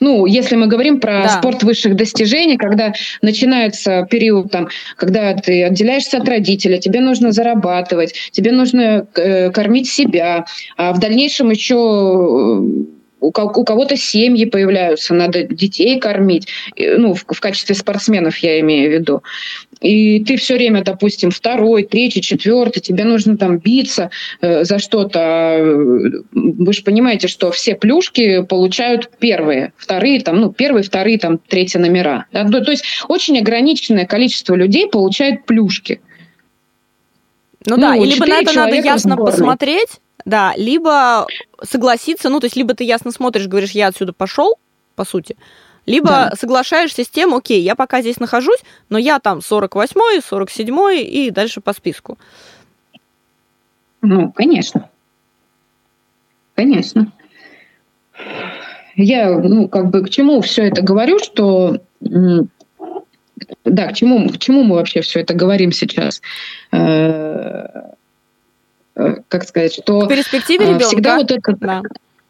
Ну, 0.00 0.24
если 0.24 0.56
мы 0.56 0.66
говорим 0.66 0.98
про 0.98 1.24
да. 1.24 1.28
спорт 1.28 1.62
высших 1.62 1.94
достижений, 1.94 2.56
когда 2.56 2.94
начинается 3.20 4.08
период, 4.10 4.50
там, 4.50 4.68
когда 4.96 5.34
ты 5.34 5.62
отделяешься 5.62 6.16
от 6.16 6.26
родителя, 6.26 6.78
тебе 6.78 7.00
нужно 7.00 7.32
зарабатывать, 7.32 8.14
тебе 8.30 8.50
нужно 8.50 9.06
э, 9.14 9.50
кормить 9.50 9.90
себя, 9.90 10.46
а 10.78 10.94
в 10.94 11.00
дальнейшем 11.00 11.50
еще 11.50 11.76
у 13.20 13.30
кого-то 13.30 13.96
семьи 13.98 14.46
появляются, 14.46 15.12
надо 15.12 15.44
детей 15.44 16.00
кормить, 16.00 16.48
ну, 16.78 17.12
в, 17.12 17.26
в 17.28 17.40
качестве 17.40 17.74
спортсменов 17.74 18.38
я 18.38 18.58
имею 18.60 18.90
в 18.90 18.94
виду. 18.94 19.22
И 19.82 20.24
ты 20.24 20.36
все 20.36 20.54
время, 20.54 20.82
допустим, 20.82 21.30
второй, 21.30 21.82
третий, 21.82 22.22
четвертый, 22.22 22.80
тебе 22.80 23.04
нужно 23.04 23.36
там 23.36 23.58
биться 23.58 24.10
э, 24.40 24.64
за 24.64 24.78
что-то. 24.78 25.20
А, 25.20 25.58
вы 26.32 26.72
же 26.72 26.82
понимаете, 26.82 27.28
что 27.28 27.50
все 27.50 27.74
плюшки 27.74 28.42
получают 28.42 29.10
первые, 29.18 29.72
вторые, 29.76 30.20
там, 30.20 30.40
ну, 30.40 30.52
первые, 30.52 30.84
вторые, 30.84 31.18
там, 31.18 31.38
третьи 31.38 31.78
номера. 31.78 32.26
Да? 32.32 32.44
То 32.44 32.70
есть 32.70 32.84
очень 33.08 33.38
ограниченное 33.38 34.06
количество 34.06 34.54
людей 34.54 34.88
получает 34.88 35.44
плюшки. 35.44 36.00
Ну, 37.66 37.76
ну 37.76 37.82
да, 37.82 37.96
и 37.96 38.04
либо 38.04 38.26
на 38.26 38.40
это 38.40 38.52
надо 38.52 38.76
ясно 38.76 39.16
посмотреть, 39.16 40.00
да, 40.24 40.52
либо 40.56 41.26
согласиться, 41.62 42.28
ну, 42.28 42.40
то 42.40 42.46
есть 42.46 42.56
либо 42.56 42.74
ты 42.74 42.84
ясно 42.84 43.10
смотришь, 43.10 43.46
говоришь, 43.46 43.72
я 43.72 43.88
отсюда 43.88 44.12
пошел, 44.12 44.54
по 44.94 45.04
сути, 45.04 45.36
либо 45.86 46.08
да. 46.08 46.32
соглашаешься 46.36 47.04
с 47.04 47.08
тем, 47.08 47.34
окей, 47.34 47.60
я 47.62 47.74
пока 47.74 48.00
здесь 48.00 48.20
нахожусь, 48.20 48.60
но 48.88 48.98
я 48.98 49.18
там 49.18 49.38
48-й, 49.38 50.18
47-й 50.18 51.02
и 51.02 51.30
дальше 51.30 51.60
по 51.60 51.72
списку. 51.72 52.18
Ну, 54.00 54.32
конечно. 54.32 54.88
Конечно. 56.54 57.12
Я, 58.96 59.38
ну, 59.38 59.68
как 59.68 59.90
бы 59.90 60.04
к 60.04 60.10
чему 60.10 60.40
все 60.42 60.64
это 60.64 60.82
говорю, 60.82 61.18
что 61.18 61.80
да, 63.64 63.86
к 63.86 63.94
чему, 63.94 64.28
к 64.28 64.38
чему 64.38 64.62
мы 64.62 64.76
вообще 64.76 65.00
все 65.00 65.20
это 65.20 65.34
говорим 65.34 65.72
сейчас? 65.72 66.20
Э, 66.72 67.92
Э, 68.94 69.16
как 69.28 69.44
сказать, 69.44 69.72
что 69.72 70.00
в 70.00 70.08
перспективе 70.08 70.66
ребенка. 70.66 70.84
всегда 70.84 71.16
вот 71.16 71.30
это... 71.30 71.56
Да. 71.56 71.82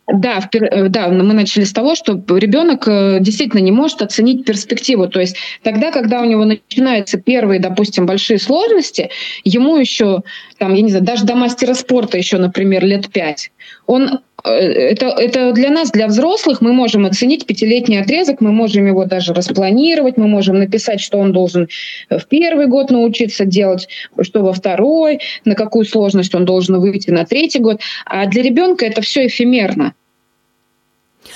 Да, 0.09 0.41
в, 0.41 0.49
э, 0.55 0.89
да, 0.89 1.09
мы 1.09 1.33
начали 1.33 1.63
с 1.63 1.73
того, 1.73 1.95
что 1.95 2.15
ребенок 2.37 2.89
э, 2.89 3.19
действительно 3.21 3.61
не 3.61 3.71
может 3.71 4.03
оценить 4.03 4.45
перспективу. 4.45 5.09
То 5.09 5.21
есть 5.21 5.37
тогда, 5.63 5.93
когда 5.93 6.21
у 6.21 6.25
него 6.25 6.45
начинаются 6.45 7.19
первые, 7.19 7.61
допустим, 7.61 8.05
большие 8.05 8.39
сложности, 8.39 9.11
ему 9.45 9.77
еще, 9.77 10.23
там, 10.59 10.75
я 10.75 10.83
не 10.83 10.91
знаю, 10.91 11.05
даже 11.05 11.25
до 11.25 11.37
мастера 11.37 11.75
спорта 11.75 12.19
еще, 12.19 12.39
например, 12.39 12.85
лет 12.85 13.11
пять, 13.11 13.53
он 13.87 14.21
это, 14.45 15.07
это 15.07 15.53
для 15.53 15.71
нас, 15.71 15.91
для 15.91 16.07
взрослых, 16.07 16.61
мы 16.61 16.73
можем 16.73 17.07
оценить 17.07 17.47
пятилетний 17.47 18.01
отрезок, 18.01 18.41
мы 18.41 18.53
можем 18.53 18.87
его 18.87 19.05
даже 19.05 19.33
распланировать, 19.35 20.17
мы 20.17 20.27
можем 20.27 20.59
написать, 20.59 21.01
что 21.01 21.19
он 21.19 21.33
должен 21.33 21.69
в 22.11 22.25
первый 22.27 22.67
год 22.67 22.91
научиться 22.91 23.45
делать, 23.45 23.89
что 24.21 24.43
во 24.43 24.53
второй, 24.53 25.21
на 25.45 25.55
какую 25.55 25.85
сложность 25.85 26.35
он 26.35 26.45
должен 26.45 26.81
выйти 26.81 27.11
на 27.11 27.25
третий 27.25 27.61
год. 27.61 27.81
А 28.05 28.27
для 28.27 28.43
ребенка 28.43 28.85
это 28.85 29.01
все 29.01 29.27
эфемерно. 29.27 29.95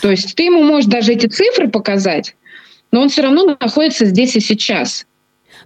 То 0.02 0.10
есть 0.10 0.34
ты 0.34 0.44
ему 0.44 0.62
можешь 0.62 0.90
даже 0.90 1.12
эти 1.12 1.26
цифры 1.26 1.68
показать, 1.68 2.34
но 2.90 3.02
он 3.02 3.08
все 3.08 3.22
равно 3.22 3.56
находится 3.60 4.04
здесь 4.04 4.34
и 4.36 4.40
сейчас. 4.40 5.06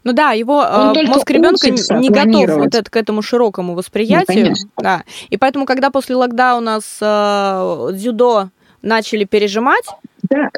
Ну 0.03 0.12
да, 0.12 0.32
его 0.32 0.59
Он 0.59 0.96
э, 0.96 1.03
мозг 1.03 1.30
ребенка 1.30 1.70
не 1.70 2.09
готов 2.09 2.57
вот 2.57 2.74
это, 2.74 2.90
к 2.90 2.96
этому 2.96 3.22
широкому 3.22 3.74
восприятию. 3.74 4.51
Ну, 4.51 4.55
да. 4.82 5.05
И 5.28 5.36
поэтому, 5.36 5.66
когда 5.66 5.90
после 5.90 6.16
локдауна 6.16 6.80
с 6.80 6.98
э, 7.01 7.92
дзюдо 7.94 8.48
начали 8.82 9.24
пережимать. 9.24 9.84
Да. 10.22 10.48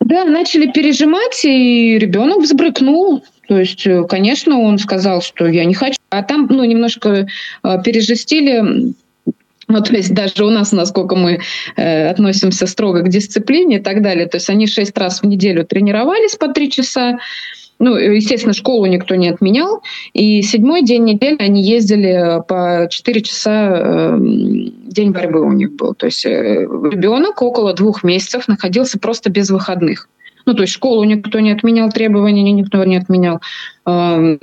да, 0.00 0.24
начали 0.24 0.70
пережимать, 0.70 1.44
и 1.44 1.98
ребенок 1.98 2.38
взбрыкнул. 2.38 3.24
То 3.48 3.58
есть, 3.58 3.86
э, 3.86 4.04
конечно, 4.04 4.58
он 4.58 4.78
сказал, 4.78 5.22
что 5.22 5.46
я 5.46 5.64
не 5.64 5.74
хочу. 5.74 5.98
А 6.10 6.22
там, 6.22 6.46
ну, 6.50 6.64
немножко 6.64 7.26
э, 7.64 7.82
пережестили 7.82 8.94
ну, 9.70 9.82
то 9.82 9.94
есть 9.94 10.14
даже 10.14 10.46
у 10.46 10.50
нас, 10.50 10.72
насколько 10.72 11.14
мы 11.14 11.40
э, 11.76 12.08
относимся 12.08 12.66
строго 12.66 13.02
к 13.02 13.10
дисциплине 13.10 13.76
и 13.76 13.80
так 13.80 14.02
далее. 14.02 14.26
То 14.26 14.38
есть 14.38 14.48
они 14.48 14.66
шесть 14.66 14.96
раз 14.96 15.20
в 15.20 15.26
неделю 15.26 15.64
тренировались 15.66 16.36
по 16.36 16.48
три 16.48 16.70
часа, 16.70 17.18
ну, 17.78 17.96
естественно, 17.96 18.52
школу 18.52 18.86
никто 18.86 19.14
не 19.14 19.28
отменял. 19.28 19.82
И 20.12 20.42
седьмой 20.42 20.82
день 20.82 21.04
недели 21.04 21.36
они 21.38 21.62
ездили 21.62 22.42
по 22.48 22.88
4 22.90 23.22
часа, 23.22 23.72
э, 23.72 24.18
день 24.18 25.12
борьбы 25.12 25.42
у 25.42 25.52
них 25.52 25.72
был. 25.72 25.94
То 25.94 26.06
есть 26.06 26.26
э, 26.26 26.62
ребенок 26.62 27.40
около 27.40 27.74
двух 27.74 28.02
месяцев 28.02 28.48
находился 28.48 28.98
просто 28.98 29.30
без 29.30 29.50
выходных. 29.50 30.08
Ну, 30.44 30.54
то 30.54 30.62
есть 30.62 30.72
школу 30.72 31.04
никто 31.04 31.38
не 31.38 31.52
отменял, 31.52 31.90
требования 31.90 32.50
никто 32.50 32.82
не 32.84 32.96
отменял. 32.96 33.40
Э, 33.86 34.38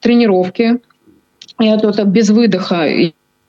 тренировки. 0.00 0.80
И 1.60 1.66
это 1.66 2.04
без 2.04 2.30
выдоха 2.30 2.86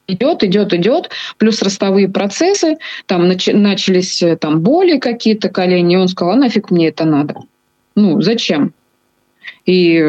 идет, 0.08 0.44
идет, 0.44 0.74
идет, 0.74 1.10
плюс 1.38 1.62
ростовые 1.62 2.08
процессы, 2.08 2.78
там 3.06 3.30
нач- 3.30 3.54
начались 3.54 4.24
там 4.40 4.62
боли 4.62 4.98
какие-то 5.00 5.50
колени, 5.50 5.96
и 5.96 5.98
он 5.98 6.08
сказал, 6.08 6.34
а 6.34 6.38
нафиг 6.38 6.72
мне 6.72 6.88
это 6.88 7.06
надо. 7.06 7.36
Ну, 7.96 8.22
зачем? 8.22 8.74
И 9.66 10.04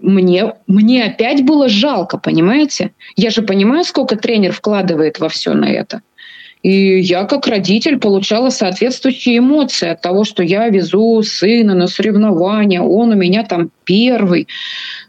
мне, 0.00 0.54
мне 0.66 1.04
опять 1.04 1.44
было 1.44 1.68
жалко, 1.68 2.18
понимаете? 2.18 2.92
Я 3.16 3.30
же 3.30 3.42
понимаю, 3.42 3.84
сколько 3.84 4.16
тренер 4.16 4.52
вкладывает 4.52 5.18
во 5.18 5.28
все 5.28 5.54
на 5.54 5.66
это. 5.66 6.02
И 6.62 7.00
я 7.00 7.24
как 7.24 7.46
родитель 7.46 7.98
получала 7.98 8.48
соответствующие 8.48 9.38
эмоции 9.38 9.90
от 9.90 10.00
того, 10.00 10.24
что 10.24 10.42
я 10.42 10.68
везу 10.70 11.22
сына 11.22 11.74
на 11.74 11.86
соревнования, 11.88 12.80
он 12.80 13.12
у 13.12 13.16
меня 13.16 13.44
там 13.44 13.70
первый, 13.84 14.48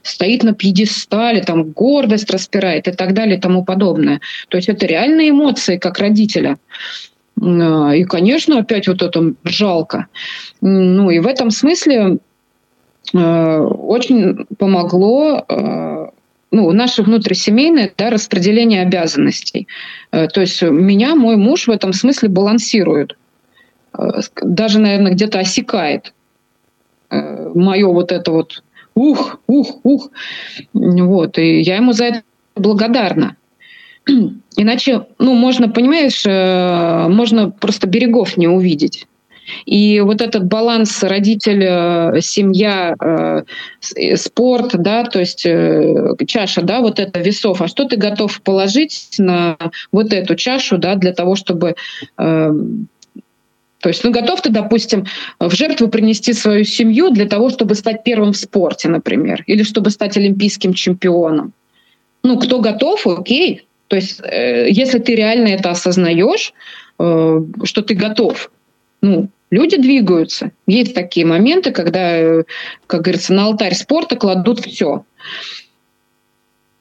стоит 0.02 0.44
на 0.44 0.54
пьедестале, 0.54 1.42
там 1.42 1.72
гордость 1.72 2.30
распирает 2.30 2.90
и 2.90 2.92
так 2.92 3.14
далее 3.14 3.38
и 3.38 3.40
тому 3.40 3.64
подобное. 3.64 4.20
То 4.50 4.58
есть 4.58 4.68
это 4.68 4.86
реальные 4.86 5.30
эмоции 5.30 5.78
как 5.78 6.00
родителя. 6.00 6.58
А, 7.42 7.96
и, 7.96 8.04
конечно, 8.04 8.60
опять 8.60 8.88
вот 8.88 9.02
это 9.02 9.34
жалко. 9.44 10.08
Ну 10.62 11.10
и 11.10 11.20
в 11.20 11.28
этом 11.28 11.52
смысле 11.52 12.18
э, 13.14 13.58
очень 13.60 14.46
помогло 14.58 15.46
э, 15.48 16.08
ну, 16.52 16.72
наше 16.72 17.04
внутрисемейное 17.04 17.92
да, 17.98 18.10
распределение 18.10 18.82
обязанностей. 18.82 19.68
Э, 20.12 20.28
то 20.28 20.42
есть 20.42 20.62
меня 20.62 21.16
мой 21.16 21.36
муж 21.36 21.68
в 21.68 21.72
этом 21.72 21.94
смысле 21.94 22.30
балансирует. 22.30 23.18
Даже, 24.42 24.80
наверное, 24.80 25.14
где-то 25.14 25.40
осекает 25.40 26.14
мое 27.10 27.88
вот 27.88 28.12
это 28.12 28.32
вот 28.32 28.62
ух, 28.94 29.40
ух, 29.48 29.80
ух. 29.84 30.10
Вот. 30.74 31.38
И 31.38 31.62
я 31.62 31.78
ему 31.78 31.94
за 31.94 32.06
это 32.06 32.24
благодарна. 32.56 33.38
Иначе, 34.58 35.08
ну, 35.20 35.34
можно, 35.34 35.70
понимаешь, 35.70 36.24
э, 36.26 37.08
можно 37.10 37.52
просто 37.52 37.88
берегов 37.88 38.38
не 38.38 38.48
увидеть. 38.48 39.08
И 39.66 40.00
вот 40.00 40.22
этот 40.22 40.46
баланс 40.46 41.04
родитель, 41.04 41.64
э, 41.64 42.22
семья, 42.22 42.96
э, 43.00 44.16
спорт, 44.16 44.72
да, 44.74 45.04
то 45.04 45.20
есть 45.20 45.46
чаша, 46.28 46.62
да, 46.62 46.82
вот 46.82 47.00
это 47.00 47.20
весов. 47.20 47.62
А 47.62 47.68
что 47.68 47.86
ты 47.86 47.98
готов 47.98 48.42
положить 48.42 49.16
на 49.18 49.58
вот 49.92 50.14
эту 50.14 50.36
чашу, 50.36 50.78
да, 50.78 50.96
для 50.96 51.14
того, 51.14 51.36
чтобы 51.36 51.76
то 53.86 53.90
есть, 53.90 54.04
ну, 54.04 54.10
готов 54.10 54.42
ты, 54.42 54.50
допустим, 54.50 55.06
в 55.40 55.54
жертву 55.54 55.90
принести 55.90 56.34
свою 56.34 56.64
семью 56.64 57.12
для 57.12 57.28
того, 57.28 57.52
чтобы 57.52 57.76
стать 57.76 58.04
первым 58.04 58.34
в 58.34 58.38
спорте, 58.38 58.90
например, 58.90 59.44
или 59.46 59.62
чтобы 59.62 59.92
стать 59.92 60.18
олимпийским 60.18 60.74
чемпионом. 60.74 61.54
Ну, 62.24 62.40
кто 62.40 62.62
готов, 62.62 63.06
окей, 63.06 63.68
то 63.88 63.96
есть, 63.96 64.20
э, 64.24 64.70
если 64.70 65.00
ты 65.00 65.16
реально 65.16 65.50
это 65.50 65.72
осознаешь, 65.72 66.54
э, 67.00 67.42
что 67.64 67.82
ты 67.82 67.94
готов, 67.94 68.52
ну, 69.02 69.30
люди 69.52 69.78
двигаются. 69.78 70.52
Есть 70.68 70.96
такие 70.96 71.26
моменты, 71.26 71.72
когда, 71.72 72.18
э, 72.18 72.44
как 72.88 73.02
говорится, 73.02 73.34
на 73.34 73.46
алтарь 73.46 73.76
спорта 73.76 74.16
кладут 74.16 74.60
все. 74.60 75.06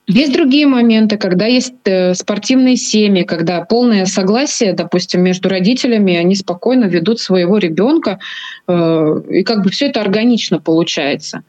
Есть 0.06 0.34
другие 0.34 0.66
моменты, 0.66 1.16
когда 1.16 1.46
есть 1.46 1.74
спортивные 2.12 2.76
семьи, 2.76 3.22
когда 3.22 3.64
полное 3.64 4.04
согласие, 4.04 4.74
допустим, 4.74 5.22
между 5.22 5.48
родителями, 5.48 6.14
они 6.14 6.34
спокойно 6.34 6.84
ведут 6.84 7.20
своего 7.20 7.56
ребенка, 7.56 8.18
и 8.68 9.42
как 9.44 9.62
бы 9.64 9.70
все 9.70 9.86
это 9.86 10.02
органично 10.02 10.60
получается. 10.60 11.42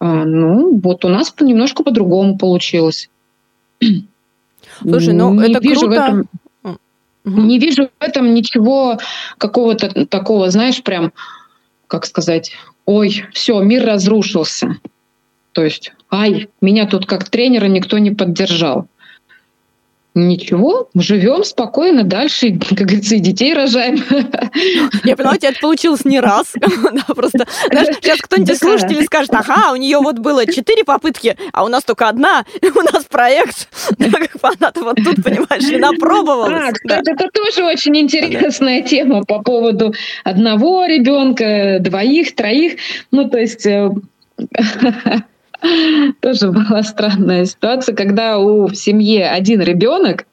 Ну, 0.00 0.80
вот 0.82 1.04
у 1.04 1.08
нас 1.10 1.34
немножко 1.38 1.82
по-другому 1.82 2.38
получилось. 2.38 3.10
Слушай, 4.82 5.14
ну 5.14 5.34
не 5.34 5.50
это 5.50 5.60
вижу 5.60 5.80
круто. 5.82 5.94
В 5.94 6.04
этом, 6.04 6.28
угу. 7.24 7.40
Не 7.40 7.58
вижу 7.58 7.88
в 7.98 8.02
этом 8.02 8.34
ничего 8.34 8.98
какого-то 9.38 10.06
такого, 10.06 10.50
знаешь, 10.50 10.82
прям 10.82 11.12
как 11.86 12.06
сказать, 12.06 12.52
ой, 12.86 13.26
все, 13.32 13.60
мир 13.60 13.84
разрушился. 13.84 14.78
То 15.52 15.62
есть, 15.62 15.92
ай, 16.10 16.48
меня 16.62 16.86
тут 16.86 17.04
как 17.04 17.28
тренера 17.28 17.66
никто 17.66 17.98
не 17.98 18.10
поддержал. 18.10 18.86
Ничего, 20.14 20.90
живем 20.94 21.42
спокойно 21.42 22.04
дальше, 22.04 22.58
как 22.68 22.86
говорится, 22.86 23.14
и 23.14 23.18
детей 23.18 23.54
рожаем. 23.54 24.04
Я 25.04 25.16
поняла, 25.16 25.34
у 25.34 25.36
тебя 25.38 25.50
это 25.50 25.60
получилось 25.60 26.04
не 26.04 26.20
раз. 26.20 26.52
да, 26.92 27.14
просто, 27.14 27.46
знаешь, 27.70 27.96
сейчас 27.96 28.18
кто-нибудь 28.20 28.50
из 28.50 28.58
слушателей 28.58 29.06
скажет, 29.06 29.30
ага, 29.32 29.72
у 29.72 29.76
нее 29.76 29.98
вот 29.98 30.18
было 30.18 30.44
четыре 30.46 30.84
попытки, 30.84 31.36
а 31.52 31.64
у 31.64 31.68
нас 31.68 31.84
только 31.84 32.08
одна, 32.08 32.44
у 32.62 32.82
нас 32.92 33.04
проект. 33.04 33.68
Она-то 34.42 34.84
вот 34.84 34.96
тут, 34.96 35.22
понимаешь, 35.24 35.64
и 35.64 35.78
напробовалась. 35.78 36.68
А, 36.68 36.72
кстати, 36.72 37.10
это 37.10 37.28
тоже 37.30 37.64
очень 37.64 37.96
интересная 37.96 38.82
тема 38.82 39.24
по 39.24 39.42
поводу 39.42 39.94
одного 40.24 40.84
ребенка, 40.84 41.78
двоих, 41.80 42.34
троих. 42.34 42.74
Ну, 43.10 43.30
то 43.30 43.38
есть 43.38 43.64
э, 43.64 43.90
Тоже 46.20 46.50
была 46.50 46.82
странная 46.82 47.44
ситуация, 47.44 47.94
когда 47.94 48.38
у 48.38 48.66
в 48.66 48.74
семье 48.74 49.28
один 49.28 49.60
ребенок, 49.60 50.26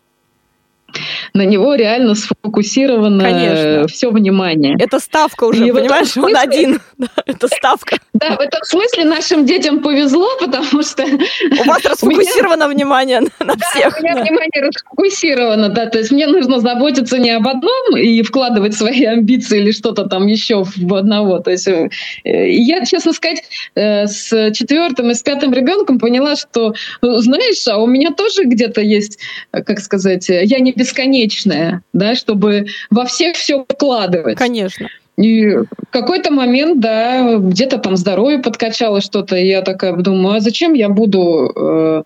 на 1.34 1.46
него 1.46 1.76
реально 1.76 2.16
сфокусировано 2.16 3.24
Конечно. 3.24 3.88
все 3.88 4.10
внимание. 4.10 4.76
Это 4.80 5.00
ставка 5.00 5.46
уже, 5.46 5.68
и 5.68 5.72
понимаешь, 5.72 6.10
смысле... 6.10 6.36
он 6.36 6.42
один. 6.42 6.82
это 7.26 7.48
ставка. 7.48 7.98
Да, 8.14 8.36
в 8.36 8.40
этом 8.40 8.62
смысле 8.64 9.06
нашим 9.06 9.46
детям 9.46 9.80
повезло, 9.82 10.28
потому 10.40 10.84
что... 10.84 11.04
У 11.04 11.64
вас 11.66 11.84
расфокусировано 11.86 12.64
меня... 12.64 12.74
внимание 12.74 13.22
на 13.40 13.56
всех. 13.58 13.98
У 14.00 14.04
меня 14.04 14.16
да. 14.16 14.22
внимание 14.22 14.62
расфокусировано, 14.62 15.70
да, 15.70 15.86
то 15.86 16.00
есть 16.00 16.12
мне 16.12 16.28
нужно 16.28 16.60
заботиться 16.60 17.18
не 17.18 17.32
об 17.32 17.48
одном 17.48 17.98
и 17.98 18.22
вкладывать 18.22 18.76
свои 18.76 19.06
амбиции 19.06 19.60
или 19.60 19.72
что-то 19.72 20.06
там 20.06 20.28
еще 20.28 20.64
в 20.64 20.94
одного. 20.94 21.40
То 21.40 21.52
есть 21.52 21.68
э, 21.68 21.90
я, 22.24 22.86
честно 22.86 23.14
сказать, 23.14 23.44
э, 23.76 24.08
с 24.08 24.52
четвертым 24.52 25.12
и 25.12 25.14
с 25.14 25.22
пятым 25.22 25.54
ребенком 25.54 26.00
поняла, 26.00 26.36
что, 26.36 26.74
знаешь, 27.02 27.68
а 27.68 27.78
у 27.78 27.88
меня 27.88 28.12
тоже 28.12 28.44
где-то 28.46 28.82
есть, 28.82 29.20
как 29.52 29.80
сказать, 29.80 30.28
я 30.30 30.60
не 30.60 30.74
бесконечное, 30.80 31.82
да, 31.94 32.16
чтобы 32.16 32.66
во 32.90 33.06
всех 33.06 33.36
все 33.36 33.64
вкладывать. 33.64 34.38
Конечно. 34.38 34.88
И 35.18 35.50
в 35.50 35.68
какой-то 35.92 36.32
момент, 36.32 36.80
да, 36.80 37.36
где-то 37.38 37.78
там 37.78 37.98
здоровье 37.98 38.40
подкачало 38.40 39.02
что-то, 39.02 39.36
и 39.36 39.48
я 39.48 39.62
такая 39.62 39.94
думаю, 39.98 40.38
а 40.38 40.40
зачем 40.40 40.74
я 40.74 40.88
буду 40.88 41.52
э, 41.56 42.04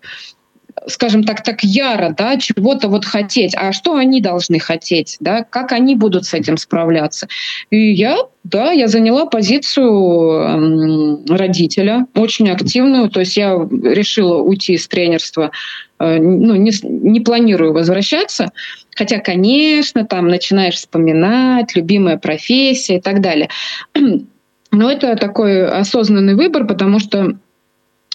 скажем 0.86 1.24
так, 1.24 1.42
так 1.42 1.62
яро, 1.62 2.14
да, 2.16 2.36
чего-то 2.36 2.88
вот 2.88 3.04
хотеть. 3.04 3.54
А 3.56 3.72
что 3.72 3.94
они 3.94 4.20
должны 4.20 4.58
хотеть, 4.58 5.16
да, 5.20 5.44
как 5.44 5.72
они 5.72 5.94
будут 5.94 6.24
с 6.26 6.34
этим 6.34 6.56
справляться? 6.56 7.28
И 7.70 7.92
я, 7.92 8.18
да, 8.42 8.72
я 8.72 8.88
заняла 8.88 9.26
позицию 9.26 11.24
родителя, 11.28 12.06
очень 12.14 12.50
активную, 12.50 13.08
то 13.10 13.20
есть 13.20 13.36
я 13.36 13.54
решила 13.54 14.38
уйти 14.38 14.74
из 14.74 14.86
тренерства, 14.88 15.44
э, 15.44 15.50
ну, 15.98 16.54
не, 16.56 16.72
не 16.82 17.20
планирую 17.20 17.72
возвращаться, 17.72 18.52
хотя, 18.94 19.18
конечно, 19.18 20.04
там 20.04 20.28
начинаешь 20.28 20.74
вспоминать, 20.74 21.74
любимая 21.76 22.18
профессия 22.18 22.96
и 22.96 23.00
так 23.00 23.20
далее. 23.20 23.48
Но 24.72 24.90
это 24.90 25.16
такой 25.16 25.66
осознанный 25.66 26.34
выбор, 26.34 26.66
потому 26.66 26.98
что 26.98 27.36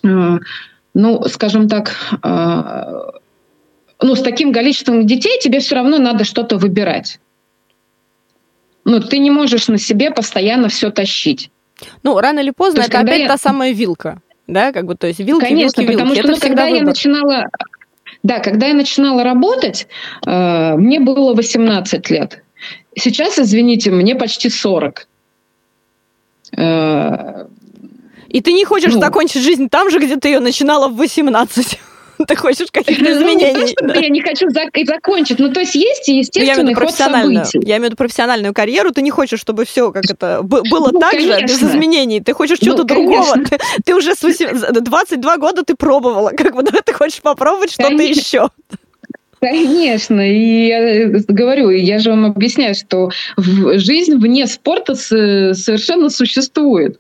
э, 0.03 0.39
ну, 0.93 1.23
скажем 1.27 1.69
так, 1.69 1.95
а, 2.21 3.11
ну, 4.01 4.15
с 4.15 4.21
таким 4.21 4.53
количеством 4.53 5.05
детей 5.05 5.39
тебе 5.41 5.59
все 5.59 5.75
равно 5.75 5.97
надо 5.97 6.23
что-то 6.23 6.57
выбирать. 6.57 7.19
Ну, 8.85 8.99
ты 8.99 9.19
не 9.19 9.29
можешь 9.29 9.67
на 9.67 9.77
себе 9.77 10.11
постоянно 10.11 10.69
все 10.69 10.89
тащить. 10.89 11.51
Ну, 12.03 12.19
рано 12.19 12.39
или 12.39 12.51
поздно 12.51 12.81
это 12.81 12.99
опять 12.99 13.21
я... 13.21 13.27
та 13.27 13.37
самая 13.37 13.71
вилка, 13.71 14.19
да, 14.47 14.71
как 14.71 14.85
бы, 14.85 14.95
то 14.95 15.07
есть 15.07 15.19
вилки, 15.19 15.45
Конечно, 15.45 15.81
вилки, 15.81 15.93
потому 15.93 16.13
вилки. 16.13 16.27
что 16.27 16.31
ну, 16.31 16.39
когда 16.39 16.65
выбор. 16.65 16.79
я 16.79 16.83
начинала, 16.83 17.45
да, 18.23 18.39
когда 18.39 18.67
я 18.67 18.73
начинала 18.73 19.23
работать, 19.23 19.87
э, 20.25 20.75
мне 20.75 20.99
было 20.99 21.33
18 21.33 22.09
лет. 22.09 22.43
Сейчас, 22.95 23.39
извините, 23.39 23.91
мне 23.91 24.15
почти 24.15 24.49
40. 24.49 25.07
И 28.29 28.41
ты 28.41 28.53
не 28.53 28.65
хочешь 28.65 28.93
ну, 28.93 28.99
закончить 28.99 29.43
жизнь 29.43 29.69
там 29.69 29.89
же, 29.89 29.99
где 29.99 30.15
ты 30.17 30.29
ее 30.29 30.39
начинала 30.39 30.87
в 30.87 30.95
18. 30.95 31.79
Ты 32.27 32.35
хочешь 32.35 32.67
каких-то 32.71 33.03
ну, 33.03 33.11
изменений. 33.11 33.75
Ну, 33.81 33.87
да. 33.87 33.99
Я 33.99 34.09
не 34.09 34.21
хочу 34.21 34.47
зак- 34.47 34.85
закончить. 34.85 35.39
Ну, 35.39 35.51
то 35.53 35.61
есть 35.61 35.75
есть 35.75 36.07
естественный 36.07 36.73
ход 36.73 36.91
событий. 36.91 37.59
Я 37.63 37.77
имею 37.77 37.81
в 37.81 37.85
виду 37.85 37.95
профессиональную 37.95 38.53
карьеру. 38.53 38.91
Ты 38.91 39.01
не 39.01 39.11
хочешь, 39.11 39.39
чтобы 39.39 39.65
все 39.65 39.91
как 39.91 40.03
это 40.09 40.41
было 40.43 40.89
ну, 40.91 40.99
так 40.99 41.11
конечно. 41.11 41.39
же, 41.39 41.45
без 41.45 41.63
изменений. 41.63 42.19
Ты 42.19 42.33
хочешь 42.33 42.59
чего-то 42.59 42.83
ну, 42.83 42.87
другого. 42.87 43.35
Ты, 43.49 43.57
ты 43.85 43.95
уже 43.95 44.15
с 44.15 44.21
8, 44.21 44.73
22 44.81 45.37
года 45.37 45.63
ты 45.63 45.75
пробовала. 45.75 46.31
Как 46.31 46.55
бы, 46.55 46.63
да, 46.71 46.79
ты 46.83 46.93
хочешь 46.93 47.21
попробовать 47.21 47.71
что-то 47.71 48.03
еще. 48.03 48.49
Конечно, 49.39 50.19
и 50.19 50.67
я 50.67 51.07
говорю, 51.29 51.69
я 51.69 51.99
же 51.99 52.09
вам 52.09 52.25
объясняю, 52.25 52.75
что 52.75 53.09
жизнь 53.37 54.17
вне 54.17 54.47
спорта 54.47 54.95
совершенно 54.95 56.09
существует. 56.09 56.99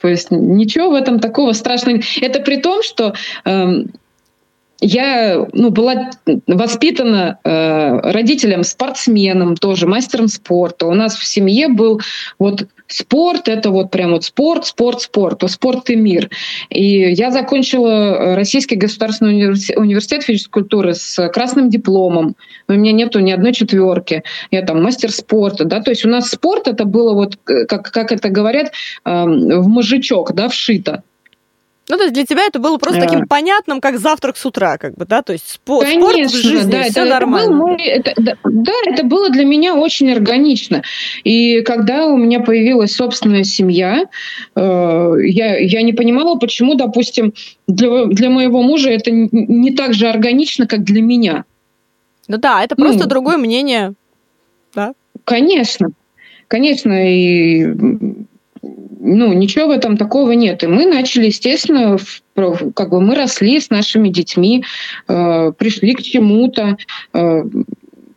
То 0.00 0.08
есть 0.08 0.30
ничего 0.30 0.90
в 0.90 0.94
этом 0.94 1.20
такого 1.20 1.52
страшного. 1.52 2.00
Это 2.20 2.40
при 2.40 2.56
том, 2.56 2.82
что 2.82 3.14
э, 3.44 3.84
я 4.80 5.46
ну, 5.52 5.70
была 5.70 6.10
воспитана 6.46 7.38
э, 7.42 8.00
родителем 8.10 8.62
спортсменом, 8.62 9.56
тоже 9.56 9.86
мастером 9.86 10.28
спорта. 10.28 10.86
У 10.86 10.94
нас 10.94 11.16
в 11.16 11.26
семье 11.26 11.68
был 11.68 12.00
вот 12.38 12.66
спорт, 12.88 13.48
это 13.48 13.70
вот 13.70 13.90
прям 13.90 14.12
вот 14.12 14.24
спорт, 14.24 14.66
спорт, 14.66 15.02
спорт, 15.02 15.38
то 15.38 15.48
спорт 15.48 15.90
и 15.90 15.96
мир. 15.96 16.30
И 16.70 17.12
я 17.12 17.30
закончила 17.30 18.34
Российский 18.34 18.76
государственный 18.76 19.48
университет 19.76 20.22
физической 20.22 20.50
культуры 20.50 20.94
с 20.94 21.28
красным 21.28 21.70
дипломом. 21.70 22.34
У 22.66 22.72
меня 22.72 22.92
нету 22.92 23.20
ни 23.20 23.30
одной 23.30 23.52
четверки. 23.52 24.22
Я 24.50 24.62
там 24.62 24.82
мастер 24.82 25.12
спорта, 25.12 25.64
да, 25.64 25.80
то 25.80 25.90
есть 25.90 26.04
у 26.04 26.08
нас 26.08 26.30
спорт 26.30 26.66
это 26.66 26.84
было 26.84 27.14
вот, 27.14 27.38
как, 27.44 27.90
как 27.90 28.12
это 28.12 28.28
говорят, 28.28 28.72
э, 29.04 29.24
в 29.24 29.68
мужичок, 29.68 30.32
да, 30.32 30.48
вшито. 30.48 31.02
Ну, 31.88 31.96
то 31.96 32.02
есть 32.02 32.14
для 32.14 32.26
тебя 32.26 32.44
это 32.44 32.58
было 32.58 32.76
просто 32.76 33.00
таким 33.00 33.26
понятным, 33.26 33.80
как 33.80 33.98
завтрак 33.98 34.36
с 34.36 34.44
утра, 34.44 34.76
как 34.76 34.94
бы, 34.94 35.06
да? 35.06 35.22
То 35.22 35.32
есть 35.32 35.48
спорт, 35.48 35.86
Конечно, 35.86 36.28
спорт 36.28 36.30
в 36.30 36.42
жизни, 36.42 36.70
да, 36.70 36.82
все 36.82 37.00
это, 37.00 37.04
нормально. 37.06 37.44
Это 37.44 37.50
был 37.50 37.66
мой, 37.66 37.82
это, 37.82 38.12
да, 38.16 38.36
да, 38.44 38.72
это 38.86 39.04
было 39.04 39.30
для 39.30 39.44
меня 39.44 39.74
очень 39.74 40.12
органично. 40.12 40.82
И 41.24 41.62
когда 41.62 42.06
у 42.06 42.16
меня 42.16 42.40
появилась 42.40 42.94
собственная 42.94 43.44
семья, 43.44 44.04
э, 44.54 45.14
я, 45.24 45.56
я 45.56 45.82
не 45.82 45.94
понимала, 45.94 46.38
почему, 46.38 46.74
допустим, 46.74 47.32
для, 47.66 48.04
для 48.04 48.28
моего 48.28 48.62
мужа 48.62 48.90
это 48.90 49.10
не 49.10 49.72
так 49.72 49.94
же 49.94 50.08
органично, 50.08 50.66
как 50.66 50.84
для 50.84 51.00
меня. 51.00 51.44
Ну 52.28 52.36
да, 52.36 52.62
это 52.62 52.76
просто 52.76 53.04
ну, 53.04 53.08
другое 53.08 53.38
мнение, 53.38 53.94
да? 54.74 54.92
Конечно. 55.24 55.88
Конечно, 56.48 56.92
и 56.92 57.66
ну, 59.08 59.32
ничего 59.32 59.66
в 59.66 59.70
этом 59.70 59.96
такого 59.96 60.32
нет. 60.32 60.62
И 60.62 60.66
мы 60.66 60.86
начали, 60.86 61.26
естественно, 61.26 61.98
как 62.74 62.90
бы 62.90 63.00
мы 63.00 63.14
росли 63.14 63.58
с 63.60 63.70
нашими 63.70 64.08
детьми, 64.08 64.64
э, 65.08 65.52
пришли 65.56 65.94
к 65.94 66.02
чему-то, 66.02 66.76
э, 67.14 67.44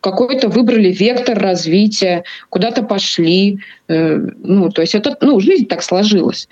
какой-то 0.00 0.48
выбрали 0.48 0.92
вектор 0.92 1.38
развития, 1.38 2.24
куда-то 2.50 2.82
пошли. 2.82 3.60
Э, 3.88 4.16
ну, 4.16 4.70
то 4.70 4.82
есть 4.82 4.94
это, 4.94 5.16
ну, 5.20 5.40
жизнь 5.40 5.66
так 5.66 5.82
сложилась. 5.82 6.48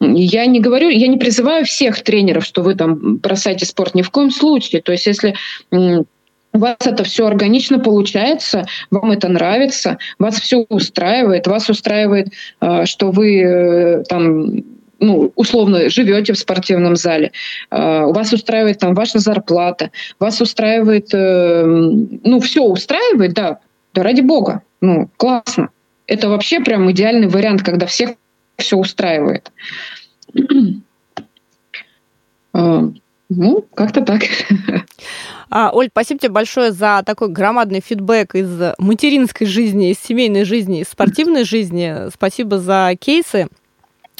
Я 0.00 0.46
не 0.46 0.60
говорю, 0.60 0.88
я 0.88 1.06
не 1.06 1.18
призываю 1.18 1.64
всех 1.64 2.02
тренеров, 2.02 2.44
что 2.44 2.62
вы 2.62 2.74
там 2.74 3.16
бросайте 3.18 3.66
спорт 3.66 3.94
ни 3.94 4.02
в 4.02 4.10
коем 4.10 4.30
случае. 4.30 4.82
То 4.82 4.92
есть 4.92 5.06
если 5.06 5.34
у 6.54 6.58
вас 6.58 6.76
это 6.80 7.04
все 7.04 7.26
органично 7.26 7.78
получается, 7.80 8.64
вам 8.90 9.10
это 9.10 9.28
нравится, 9.28 9.98
вас 10.18 10.36
все 10.40 10.64
устраивает, 10.68 11.46
вас 11.46 11.68
устраивает, 11.68 12.28
э, 12.60 12.86
что 12.86 13.10
вы 13.10 13.40
э, 13.42 14.04
там 14.04 14.62
ну, 15.00 15.32
условно 15.34 15.90
живете 15.90 16.32
в 16.32 16.38
спортивном 16.38 16.94
зале, 16.94 17.32
э, 17.70 18.04
у 18.04 18.12
вас 18.12 18.32
устраивает 18.32 18.78
там 18.78 18.94
ваша 18.94 19.18
зарплата, 19.18 19.90
вас 20.20 20.40
устраивает, 20.40 21.08
ну, 21.12 22.40
все 22.40 22.62
устраивает, 22.62 23.34
да, 23.34 23.58
да 23.92 24.02
ради 24.02 24.20
бога, 24.20 24.62
ну, 24.80 25.10
классно. 25.16 25.70
Это 26.06 26.28
вообще 26.28 26.60
прям 26.60 26.90
идеальный 26.90 27.28
вариант, 27.28 27.62
когда 27.62 27.86
всех 27.86 28.10
все 28.56 28.76
устраивает. 28.76 29.50
Ну, 33.30 33.64
как-то 33.74 34.02
так. 34.02 34.22
А, 35.50 35.70
Оль, 35.72 35.88
спасибо 35.88 36.20
тебе 36.20 36.30
большое 36.30 36.72
за 36.72 37.02
такой 37.04 37.28
громадный 37.28 37.80
фидбэк 37.80 38.34
из 38.34 38.74
материнской 38.78 39.46
жизни, 39.46 39.90
из 39.90 39.98
семейной 39.98 40.44
жизни, 40.44 40.80
из 40.80 40.88
спортивной 40.88 41.44
жизни. 41.44 42.10
Спасибо 42.10 42.58
за 42.58 42.92
кейсы. 42.98 43.48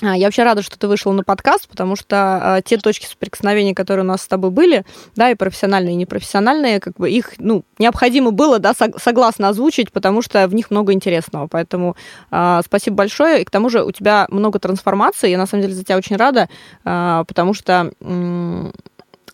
А, 0.03 0.17
я 0.17 0.27
вообще 0.27 0.43
рада, 0.43 0.63
что 0.63 0.79
ты 0.79 0.89
вышел 0.89 1.13
на 1.13 1.23
подкаст, 1.23 1.69
потому 1.69 1.95
что 1.95 2.59
э, 2.59 2.63
те 2.65 2.77
точки 2.79 3.07
соприкосновения, 3.07 3.75
которые 3.75 4.05
у 4.05 4.07
нас 4.09 4.23
с 4.23 4.27
тобой 4.27 4.51
были, 4.51 4.85
да, 5.15 5.31
и 5.31 5.37
профессиональные, 5.37 5.95
и 5.95 5.97
непрофессиональные, 5.97 6.81
как 6.81 6.97
бы 6.97 7.09
их, 7.09 7.35
ну, 7.39 7.65
необходимо 7.79 8.33
было, 8.33 8.59
да, 8.59 8.73
сог- 8.73 9.01
согласно 9.01 9.49
озвучить, 9.49 9.93
потому 9.93 10.21
что 10.21 10.49
в 10.49 10.55
них 10.55 10.73
много 10.73 10.93
интересного. 10.93 11.47
Поэтому 11.47 11.97
э, 12.33 12.61
спасибо 12.65 12.97
большое. 12.97 13.43
И 13.43 13.45
к 13.45 13.51
тому 13.51 13.71
же 13.71 13.85
у 13.85 13.93
тебя 13.93 14.27
много 14.31 14.59
трансформаций. 14.59 15.31
Я 15.31 15.39
на 15.39 15.47
самом 15.47 15.63
деле 15.63 15.75
за 15.75 15.85
тебя 15.85 15.97
очень 15.97 16.17
рада, 16.17 16.49
э, 16.85 17.25
потому 17.29 17.55
что, 17.55 17.93
э, 18.01 18.71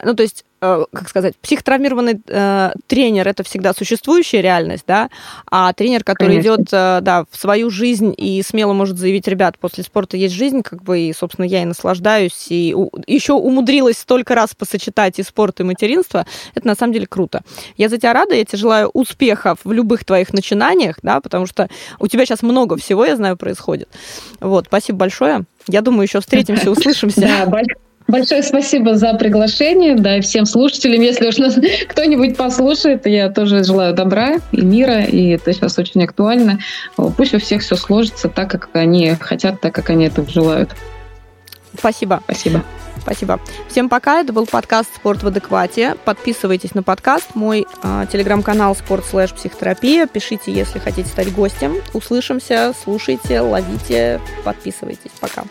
ну, 0.05 0.15
то 0.15 0.23
есть 0.23 0.45
как 0.61 1.09
сказать, 1.09 1.37
психотравмированный 1.37 2.21
э, 2.27 2.71
тренер 2.87 3.27
это 3.27 3.43
всегда 3.43 3.73
существующая 3.73 4.43
реальность, 4.43 4.85
да, 4.87 5.09
а 5.51 5.73
тренер, 5.73 6.05
который 6.05 6.37
Конечно. 6.37 6.49
идет, 6.49 6.69
э, 6.73 6.99
да, 7.01 7.25
в 7.31 7.37
свою 7.37 7.71
жизнь 7.71 8.15
и 8.17 8.43
смело 8.43 8.75
может 8.75 8.99
заявить, 8.99 9.27
ребят, 9.27 9.59
после 9.59 9.85
спорта 9.85 10.19
есть 10.19 10.35
жизнь, 10.35 10.63
как 10.63 10.83
бы, 10.83 11.01
и, 11.01 11.13
собственно, 11.15 11.47
я 11.47 11.63
и 11.63 11.65
наслаждаюсь, 11.65 12.49
и 12.51 12.75
у, 12.77 12.91
еще 13.07 13.33
умудрилась 13.33 13.99
столько 13.99 14.35
раз 14.35 14.55
посочетать 14.55 15.19
и 15.19 15.23
спорт, 15.23 15.61
и 15.61 15.65
материнство, 15.65 16.27
это 16.55 16.67
на 16.67 16.75
самом 16.75 16.93
деле 16.93 17.07
круто. 17.07 17.43
Я 17.79 17.89
за 17.89 17.97
тебя 17.97 18.13
рада, 18.13 18.35
я 18.35 18.45
тебе 18.45 18.59
желаю 18.59 18.91
успехов 18.93 19.61
в 19.65 19.73
любых 19.73 20.05
твоих 20.05 20.35
начинаниях, 20.35 20.99
да, 21.03 21.21
потому 21.21 21.47
что 21.47 21.69
у 21.99 22.07
тебя 22.07 22.27
сейчас 22.27 22.43
много 22.43 22.77
всего, 22.77 23.07
я 23.07 23.17
знаю, 23.17 23.39
происходит. 23.39 23.89
Вот, 24.41 24.67
спасибо 24.67 24.99
большое. 24.99 25.45
Я 25.69 25.81
думаю, 25.81 26.03
еще 26.03 26.21
встретимся, 26.21 26.71
услышимся. 26.71 27.23
Да, 27.23 27.47
Большое 28.11 28.43
спасибо 28.43 28.97
за 28.97 29.15
приглашение, 29.15 29.95
да, 29.95 30.17
и 30.17 30.21
всем 30.21 30.45
слушателям. 30.45 31.01
Если 31.01 31.29
уж 31.29 31.37
нас 31.39 31.57
кто-нибудь 31.89 32.37
послушает, 32.37 33.07
я 33.07 33.31
тоже 33.31 33.63
желаю 33.63 33.95
добра 33.95 34.39
и 34.51 34.63
мира, 34.63 35.05
и 35.05 35.29
это 35.29 35.53
сейчас 35.53 35.79
очень 35.79 36.03
актуально. 36.03 36.59
Пусть 36.97 37.35
у 37.35 37.39
всех 37.39 37.63
все 37.63 37.77
сложится 37.77 38.29
так, 38.29 38.51
как 38.51 38.71
они 38.73 39.15
хотят, 39.21 39.61
так, 39.61 39.73
как 39.73 39.91
они 39.91 40.07
этого 40.07 40.29
желают. 40.29 40.71
Спасибо. 41.79 42.21
Спасибо. 42.25 42.65
Спасибо. 43.01 43.39
Всем 43.69 43.89
пока. 43.89 44.21
Это 44.21 44.33
был 44.33 44.45
подкаст 44.45 44.93
«Спорт 44.97 45.23
в 45.23 45.29
адеквате». 45.29 45.95
Подписывайтесь 46.05 46.75
на 46.75 46.83
подкаст. 46.83 47.37
Мой 47.37 47.65
э, 47.83 48.07
телеграм-канал 48.13 48.75
«Спорт 48.75 49.07
слэш 49.07 49.33
психотерапия». 49.33 50.09
Пишите, 50.09 50.53
если 50.53 50.81
хотите 50.81 51.09
стать 51.09 51.33
гостем. 51.33 51.77
Услышимся, 51.95 52.75
слушайте, 52.83 53.41
ловите, 53.41 54.21
подписывайтесь. 54.45 55.13
Пока. 55.21 55.45